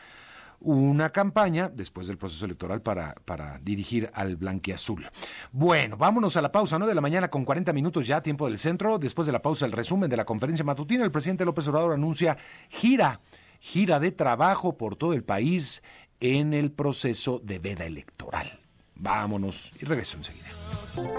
una 0.65 1.11
campaña 1.11 1.69
después 1.69 2.07
del 2.07 2.19
proceso 2.19 2.45
electoral 2.45 2.83
para, 2.83 3.15
para 3.25 3.59
dirigir 3.59 4.11
al 4.15 4.37
blanquiazul. 4.37 5.09
Bueno, 5.51 5.97
vámonos 5.97 6.37
a 6.37 6.43
la 6.43 6.53
pausa, 6.53 6.79
¿no? 6.79 6.87
De 6.87 6.95
la 6.95 7.01
mañana 7.01 7.29
con 7.29 7.45
40 7.45 7.73
minutos 7.73 8.07
ya, 8.07 8.23
tiempo 8.23 8.47
del 8.47 8.59
centro. 8.59 8.99
Después 8.99 9.27
de 9.27 9.33
la 9.33 9.43
pausa, 9.43 9.67
el 9.67 9.73
resumen 9.73 10.09
de 10.09 10.17
la 10.17 10.25
conferencia 10.25 10.65
matutina. 10.65 11.05
El 11.05 11.11
presidente 11.11 11.45
López 11.45 11.67
Obrador 11.69 11.93
anuncia 11.93 12.37
gira, 12.69 13.21
gira 13.61 13.99
de 13.99 14.13
trabajo 14.13 14.77
por 14.77 14.97
todo 14.97 15.13
el 15.13 15.25
país 15.25 15.83
en 16.21 16.55
el 16.55 16.71
proceso 16.71 17.41
de 17.43 17.59
veda 17.59 17.85
electoral. 17.85 18.62
Vámonos 19.03 19.73
y 19.83 19.85
regreso 19.85 20.17
enseguida. 20.17 20.51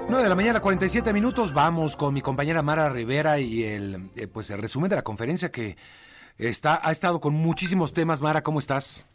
9 0.07 0.23
de 0.23 0.29
la 0.29 0.35
mañana, 0.35 0.61
47 0.61 1.11
minutos. 1.11 1.53
Vamos 1.53 1.97
con 1.97 2.13
mi 2.13 2.21
compañera 2.21 2.61
Mara 2.61 2.87
Rivera 2.89 3.39
y 3.39 3.63
el, 3.63 3.95
eh, 4.15 4.27
pues 4.31 4.49
el 4.51 4.59
resumen 4.59 4.89
de 4.89 4.95
la 4.95 5.01
conferencia 5.01 5.51
que 5.51 5.75
está, 6.37 6.79
ha 6.81 6.93
estado 6.93 7.19
con 7.19 7.33
muchísimos 7.33 7.93
temas. 7.93 8.21
Mara, 8.21 8.41
¿cómo 8.41 8.59
estás? 8.59 9.05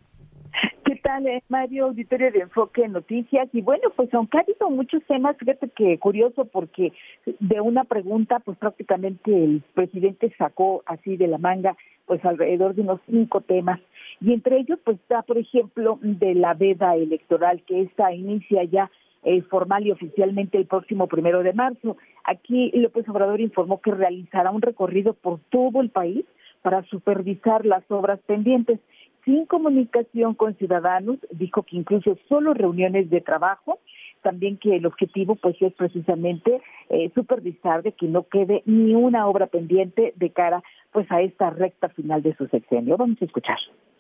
¿Qué 0.85 0.97
tal, 0.97 1.27
eh, 1.27 1.43
Mario? 1.49 1.87
Auditorio 1.87 2.31
de 2.31 2.41
Enfoque 2.41 2.85
en 2.85 2.93
Noticias. 2.93 3.49
Y 3.55 3.63
bueno, 3.63 3.89
pues 3.97 4.13
aunque 4.13 4.37
ha 4.37 4.43
habido 4.43 4.69
muchos 4.69 5.03
temas, 5.05 5.39
fíjate 5.39 5.71
que 5.71 5.99
curioso 5.99 6.45
porque 6.45 6.93
de 7.25 7.63
una 7.63 7.85
pregunta, 7.85 8.39
pues 8.41 8.59
prácticamente 8.59 9.33
el 9.33 9.63
presidente 9.73 10.31
sacó 10.37 10.83
así 10.85 11.17
de 11.17 11.27
la 11.27 11.39
manga, 11.39 11.75
pues 12.05 12.23
alrededor 12.23 12.75
de 12.75 12.83
unos 12.83 13.01
cinco 13.09 13.41
temas. 13.41 13.81
Y 14.21 14.33
entre 14.33 14.59
ellos, 14.59 14.79
pues 14.85 14.99
está, 14.99 15.23
por 15.23 15.39
ejemplo, 15.39 15.99
de 16.03 16.35
la 16.35 16.55
veda 16.55 16.97
electoral, 16.97 17.63
que 17.67 17.83
esta 17.83 18.13
inicia 18.13 18.65
ya 18.65 18.91
eh, 19.25 19.43
formal 19.43 19.87
y 19.87 19.91
oficialmente 19.91 20.59
el 20.59 20.67
próximo 20.67 21.07
primero 21.07 21.43
de 21.43 21.53
marzo. 21.53 21.97
Aquí 22.25 22.71
López 22.75 23.09
Obrador 23.09 23.41
informó 23.41 23.81
que 23.81 23.91
realizará 23.91 24.51
un 24.51 24.63
recorrido 24.63 25.15
por 25.15 25.41
todo 25.51 25.81
el 25.81 25.91
país 25.91 26.25
para 26.63 26.83
supervisar 26.85 27.67
las 27.67 27.83
obras 27.91 28.21
pendientes 28.27 28.81
sin 29.25 29.45
comunicación 29.47 30.35
con 30.35 30.55
ciudadanos, 30.55 31.19
dijo 31.31 31.63
que 31.63 31.77
incluso 31.77 32.17
solo 32.29 32.55
reuniones 32.55 33.11
de 33.11 33.21
trabajo, 33.21 33.79
también 34.23 34.57
que 34.57 34.77
el 34.77 34.87
objetivo 34.87 35.35
pues 35.37 35.57
es 35.61 35.73
precisamente 35.75 36.61
eh, 36.89 37.11
supervisar 37.15 37.83
de 37.83 37.93
que 37.93 38.07
no 38.07 38.23
quede 38.23 38.63
ni 38.65 38.95
una 38.95 39.27
obra 39.27 39.47
pendiente 39.47 40.13
de 40.17 40.31
cara 40.31 40.63
pues 40.93 41.11
a 41.11 41.21
esta 41.21 41.51
recta 41.51 41.89
final 41.91 42.23
de 42.23 42.35
su 42.37 42.47
sexenio. 42.47 42.97
Vamos 42.97 43.21
a 43.21 43.25
escuchar 43.25 43.59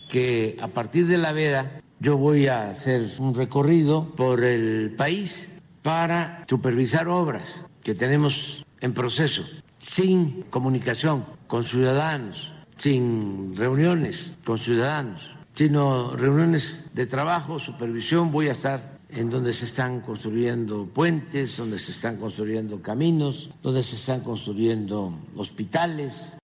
que 0.09 0.57
a 0.61 0.68
partir 0.68 1.07
de 1.07 1.18
la 1.18 1.33
veda 1.33 1.81
yo 2.01 2.16
voy 2.16 2.47
a 2.47 2.71
hacer 2.71 3.09
un 3.18 3.35
recorrido 3.35 4.14
por 4.14 4.44
el 4.44 4.94
país 4.97 5.55
para 5.83 6.44
supervisar 6.49 7.09
obras 7.09 7.64
que 7.83 7.94
tenemos 7.94 8.64
en 8.81 8.94
proceso, 8.94 9.44
sin 9.79 10.42
comunicación 10.51 11.25
con 11.47 11.64
ciudadanos, 11.64 12.55
sin 12.77 13.57
reuniones 13.57 14.35
con 14.44 14.59
ciudadanos, 14.59 15.37
sino 15.55 16.16
reuniones 16.16 16.87
de 16.94 17.07
trabajo, 17.07 17.59
supervisión, 17.59 18.31
voy 18.31 18.49
a 18.49 18.53
estar 18.53 18.99
en 19.09 19.31
donde 19.31 19.53
se 19.53 19.64
están 19.64 20.01
construyendo 20.01 20.87
puentes, 20.87 21.57
donde 21.57 21.79
se 21.79 21.92
están 21.92 22.18
construyendo 22.18 22.81
caminos, 22.83 23.51
donde 23.62 23.83
se 23.83 23.97
están 23.97 24.21
construyendo 24.21 25.18
hospitales, 25.37 26.37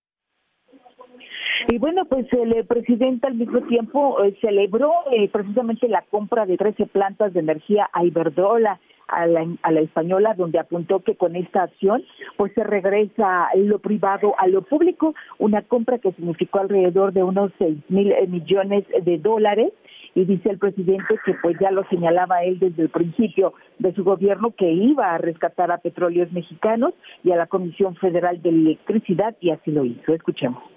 y 1.67 1.77
bueno, 1.79 2.05
pues 2.05 2.31
el 2.33 2.53
eh, 2.53 2.63
presidente 2.63 3.27
al 3.27 3.35
mismo 3.35 3.61
tiempo 3.61 4.23
eh, 4.23 4.35
celebró 4.41 4.91
eh, 5.11 5.29
precisamente 5.29 5.87
la 5.87 6.03
compra 6.03 6.45
de 6.45 6.57
13 6.57 6.85
plantas 6.87 7.33
de 7.33 7.39
energía 7.39 7.89
a 7.91 8.05
Iberdrola, 8.05 8.79
a 9.07 9.25
la, 9.25 9.47
a 9.61 9.71
la 9.71 9.81
española, 9.81 10.33
donde 10.35 10.59
apuntó 10.59 10.99
que 11.01 11.15
con 11.15 11.35
esta 11.35 11.63
acción 11.63 12.03
pues 12.37 12.53
se 12.53 12.63
regresa 12.63 13.47
lo 13.55 13.79
privado 13.79 14.33
a 14.37 14.47
lo 14.47 14.63
público, 14.63 15.13
una 15.37 15.61
compra 15.61 15.99
que 15.99 16.11
significó 16.13 16.59
alrededor 16.59 17.13
de 17.13 17.23
unos 17.23 17.51
6 17.57 17.77
mil 17.89 18.13
millones 18.27 18.83
de 19.03 19.17
dólares 19.17 19.73
y 20.15 20.25
dice 20.25 20.49
el 20.49 20.57
presidente 20.57 21.19
que 21.25 21.35
pues 21.41 21.57
ya 21.59 21.71
lo 21.71 21.83
señalaba 21.89 22.43
él 22.43 22.57
desde 22.59 22.83
el 22.83 22.89
principio 22.89 23.53
de 23.79 23.93
su 23.93 24.03
gobierno 24.03 24.55
que 24.57 24.71
iba 24.71 25.13
a 25.13 25.17
rescatar 25.17 25.71
a 25.71 25.77
petróleos 25.77 26.31
mexicanos 26.31 26.93
y 27.23 27.31
a 27.31 27.35
la 27.35 27.47
Comisión 27.47 27.95
Federal 27.95 28.41
de 28.41 28.49
Electricidad 28.49 29.35
y 29.39 29.51
así 29.51 29.71
lo 29.71 29.85
hizo. 29.85 30.13
Escuchemos 30.13 30.74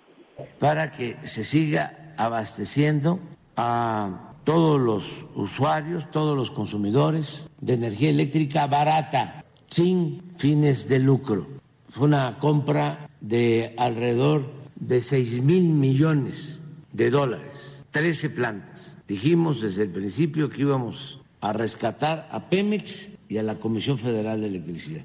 para 0.59 0.91
que 0.93 1.17
se 1.25 1.45
siga 1.45 2.15
abasteciendo 2.17 3.21
a 3.57 4.35
todos 4.45 4.81
los 4.81 5.27
usuarios, 5.35 6.11
todos 6.11 6.37
los 6.37 6.51
consumidores 6.51 7.49
de 7.61 7.75
energía 7.75 8.11
eléctrica 8.11 8.67
barata, 8.67 9.45
sin 9.69 10.23
fines 10.37 10.89
de 10.89 10.99
lucro. 10.99 11.47
Fue 11.89 12.07
una 12.07 12.39
compra 12.39 13.11
de 13.21 13.75
alrededor 13.77 14.51
de 14.77 15.01
6 15.01 15.43
mil 15.43 15.73
millones 15.73 16.63
de 16.93 17.11
dólares, 17.11 17.85
13 17.91 18.31
plantas. 18.31 18.97
Dijimos 19.07 19.61
desde 19.61 19.83
el 19.83 19.91
principio 19.91 20.49
que 20.49 20.63
íbamos 20.63 21.21
a 21.41 21.53
rescatar 21.53 22.29
a 22.31 22.49
Pemex 22.49 23.11
y 23.29 23.39
a 23.39 23.43
la 23.43 23.57
Comisión 23.57 23.99
Federal 23.99 24.41
de 24.41 24.49
Electricidad. 24.49 25.05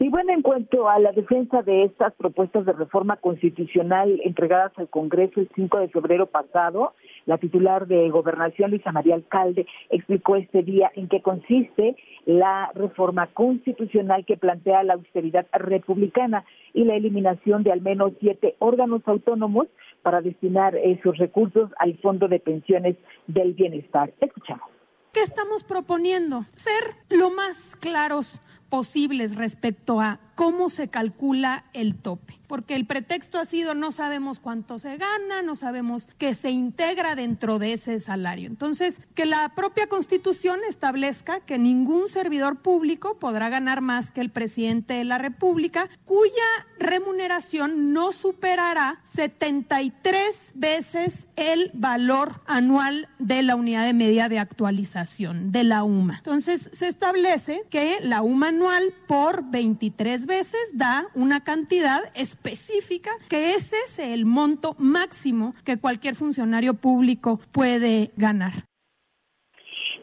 Y 0.00 0.08
bueno, 0.08 0.32
en 0.32 0.42
cuanto 0.42 0.88
a 0.88 0.98
la 0.98 1.12
defensa 1.12 1.62
de 1.62 1.84
estas 1.84 2.12
propuestas 2.14 2.66
de 2.66 2.72
reforma 2.72 3.16
constitucional 3.16 4.20
entregadas 4.24 4.72
al 4.76 4.88
Congreso 4.88 5.40
el 5.40 5.48
5 5.54 5.78
de 5.78 5.88
febrero 5.88 6.26
pasado, 6.26 6.94
la 7.26 7.38
titular 7.38 7.86
de 7.86 8.10
Gobernación, 8.10 8.70
Luisa 8.70 8.90
María 8.90 9.14
Alcalde, 9.14 9.66
explicó 9.90 10.36
este 10.36 10.62
día 10.62 10.90
en 10.94 11.08
qué 11.08 11.22
consiste 11.22 11.96
la 12.26 12.72
reforma 12.74 13.28
constitucional 13.28 14.24
que 14.24 14.36
plantea 14.36 14.82
la 14.82 14.94
austeridad 14.94 15.46
republicana 15.52 16.44
y 16.72 16.84
la 16.84 16.96
eliminación 16.96 17.62
de 17.62 17.72
al 17.72 17.80
menos 17.80 18.12
siete 18.20 18.56
órganos 18.58 19.02
autónomos 19.06 19.68
para 20.02 20.20
destinar 20.20 20.74
esos 20.76 21.16
recursos 21.18 21.70
al 21.78 21.96
Fondo 21.98 22.26
de 22.28 22.40
Pensiones 22.40 22.96
del 23.28 23.54
Bienestar. 23.54 24.12
Escuchamos. 24.20 24.74
¿Qué 25.14 25.20
estamos 25.20 25.62
proponiendo? 25.62 26.42
Ser 26.50 26.96
lo 27.08 27.30
más 27.30 27.76
claros 27.76 28.42
posibles 28.74 29.36
respecto 29.36 30.00
a 30.00 30.18
cómo 30.34 30.68
se 30.68 30.88
calcula 30.88 31.64
el 31.74 31.94
tope, 31.94 32.40
porque 32.48 32.74
el 32.74 32.86
pretexto 32.86 33.38
ha 33.38 33.44
sido 33.44 33.74
no 33.74 33.92
sabemos 33.92 34.40
cuánto 34.40 34.80
se 34.80 34.96
gana, 34.96 35.42
no 35.44 35.54
sabemos 35.54 36.08
qué 36.18 36.34
se 36.34 36.50
integra 36.50 37.14
dentro 37.14 37.60
de 37.60 37.74
ese 37.74 37.98
salario. 38.00 38.48
Entonces, 38.48 39.00
que 39.14 39.26
la 39.26 39.54
propia 39.54 39.86
Constitución 39.86 40.58
establezca 40.68 41.38
que 41.40 41.56
ningún 41.58 42.08
servidor 42.08 42.62
público 42.62 43.18
podrá 43.18 43.48
ganar 43.48 43.80
más 43.80 44.10
que 44.10 44.20
el 44.20 44.30
presidente 44.30 44.94
de 44.94 45.04
la 45.04 45.18
República, 45.18 45.88
cuya 46.04 46.32
remuneración 46.78 47.92
no 47.92 48.10
superará 48.12 49.00
73 49.04 50.52
veces 50.56 51.28
el 51.36 51.70
valor 51.74 52.42
anual 52.46 53.08
de 53.18 53.42
la 53.42 53.54
unidad 53.54 53.84
de 53.84 53.92
medida 53.92 54.28
de 54.28 54.38
actualización 54.38 55.52
de 55.52 55.64
la 55.64 55.84
UMA. 55.84 56.16
Entonces, 56.18 56.70
se 56.72 56.88
establece 56.88 57.62
que 57.70 57.98
la 58.02 58.22
UMA 58.22 58.50
anual 58.64 58.94
por 59.06 59.50
23 59.50 60.26
veces 60.26 60.60
da 60.72 61.06
una 61.14 61.44
cantidad 61.44 62.00
específica 62.14 63.10
que 63.28 63.54
ese 63.54 63.76
es 63.84 63.98
el 63.98 64.24
monto 64.24 64.74
máximo 64.78 65.54
que 65.64 65.76
cualquier 65.76 66.14
funcionario 66.14 66.72
público 66.74 67.40
puede 67.52 68.12
ganar. 68.16 68.64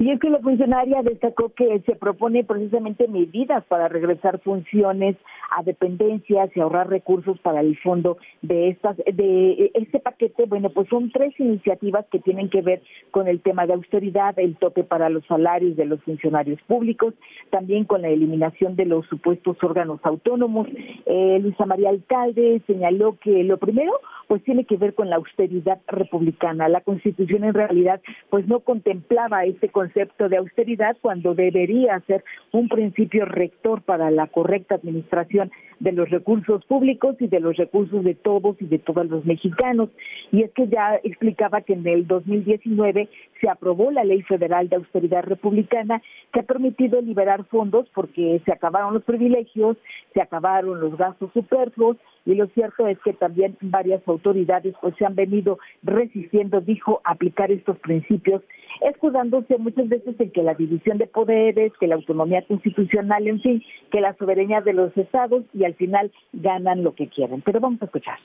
Y 0.01 0.09
es 0.09 0.19
que 0.19 0.31
la 0.31 0.39
funcionaria 0.39 1.03
destacó 1.03 1.49
que 1.49 1.79
se 1.85 1.95
propone 1.95 2.43
precisamente 2.43 3.07
medidas 3.07 3.63
para 3.65 3.87
regresar 3.87 4.39
funciones 4.39 5.15
a 5.55 5.61
dependencias 5.61 6.49
y 6.55 6.59
ahorrar 6.59 6.89
recursos 6.89 7.39
para 7.41 7.59
el 7.59 7.77
fondo 7.77 8.17
de 8.41 8.69
estas 8.69 8.97
de 8.97 9.69
este 9.75 9.99
paquete. 9.99 10.47
Bueno, 10.47 10.71
pues 10.71 10.89
son 10.89 11.11
tres 11.11 11.39
iniciativas 11.39 12.07
que 12.11 12.17
tienen 12.17 12.49
que 12.49 12.63
ver 12.63 12.81
con 13.11 13.27
el 13.27 13.41
tema 13.41 13.67
de 13.67 13.73
austeridad, 13.73 14.39
el 14.39 14.55
tope 14.55 14.83
para 14.83 15.07
los 15.09 15.23
salarios 15.27 15.75
de 15.75 15.85
los 15.85 16.01
funcionarios 16.01 16.59
públicos, 16.63 17.13
también 17.51 17.85
con 17.85 18.01
la 18.01 18.09
eliminación 18.09 18.75
de 18.75 18.85
los 18.85 19.05
supuestos 19.05 19.63
órganos 19.63 19.99
autónomos. 20.01 20.67
Eh, 21.05 21.37
Luisa 21.43 21.67
María 21.67 21.89
Alcalde 21.89 22.63
señaló 22.65 23.19
que 23.21 23.43
lo 23.43 23.57
primero 23.57 23.91
pues 24.27 24.43
tiene 24.45 24.63
que 24.63 24.77
ver 24.77 24.95
con 24.95 25.09
la 25.09 25.17
austeridad 25.17 25.79
republicana. 25.87 26.69
La 26.69 26.81
Constitución 26.81 27.43
en 27.43 27.53
realidad 27.53 28.01
pues 28.29 28.47
no 28.47 28.61
contemplaba 28.61 29.43
este 29.43 29.69
concepto 29.69 29.90
de 29.93 30.37
austeridad 30.37 30.97
cuando 31.01 31.33
debería 31.33 31.99
ser 32.07 32.23
un 32.51 32.69
principio 32.69 33.25
rector 33.25 33.81
para 33.81 34.11
la 34.11 34.27
correcta 34.27 34.75
administración 34.75 35.51
de 35.79 35.91
los 35.91 36.09
recursos 36.09 36.63
públicos 36.65 37.15
y 37.19 37.27
de 37.27 37.39
los 37.39 37.57
recursos 37.57 38.03
de 38.03 38.15
todos 38.15 38.55
y 38.61 38.65
de 38.65 38.79
todos 38.79 39.07
los 39.07 39.25
mexicanos. 39.25 39.89
Y 40.31 40.43
es 40.43 40.51
que 40.51 40.67
ya 40.67 40.99
explicaba 41.03 41.61
que 41.61 41.73
en 41.73 41.85
el 41.87 42.07
2019 42.07 43.09
se 43.39 43.49
aprobó 43.49 43.91
la 43.91 44.03
Ley 44.03 44.21
Federal 44.21 44.69
de 44.69 44.75
Austeridad 44.75 45.23
Republicana 45.23 46.01
que 46.31 46.41
ha 46.41 46.43
permitido 46.43 47.01
liberar 47.01 47.45
fondos 47.45 47.87
porque 47.93 48.41
se 48.45 48.51
acabaron 48.51 48.93
los 48.93 49.03
privilegios, 49.03 49.77
se 50.13 50.21
acabaron 50.21 50.79
los 50.79 50.95
gastos 50.97 51.31
superfluos 51.33 51.97
y 52.25 52.35
lo 52.35 52.47
cierto 52.47 52.87
es 52.87 52.99
que 52.99 53.13
también 53.13 53.57
varias 53.61 54.05
autoridades 54.07 54.75
pues 54.81 54.95
se 54.97 55.05
han 55.05 55.15
venido 55.15 55.57
resistiendo, 55.83 56.61
dijo, 56.61 57.01
aplicar 57.03 57.51
estos 57.51 57.79
principios, 57.79 58.41
escudándose 58.81 59.57
muchas 59.57 59.89
veces 59.89 60.15
en 60.19 60.31
que 60.31 60.43
la 60.43 60.53
división 60.53 60.97
de 60.97 61.07
poderes, 61.07 61.73
que 61.79 61.87
la 61.87 61.95
autonomía 61.95 62.43
constitucional, 62.43 63.27
en 63.27 63.41
fin, 63.41 63.63
que 63.91 64.01
la 64.01 64.15
soberanía 64.15 64.61
de 64.61 64.73
los 64.73 64.95
estados 64.97 65.43
y 65.53 65.63
al 65.65 65.73
final 65.75 66.11
ganan 66.33 66.83
lo 66.83 66.93
que 66.93 67.07
quieren. 67.07 67.41
Pero 67.41 67.59
vamos 67.59 67.81
a 67.81 67.85
escuchar. 67.85 68.19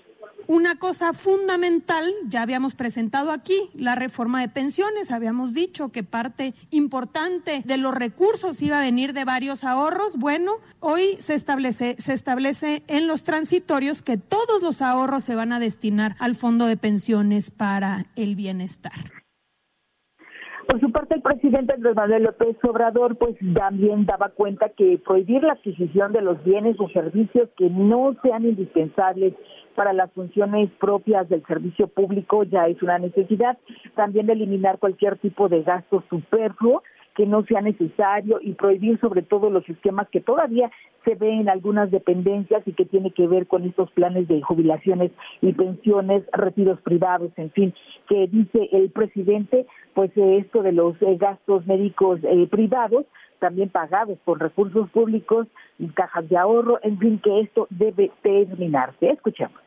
Una 0.47 0.77
cosa 0.77 1.13
fundamental, 1.13 2.13
ya 2.29 2.43
habíamos 2.43 2.75
presentado 2.75 3.31
aquí 3.31 3.57
la 3.75 3.95
reforma 3.95 4.41
de 4.41 4.49
pensiones, 4.49 5.11
habíamos 5.11 5.55
dicho 5.55 5.91
que 5.91 6.03
parte 6.03 6.55
importante 6.71 7.63
de 7.65 7.77
los 7.77 7.95
recursos 7.95 8.63
iba 8.63 8.79
a 8.79 8.83
venir 8.83 9.13
de 9.13 9.25
varios 9.25 9.65
ahorros. 9.65 10.17
Bueno, 10.17 10.53
hoy 10.81 11.17
se 11.19 11.35
establece, 11.35 11.97
se 11.99 12.13
establece 12.13 12.83
en 12.87 13.07
los 13.07 13.25
transitorios 13.25 14.03
que 14.03 14.17
todos 14.17 14.63
los 14.63 14.83
ahorros 14.83 15.25
se 15.25 15.35
van 15.35 15.53
a 15.53 15.61
destinar 15.61 16.17
al 16.19 16.37
fondo 16.37 16.67
de 16.67 16.77
pensiones 16.77 17.51
para 17.51 18.07
el 18.17 18.37
bienestar. 18.37 19.16
Por 20.67 20.81
su 20.81 20.91
parte, 20.91 21.15
el 21.15 21.23
presidente 21.23 21.75
Andrés 21.75 21.95
Manuel 21.95 22.25
López 22.25 22.57
Obrador, 22.65 23.17
pues 23.17 23.37
también 23.55 24.05
daba 24.05 24.31
cuenta 24.31 24.69
que 24.71 24.99
prohibir 24.99 25.43
la 25.43 25.53
adquisición 25.53 26.13
de 26.13 26.23
los 26.23 26.43
bienes 26.45 26.77
o 26.81 26.89
servicios 26.89 27.49
que 27.57 27.71
no 27.71 28.17
sean 28.23 28.45
indispensables 28.45 29.35
para 29.77 29.93
las 29.93 30.11
funciones 30.13 30.71
propias 30.81 31.29
del 31.29 31.45
servicio 31.47 31.87
público 31.87 32.43
ya 32.43 32.67
es 32.67 32.83
una 32.83 32.99
necesidad. 32.99 33.59
También 33.95 34.29
eliminar 34.29 34.79
cualquier 34.79 35.19
tipo 35.19 35.49
de 35.49 35.63
gasto 35.63 36.03
superfluo 36.11 36.83
que 37.17 37.27
no 37.27 37.45
sea 37.45 37.63
necesario 37.63 38.39
y 38.43 38.53
prohibir 38.53 39.01
sobre 39.01 39.23
todo 39.23 39.51
los 39.51 39.69
esquemas 39.69 40.09
que 40.11 40.21
todavía 40.21 40.71
se 41.05 41.15
ven 41.15 41.41
en 41.41 41.49
algunas 41.49 41.91
dependencias 41.91 42.63
y 42.67 42.73
que 42.73 42.85
tiene 42.85 43.11
que 43.13 43.27
ver 43.27 43.47
con 43.47 43.65
estos 43.65 43.91
planes 43.93 44.29
de 44.29 44.43
jubilaciones 44.43 45.13
y 45.41 45.53
pensiones, 45.53 46.25
retiros 46.33 46.81
privados, 46.83 47.33
en 47.37 47.51
fin, 47.53 47.75
que 48.09 48.27
dice 48.27 48.69
el 48.73 48.91
presidente, 48.91 49.67
pues 49.95 50.11
esto 50.15 50.63
de 50.63 50.73
los 50.73 51.01
eh, 51.01 51.17
gastos 51.17 51.67
médicos 51.67 52.21
eh, 52.23 52.47
privados, 52.51 53.07
también 53.39 53.69
pagados 53.69 54.19
por 54.25 54.41
recursos 54.41 54.89
públicos 54.91 55.47
cajas 55.95 56.29
de 56.29 56.37
ahorro, 56.37 56.79
en 56.83 56.99
fin, 56.99 57.21
que 57.23 57.41
esto 57.41 57.67
debe 57.71 58.11
terminarse. 58.23 59.11
Escuchemos. 59.11 59.61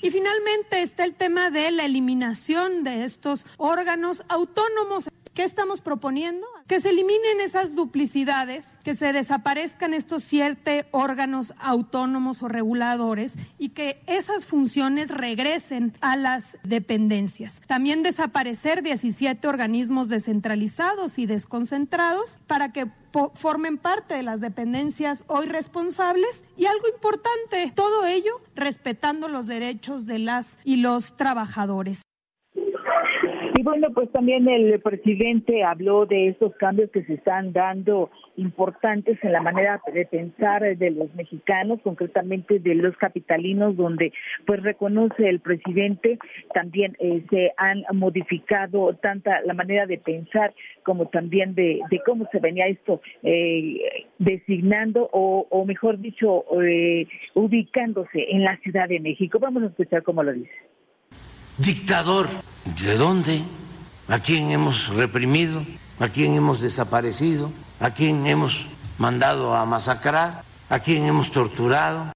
Y 0.00 0.10
finalmente 0.10 0.82
está 0.82 1.04
el 1.04 1.14
tema 1.14 1.50
de 1.50 1.70
la 1.70 1.84
eliminación 1.84 2.84
de 2.84 3.04
estos 3.04 3.46
órganos 3.56 4.24
autónomos. 4.28 5.08
¿Qué 5.36 5.44
estamos 5.44 5.82
proponiendo? 5.82 6.46
Que 6.66 6.80
se 6.80 6.88
eliminen 6.88 7.42
esas 7.42 7.74
duplicidades, 7.74 8.78
que 8.82 8.94
se 8.94 9.12
desaparezcan 9.12 9.92
estos 9.92 10.22
siete 10.22 10.86
órganos 10.92 11.52
autónomos 11.58 12.42
o 12.42 12.48
reguladores 12.48 13.36
y 13.58 13.68
que 13.68 14.02
esas 14.06 14.46
funciones 14.46 15.10
regresen 15.10 15.92
a 16.00 16.16
las 16.16 16.56
dependencias. 16.62 17.60
También 17.66 18.02
desaparecer 18.02 18.82
17 18.82 19.46
organismos 19.46 20.08
descentralizados 20.08 21.18
y 21.18 21.26
desconcentrados 21.26 22.38
para 22.46 22.72
que 22.72 22.86
formen 23.34 23.76
parte 23.76 24.14
de 24.14 24.22
las 24.22 24.40
dependencias 24.40 25.24
hoy 25.26 25.44
responsables 25.48 26.46
y 26.56 26.64
algo 26.64 26.88
importante, 26.88 27.70
todo 27.74 28.06
ello 28.06 28.40
respetando 28.54 29.28
los 29.28 29.46
derechos 29.46 30.06
de 30.06 30.18
las 30.18 30.58
y 30.64 30.76
los 30.76 31.18
trabajadores. 31.18 32.06
Bueno, 33.66 33.88
pues 33.92 34.08
también 34.12 34.48
el 34.48 34.78
presidente 34.78 35.64
habló 35.64 36.06
de 36.06 36.28
estos 36.28 36.54
cambios 36.54 36.88
que 36.92 37.02
se 37.02 37.14
están 37.14 37.52
dando 37.52 38.10
importantes 38.36 39.18
en 39.24 39.32
la 39.32 39.42
manera 39.42 39.80
de 39.92 40.06
pensar 40.06 40.62
de 40.62 40.90
los 40.92 41.12
mexicanos, 41.16 41.80
concretamente 41.82 42.60
de 42.60 42.76
los 42.76 42.96
capitalinos, 42.96 43.76
donde 43.76 44.12
pues 44.46 44.62
reconoce 44.62 45.28
el 45.28 45.40
presidente 45.40 46.16
también 46.54 46.96
eh, 47.00 47.24
se 47.28 47.54
han 47.56 47.82
modificado 47.92 48.94
tanta 49.02 49.40
la 49.40 49.52
manera 49.52 49.84
de 49.86 49.98
pensar 49.98 50.54
como 50.84 51.08
también 51.08 51.56
de, 51.56 51.80
cómo 52.06 52.28
se 52.30 52.38
venía 52.38 52.68
esto 52.68 53.00
eh, 53.24 53.80
designando 54.20 55.10
o, 55.12 55.44
o, 55.50 55.64
mejor 55.64 55.98
dicho 55.98 56.44
eh, 56.62 57.08
ubicándose 57.34 58.30
en 58.30 58.44
la 58.44 58.58
Ciudad 58.58 58.88
de 58.88 59.00
México. 59.00 59.40
Vamos 59.40 59.64
a 59.64 59.66
escuchar 59.66 60.04
cómo 60.04 60.22
lo 60.22 60.32
dice. 60.32 60.54
Dictador, 61.58 62.28
¿de 62.64 62.96
dónde? 62.96 63.42
¿A 64.08 64.18
quién 64.18 64.50
hemos 64.50 64.88
reprimido? 64.88 65.64
¿A 65.98 66.08
quién 66.08 66.34
hemos 66.34 66.60
desaparecido? 66.60 67.50
¿A 67.80 67.90
quién 67.90 68.26
hemos 68.26 68.66
mandado 68.98 69.54
a 69.54 69.64
masacrar? 69.64 70.44
¿A 70.68 70.78
quién 70.80 71.06
hemos 71.06 71.30
torturado? 71.30 72.12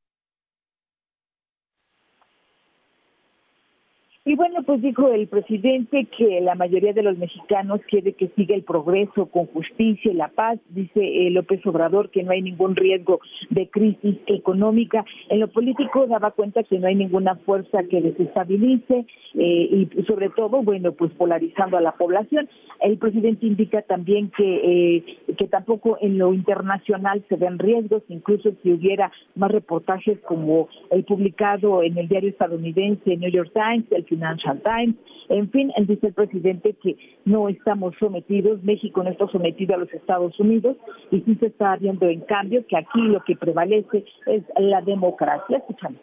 Y 4.31 4.37
bueno, 4.37 4.63
pues 4.63 4.81
dijo 4.81 5.09
el 5.09 5.27
presidente 5.27 6.07
que 6.17 6.41
la 6.41 6.55
mayoría 6.55 6.93
de 6.93 7.03
los 7.03 7.19
mexicanos 7.19 7.81
quiere 7.91 8.13
que 8.13 8.29
siga 8.37 8.55
el 8.55 8.63
progreso 8.63 9.27
con 9.27 9.47
justicia 9.47 10.13
y 10.13 10.15
la 10.15 10.29
paz. 10.29 10.61
Dice 10.69 11.01
eh, 11.01 11.31
López 11.31 11.67
Obrador 11.67 12.11
que 12.11 12.23
no 12.23 12.31
hay 12.31 12.41
ningún 12.41 12.77
riesgo 12.77 13.19
de 13.49 13.69
crisis 13.69 14.19
económica. 14.29 15.05
En 15.31 15.41
lo 15.41 15.49
político 15.49 16.07
daba 16.07 16.31
cuenta 16.31 16.63
que 16.63 16.79
no 16.79 16.87
hay 16.87 16.95
ninguna 16.95 17.35
fuerza 17.45 17.83
que 17.91 18.01
desestabilice 18.01 19.05
eh, 19.35 19.89
y 19.97 20.03
sobre 20.05 20.31
todo, 20.31 20.63
bueno, 20.63 20.93
pues 20.93 21.11
polarizando 21.15 21.77
a 21.77 21.81
la 21.81 21.97
población. 21.97 22.49
El 22.81 22.99
presidente 22.99 23.47
indica 23.47 23.83
también 23.83 24.31
que, 24.31 24.97
eh, 24.97 25.05
que 25.37 25.49
tampoco 25.49 25.99
en 26.01 26.19
lo 26.19 26.33
internacional 26.33 27.25
se 27.29 27.35
ven 27.35 27.59
riesgos, 27.59 28.05
incluso 28.09 28.53
si 28.63 28.73
hubiera 28.73 29.11
más 29.35 29.51
reportajes 29.51 30.21
como 30.21 30.69
el 30.91 31.03
publicado 31.03 31.83
en 31.83 31.99
el 31.99 32.07
diario 32.07 32.31
estadounidense 32.31 33.17
New 33.17 33.31
York 33.31 33.51
Times, 33.53 33.91
el 33.91 34.05
Financial 34.21 34.61
Times. 34.63 34.97
En 35.31 35.51
fin, 35.51 35.73
dice 35.87 36.09
el 36.09 36.13
presidente 36.13 36.77
que 36.83 36.97
no 37.25 37.49
estamos 37.49 37.95
sometidos, 37.99 38.63
México 38.63 39.03
no 39.03 39.11
está 39.11 39.27
sometido 39.29 39.75
a 39.75 39.79
los 39.79 39.93
Estados 39.93 40.39
Unidos 40.39 40.77
y 41.11 41.21
sí 41.21 41.37
se 41.37 41.47
está 41.47 41.77
viendo 41.77 42.07
en 42.07 42.21
cambio 42.23 42.67
que 42.69 42.77
aquí 42.77 43.01
lo 43.01 43.23
que 43.25 43.37
prevalece 43.37 44.05
es 44.27 44.43
la 44.59 44.83
democracia. 44.83 45.59
Escuchamos. 45.59 46.01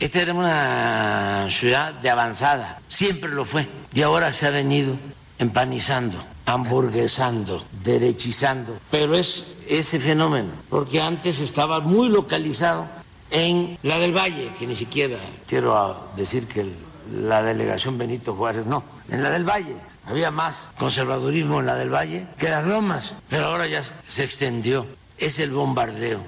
Esta 0.00 0.22
era 0.22 0.34
una 0.34 1.48
ciudad 1.48 1.94
de 1.94 2.10
avanzada, 2.10 2.78
siempre 2.86 3.30
lo 3.30 3.44
fue, 3.44 3.66
y 3.92 4.02
ahora 4.02 4.32
se 4.32 4.46
ha 4.46 4.50
venido 4.50 4.94
empanizando, 5.38 6.18
hamburguesando, 6.46 7.62
derechizando. 7.84 8.74
Pero 8.92 9.14
es 9.14 9.56
ese 9.68 9.98
fenómeno, 9.98 10.50
porque 10.70 11.00
antes 11.00 11.40
estaba 11.40 11.80
muy 11.80 12.08
localizado 12.10 12.86
en 13.30 13.76
la 13.82 13.98
del 13.98 14.16
Valle, 14.16 14.52
que 14.58 14.66
ni 14.66 14.76
siquiera 14.76 15.16
quiero 15.48 15.96
decir 16.16 16.46
que 16.46 16.64
la 17.10 17.42
delegación 17.42 17.98
Benito 17.98 18.34
Juárez, 18.34 18.66
no, 18.66 18.82
en 19.10 19.22
la 19.22 19.30
del 19.30 19.44
Valle. 19.44 19.76
Había 20.06 20.30
más 20.30 20.74
conservadurismo 20.78 21.60
en 21.60 21.66
la 21.66 21.74
del 21.74 21.92
Valle 21.92 22.26
que 22.38 22.48
las 22.48 22.66
lomas, 22.66 23.20
pero 23.28 23.46
ahora 23.46 23.66
ya 23.66 23.82
se 23.82 24.24
extendió. 24.24 24.86
Es 25.18 25.40
el 25.40 25.50
bombardeo. 25.50 26.20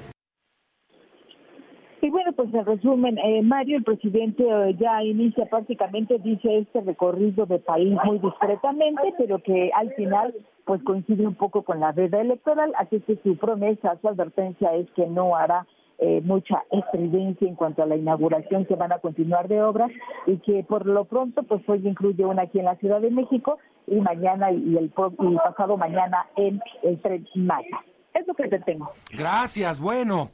Y 2.03 2.09
bueno, 2.09 2.33
pues 2.33 2.53
en 2.55 2.65
resumen, 2.65 3.19
eh, 3.19 3.43
Mario, 3.43 3.77
el 3.77 3.85
presidente 3.85 4.43
eh, 4.43 4.77
ya 4.81 5.03
inicia 5.05 5.45
prácticamente, 5.47 6.19
dice 6.19 6.59
este 6.59 6.81
recorrido 6.81 7.45
de 7.45 7.59
país 7.59 7.95
muy 8.05 8.19
discretamente, 8.19 9.15
pero 9.19 9.43
que 9.43 9.71
al 9.75 9.93
final 9.95 10.35
pues 10.65 10.83
coincide 10.83 11.27
un 11.27 11.35
poco 11.35 11.63
con 11.63 11.81
la 11.81 11.93
veda 11.93 12.21
electoral, 12.21 12.73
así 12.79 13.01
que 13.01 13.19
su 13.23 13.37
promesa, 13.37 13.99
su 14.01 14.09
advertencia 14.09 14.75
es 14.75 14.91
que 14.93 15.07
no 15.07 15.37
hará 15.37 15.67
eh, 16.03 16.23
mucha 16.25 16.65
estridencia 16.71 17.47
en 17.47 17.57
cuanto 17.57 17.83
a 17.83 17.87
la 17.87 17.95
inauguración 17.95 18.65
que 18.65 18.75
van 18.75 18.91
a 18.91 19.01
continuar 19.01 19.49
de 19.49 19.63
obras 19.63 19.91
y 20.27 20.39
que 20.39 20.65
por 20.65 20.87
lo 20.87 21.05
pronto 21.05 21.43
pues 21.43 21.63
hoy 21.69 21.87
incluye 21.87 22.25
una 22.25 22.43
aquí 22.43 22.59
en 22.59 22.65
la 22.65 22.77
Ciudad 22.77 23.03
de 23.03 23.11
México 23.11 23.59
y 23.87 23.97
mañana 23.97 24.51
y 24.51 24.79
el, 24.79 24.87
y 24.87 25.37
pasado 25.37 25.77
mañana 25.77 26.27
en 26.37 26.59
el 26.83 27.03
tren 27.03 27.29
Maya. 27.35 27.85
Es 28.15 28.27
lo 28.27 28.35
que 28.35 28.49
te 28.49 28.59
tengo. 28.61 28.91
Gracias, 29.13 29.79
bueno. 29.79 30.31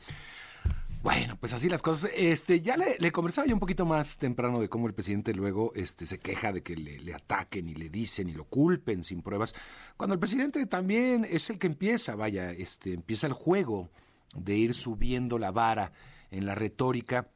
Bueno, 1.03 1.35
pues 1.39 1.53
así 1.53 1.69
las 1.69 1.83
cosas. 1.83 2.13
Este, 2.17 2.61
ya 2.61 2.77
le, 2.77 3.11
conversaba 3.11 3.47
yo 3.47 3.55
un 3.55 3.61
poquito 3.61 3.85
más 3.85 4.19
temprano 4.19 4.61
de 4.61 4.69
cómo 4.69 4.87
el 4.87 4.95
presidente 4.95 5.35
luego 5.35 5.73
este, 5.75 6.07
se 6.07 6.19
queja 6.19 6.53
de 6.53 6.63
que 6.63 6.77
le, 6.77 7.01
le, 7.01 7.13
ataquen 7.13 7.69
y 7.69 7.75
le 7.75 7.89
dicen 7.89 8.29
y 8.29 8.33
lo 8.33 8.45
culpen 8.45 9.03
sin 9.03 9.21
pruebas. 9.21 9.55
Cuando 9.97 10.15
el 10.15 10.21
presidente 10.21 10.65
también 10.67 11.25
es 11.29 11.51
el 11.51 11.59
que 11.59 11.67
empieza, 11.67 12.15
vaya, 12.15 12.53
este, 12.53 12.93
empieza 12.93 13.27
el 13.27 13.33
juego 13.33 13.89
de 14.35 14.57
ir 14.57 14.75
subiendo 14.75 15.39
la 15.39 15.51
vara 15.51 15.93
en 16.31 16.47
la 16.47 16.55
retórica, 16.55 17.31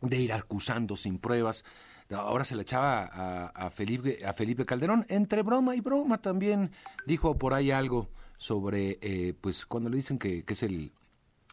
de 0.00 0.20
ir 0.20 0.32
acusando 0.32 0.96
sin 0.96 1.18
pruebas. 1.18 1.64
Ahora 2.10 2.44
se 2.44 2.56
le 2.56 2.62
echaba 2.62 3.04
a, 3.46 3.70
Felipe, 3.70 4.24
a 4.26 4.32
Felipe 4.32 4.66
Calderón, 4.66 5.06
entre 5.08 5.42
broma 5.42 5.74
y 5.74 5.80
broma 5.80 6.20
también 6.20 6.72
dijo 7.06 7.38
por 7.38 7.54
ahí 7.54 7.70
algo 7.70 8.10
sobre, 8.36 8.98
eh, 9.00 9.34
pues 9.40 9.64
cuando 9.64 9.88
le 9.88 9.96
dicen 9.96 10.18
que, 10.18 10.44
es 10.46 10.62
el, 10.62 10.92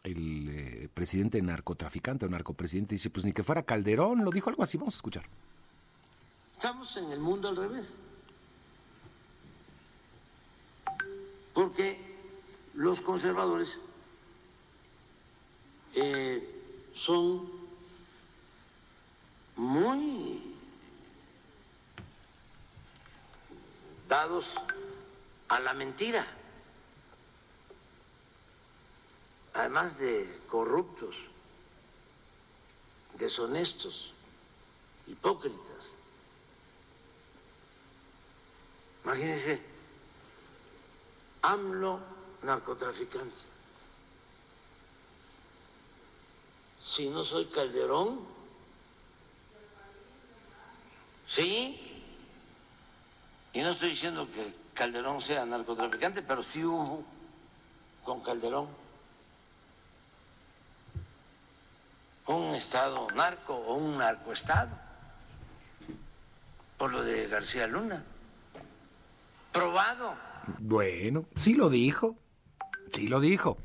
el 0.02 0.48
eh, 0.50 0.88
presidente 0.92 1.40
narcotraficante 1.40 2.26
o 2.26 2.28
narcopresidente, 2.28 2.96
dice, 2.96 3.10
pues 3.10 3.24
ni 3.24 3.32
que 3.32 3.42
fuera 3.42 3.62
Calderón, 3.62 4.24
lo 4.24 4.30
dijo 4.30 4.50
algo 4.50 4.62
así, 4.62 4.76
vamos 4.76 4.94
a 4.94 4.98
escuchar. 4.98 5.24
Estamos 6.52 6.94
en 6.96 7.10
el 7.10 7.20
mundo 7.20 7.48
al 7.48 7.56
revés. 7.56 7.96
Porque 11.54 11.98
los 12.74 13.00
conservadores 13.00 13.80
eh, 15.94 16.88
son 16.92 17.50
muy 19.56 20.56
dados 24.08 24.54
a 25.48 25.60
la 25.60 25.74
mentira, 25.74 26.26
además 29.54 29.98
de 29.98 30.40
corruptos, 30.48 31.16
deshonestos. 33.18 34.14
hipócritas. 35.10 35.94
Imagínense, 39.04 39.60
AMLO 41.42 42.00
narcotraficante. 42.42 43.49
Si 46.90 47.08
no 47.08 47.22
soy 47.22 47.46
Calderón, 47.46 48.18
sí, 51.28 52.02
y 53.52 53.60
no 53.60 53.70
estoy 53.70 53.90
diciendo 53.90 54.26
que 54.34 54.52
Calderón 54.74 55.20
sea 55.20 55.46
narcotraficante, 55.46 56.20
pero 56.20 56.42
sí 56.42 56.64
hubo 56.64 57.04
con 58.02 58.20
Calderón 58.22 58.66
un 62.26 62.54
estado 62.56 63.06
narco 63.14 63.54
o 63.54 63.74
un 63.74 63.98
narcoestado 63.98 64.70
por 66.76 66.90
lo 66.90 67.04
de 67.04 67.28
García 67.28 67.68
Luna. 67.68 68.02
Probado. 69.52 70.16
Bueno, 70.58 71.26
sí 71.36 71.54
lo 71.54 71.70
dijo. 71.70 72.16
Sí 72.92 73.06
lo 73.06 73.20
dijo. 73.20 73.58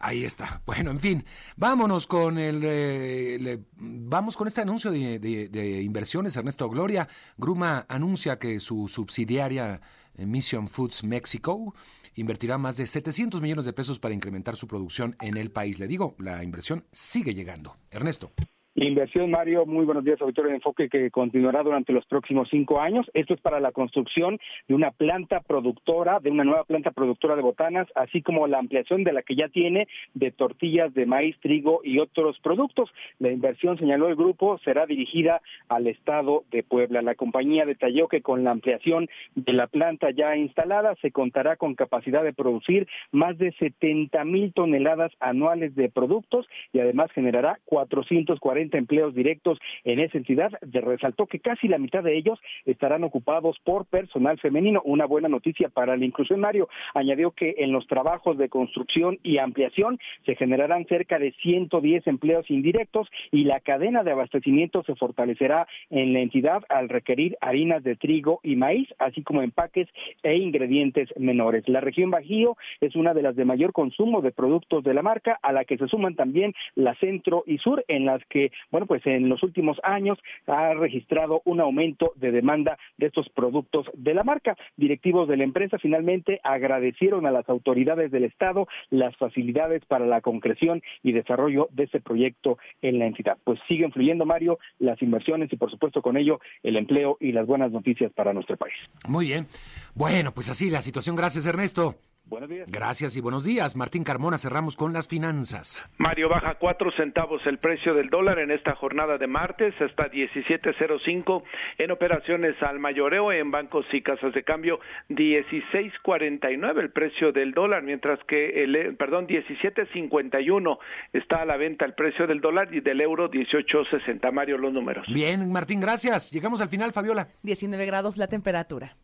Ahí 0.00 0.24
está. 0.24 0.62
Bueno, 0.64 0.90
en 0.90 1.00
fin, 1.00 1.24
vámonos 1.56 2.06
con 2.06 2.38
el, 2.38 2.60
eh, 2.64 3.58
vamos 3.76 4.36
con 4.36 4.46
este 4.46 4.60
anuncio 4.60 4.90
de, 4.90 5.18
de, 5.18 5.82
inversiones. 5.82 6.36
Ernesto 6.36 6.68
Gloria, 6.68 7.08
Gruma 7.36 7.84
anuncia 7.88 8.38
que 8.38 8.60
su 8.60 8.88
subsidiaria 8.88 9.80
eh, 10.14 10.26
Mission 10.26 10.68
Foods 10.68 11.02
Mexico 11.02 11.74
invertirá 12.14 12.58
más 12.58 12.76
de 12.76 12.86
700 12.86 13.40
millones 13.40 13.64
de 13.64 13.72
pesos 13.72 13.98
para 13.98 14.14
incrementar 14.14 14.56
su 14.56 14.68
producción 14.68 15.16
en 15.20 15.36
el 15.36 15.50
país. 15.50 15.78
Le 15.78 15.88
digo, 15.88 16.14
la 16.18 16.44
inversión 16.44 16.84
sigue 16.92 17.34
llegando. 17.34 17.76
Ernesto. 17.90 18.32
Inversión, 18.80 19.32
Mario, 19.32 19.66
muy 19.66 19.84
buenos 19.84 20.04
días, 20.04 20.20
auditorio 20.20 20.50
de 20.50 20.56
Enfoque, 20.58 20.88
que 20.88 21.10
continuará 21.10 21.64
durante 21.64 21.92
los 21.92 22.06
próximos 22.06 22.48
cinco 22.48 22.80
años. 22.80 23.10
Esto 23.12 23.34
es 23.34 23.40
para 23.40 23.58
la 23.58 23.72
construcción 23.72 24.38
de 24.68 24.74
una 24.76 24.92
planta 24.92 25.40
productora, 25.40 26.20
de 26.20 26.30
una 26.30 26.44
nueva 26.44 26.62
planta 26.62 26.92
productora 26.92 27.34
de 27.34 27.42
botanas, 27.42 27.88
así 27.96 28.22
como 28.22 28.46
la 28.46 28.60
ampliación 28.60 29.02
de 29.02 29.12
la 29.12 29.22
que 29.22 29.34
ya 29.34 29.48
tiene 29.48 29.88
de 30.14 30.30
tortillas 30.30 30.94
de 30.94 31.06
maíz, 31.06 31.36
trigo 31.40 31.80
y 31.82 31.98
otros 31.98 32.38
productos. 32.38 32.88
La 33.18 33.32
inversión, 33.32 33.78
señaló 33.78 34.06
el 34.06 34.14
grupo, 34.14 34.58
será 34.58 34.86
dirigida 34.86 35.42
al 35.68 35.88
Estado 35.88 36.44
de 36.52 36.62
Puebla. 36.62 37.02
La 37.02 37.16
compañía 37.16 37.66
detalló 37.66 38.06
que 38.06 38.22
con 38.22 38.44
la 38.44 38.52
ampliación 38.52 39.08
de 39.34 39.54
la 39.54 39.66
planta 39.66 40.12
ya 40.12 40.36
instalada 40.36 40.94
se 41.02 41.10
contará 41.10 41.56
con 41.56 41.74
capacidad 41.74 42.22
de 42.22 42.32
producir 42.32 42.86
más 43.10 43.38
de 43.38 43.50
70 43.58 44.24
mil 44.24 44.52
toneladas 44.52 45.10
anuales 45.18 45.74
de 45.74 45.88
productos 45.88 46.46
y 46.72 46.78
además 46.78 47.10
generará 47.10 47.58
440 47.64 48.67
empleos 48.76 49.14
directos 49.14 49.58
en 49.84 50.00
esa 50.00 50.18
entidad. 50.18 50.50
Resaltó 50.60 51.26
que 51.26 51.40
casi 51.40 51.68
la 51.68 51.78
mitad 51.78 52.02
de 52.02 52.16
ellos 52.16 52.38
estarán 52.66 53.04
ocupados 53.04 53.56
por 53.64 53.86
personal 53.86 54.38
femenino. 54.38 54.82
Una 54.84 55.06
buena 55.06 55.28
noticia 55.28 55.68
para 55.68 55.94
el 55.94 56.02
inclusionario. 56.02 56.68
Añadió 56.94 57.30
que 57.30 57.54
en 57.58 57.72
los 57.72 57.86
trabajos 57.86 58.36
de 58.36 58.48
construcción 58.48 59.18
y 59.22 59.38
ampliación 59.38 59.98
se 60.26 60.34
generarán 60.34 60.84
cerca 60.86 61.18
de 61.18 61.32
110 61.42 62.06
empleos 62.06 62.50
indirectos 62.50 63.08
y 63.30 63.44
la 63.44 63.60
cadena 63.60 64.02
de 64.02 64.12
abastecimiento 64.12 64.82
se 64.82 64.94
fortalecerá 64.94 65.66
en 65.90 66.12
la 66.12 66.20
entidad 66.20 66.62
al 66.68 66.88
requerir 66.88 67.36
harinas 67.40 67.82
de 67.82 67.96
trigo 67.96 68.40
y 68.42 68.56
maíz, 68.56 68.88
así 68.98 69.22
como 69.22 69.42
empaques 69.42 69.88
e 70.22 70.36
ingredientes 70.36 71.08
menores. 71.16 71.68
La 71.68 71.80
región 71.80 72.10
Bajío 72.10 72.56
es 72.80 72.96
una 72.96 73.14
de 73.14 73.22
las 73.22 73.36
de 73.36 73.44
mayor 73.44 73.72
consumo 73.72 74.20
de 74.20 74.32
productos 74.32 74.84
de 74.84 74.94
la 74.94 75.02
marca, 75.02 75.38
a 75.42 75.52
la 75.52 75.64
que 75.64 75.78
se 75.78 75.88
suman 75.88 76.14
también 76.14 76.54
la 76.74 76.94
centro 76.96 77.44
y 77.46 77.58
sur, 77.58 77.84
en 77.88 78.06
las 78.06 78.24
que 78.26 78.50
bueno, 78.70 78.86
pues 78.86 79.06
en 79.06 79.28
los 79.28 79.42
últimos 79.42 79.78
años 79.82 80.18
ha 80.46 80.74
registrado 80.74 81.42
un 81.44 81.60
aumento 81.60 82.12
de 82.16 82.32
demanda 82.32 82.78
de 82.96 83.06
estos 83.06 83.28
productos 83.30 83.86
de 83.94 84.14
la 84.14 84.24
marca. 84.24 84.56
Directivos 84.76 85.28
de 85.28 85.36
la 85.36 85.44
empresa 85.44 85.78
finalmente 85.78 86.40
agradecieron 86.42 87.26
a 87.26 87.30
las 87.30 87.48
autoridades 87.48 88.10
del 88.10 88.24
Estado 88.24 88.66
las 88.90 89.16
facilidades 89.16 89.84
para 89.86 90.06
la 90.06 90.20
concreción 90.20 90.82
y 91.02 91.12
desarrollo 91.12 91.68
de 91.72 91.84
este 91.84 92.00
proyecto 92.00 92.58
en 92.82 92.98
la 92.98 93.06
entidad. 93.06 93.38
Pues 93.44 93.58
siguen 93.68 93.92
fluyendo, 93.92 94.24
Mario, 94.24 94.58
las 94.78 95.00
inversiones 95.02 95.52
y 95.52 95.56
por 95.56 95.70
supuesto 95.70 96.02
con 96.02 96.16
ello 96.16 96.40
el 96.62 96.76
empleo 96.76 97.16
y 97.20 97.32
las 97.32 97.46
buenas 97.46 97.72
noticias 97.72 98.12
para 98.12 98.32
nuestro 98.32 98.56
país. 98.56 98.74
Muy 99.08 99.26
bien. 99.26 99.46
Bueno, 99.94 100.32
pues 100.32 100.50
así 100.50 100.70
la 100.70 100.82
situación. 100.82 101.16
Gracias, 101.16 101.46
Ernesto. 101.46 101.96
Buenos 102.28 102.50
días. 102.50 102.70
Gracias 102.70 103.16
y 103.16 103.20
buenos 103.20 103.44
días. 103.44 103.74
Martín 103.74 104.04
Carmona, 104.04 104.36
cerramos 104.36 104.76
con 104.76 104.92
las 104.92 105.08
finanzas. 105.08 105.86
Mario, 105.96 106.28
baja 106.28 106.56
cuatro 106.56 106.90
centavos 106.92 107.40
el 107.46 107.58
precio 107.58 107.94
del 107.94 108.10
dólar 108.10 108.38
en 108.38 108.50
esta 108.50 108.74
jornada 108.74 109.16
de 109.16 109.26
martes 109.26 109.74
hasta 109.80 110.10
17.05 110.10 111.42
en 111.78 111.90
operaciones 111.90 112.54
al 112.62 112.78
mayoreo 112.80 113.32
en 113.32 113.50
bancos 113.50 113.86
y 113.92 114.02
casas 114.02 114.34
de 114.34 114.44
cambio 114.44 114.78
16.49 115.08 116.80
el 116.80 116.90
precio 116.90 117.32
del 117.32 117.52
dólar, 117.52 117.82
mientras 117.82 118.18
que 118.28 118.62
el, 118.62 118.96
perdón, 118.96 119.26
17.51 119.26 120.78
está 121.14 121.42
a 121.42 121.46
la 121.46 121.56
venta 121.56 121.86
el 121.86 121.94
precio 121.94 122.26
del 122.26 122.40
dólar 122.40 122.74
y 122.74 122.80
del 122.80 123.00
euro 123.00 123.30
18.60. 123.30 124.32
Mario, 124.32 124.58
los 124.58 124.72
números. 124.72 125.06
Bien, 125.08 125.50
Martín, 125.50 125.80
gracias. 125.80 126.30
Llegamos 126.30 126.60
al 126.60 126.68
final, 126.68 126.92
Fabiola. 126.92 127.28
19 127.42 127.86
grados 127.86 128.18
la 128.18 128.28
temperatura. 128.28 128.96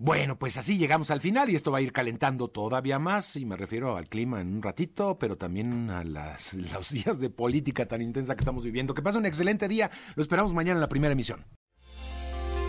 Bueno, 0.00 0.38
pues 0.38 0.56
así 0.56 0.78
llegamos 0.78 1.10
al 1.10 1.20
final 1.20 1.50
y 1.50 1.56
esto 1.56 1.72
va 1.72 1.78
a 1.78 1.80
ir 1.80 1.92
calentando 1.92 2.46
todavía 2.46 3.00
más 3.00 3.34
y 3.34 3.44
me 3.44 3.56
refiero 3.56 3.96
al 3.96 4.08
clima 4.08 4.40
en 4.40 4.54
un 4.54 4.62
ratito, 4.62 5.18
pero 5.18 5.36
también 5.36 5.90
a 5.90 6.04
las, 6.04 6.54
los 6.72 6.90
días 6.90 7.18
de 7.18 7.30
política 7.30 7.86
tan 7.86 8.00
intensa 8.00 8.36
que 8.36 8.42
estamos 8.42 8.62
viviendo. 8.62 8.94
Que 8.94 9.02
pase 9.02 9.18
un 9.18 9.26
excelente 9.26 9.66
día. 9.66 9.90
Lo 10.14 10.22
esperamos 10.22 10.54
mañana 10.54 10.76
en 10.76 10.82
la 10.82 10.88
primera 10.88 11.12
emisión. 11.12 11.44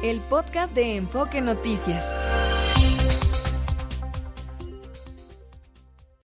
El 0.01 0.21
podcast 0.21 0.73
de 0.73 0.95
Enfoque 0.95 1.41
Noticias. 1.41 2.28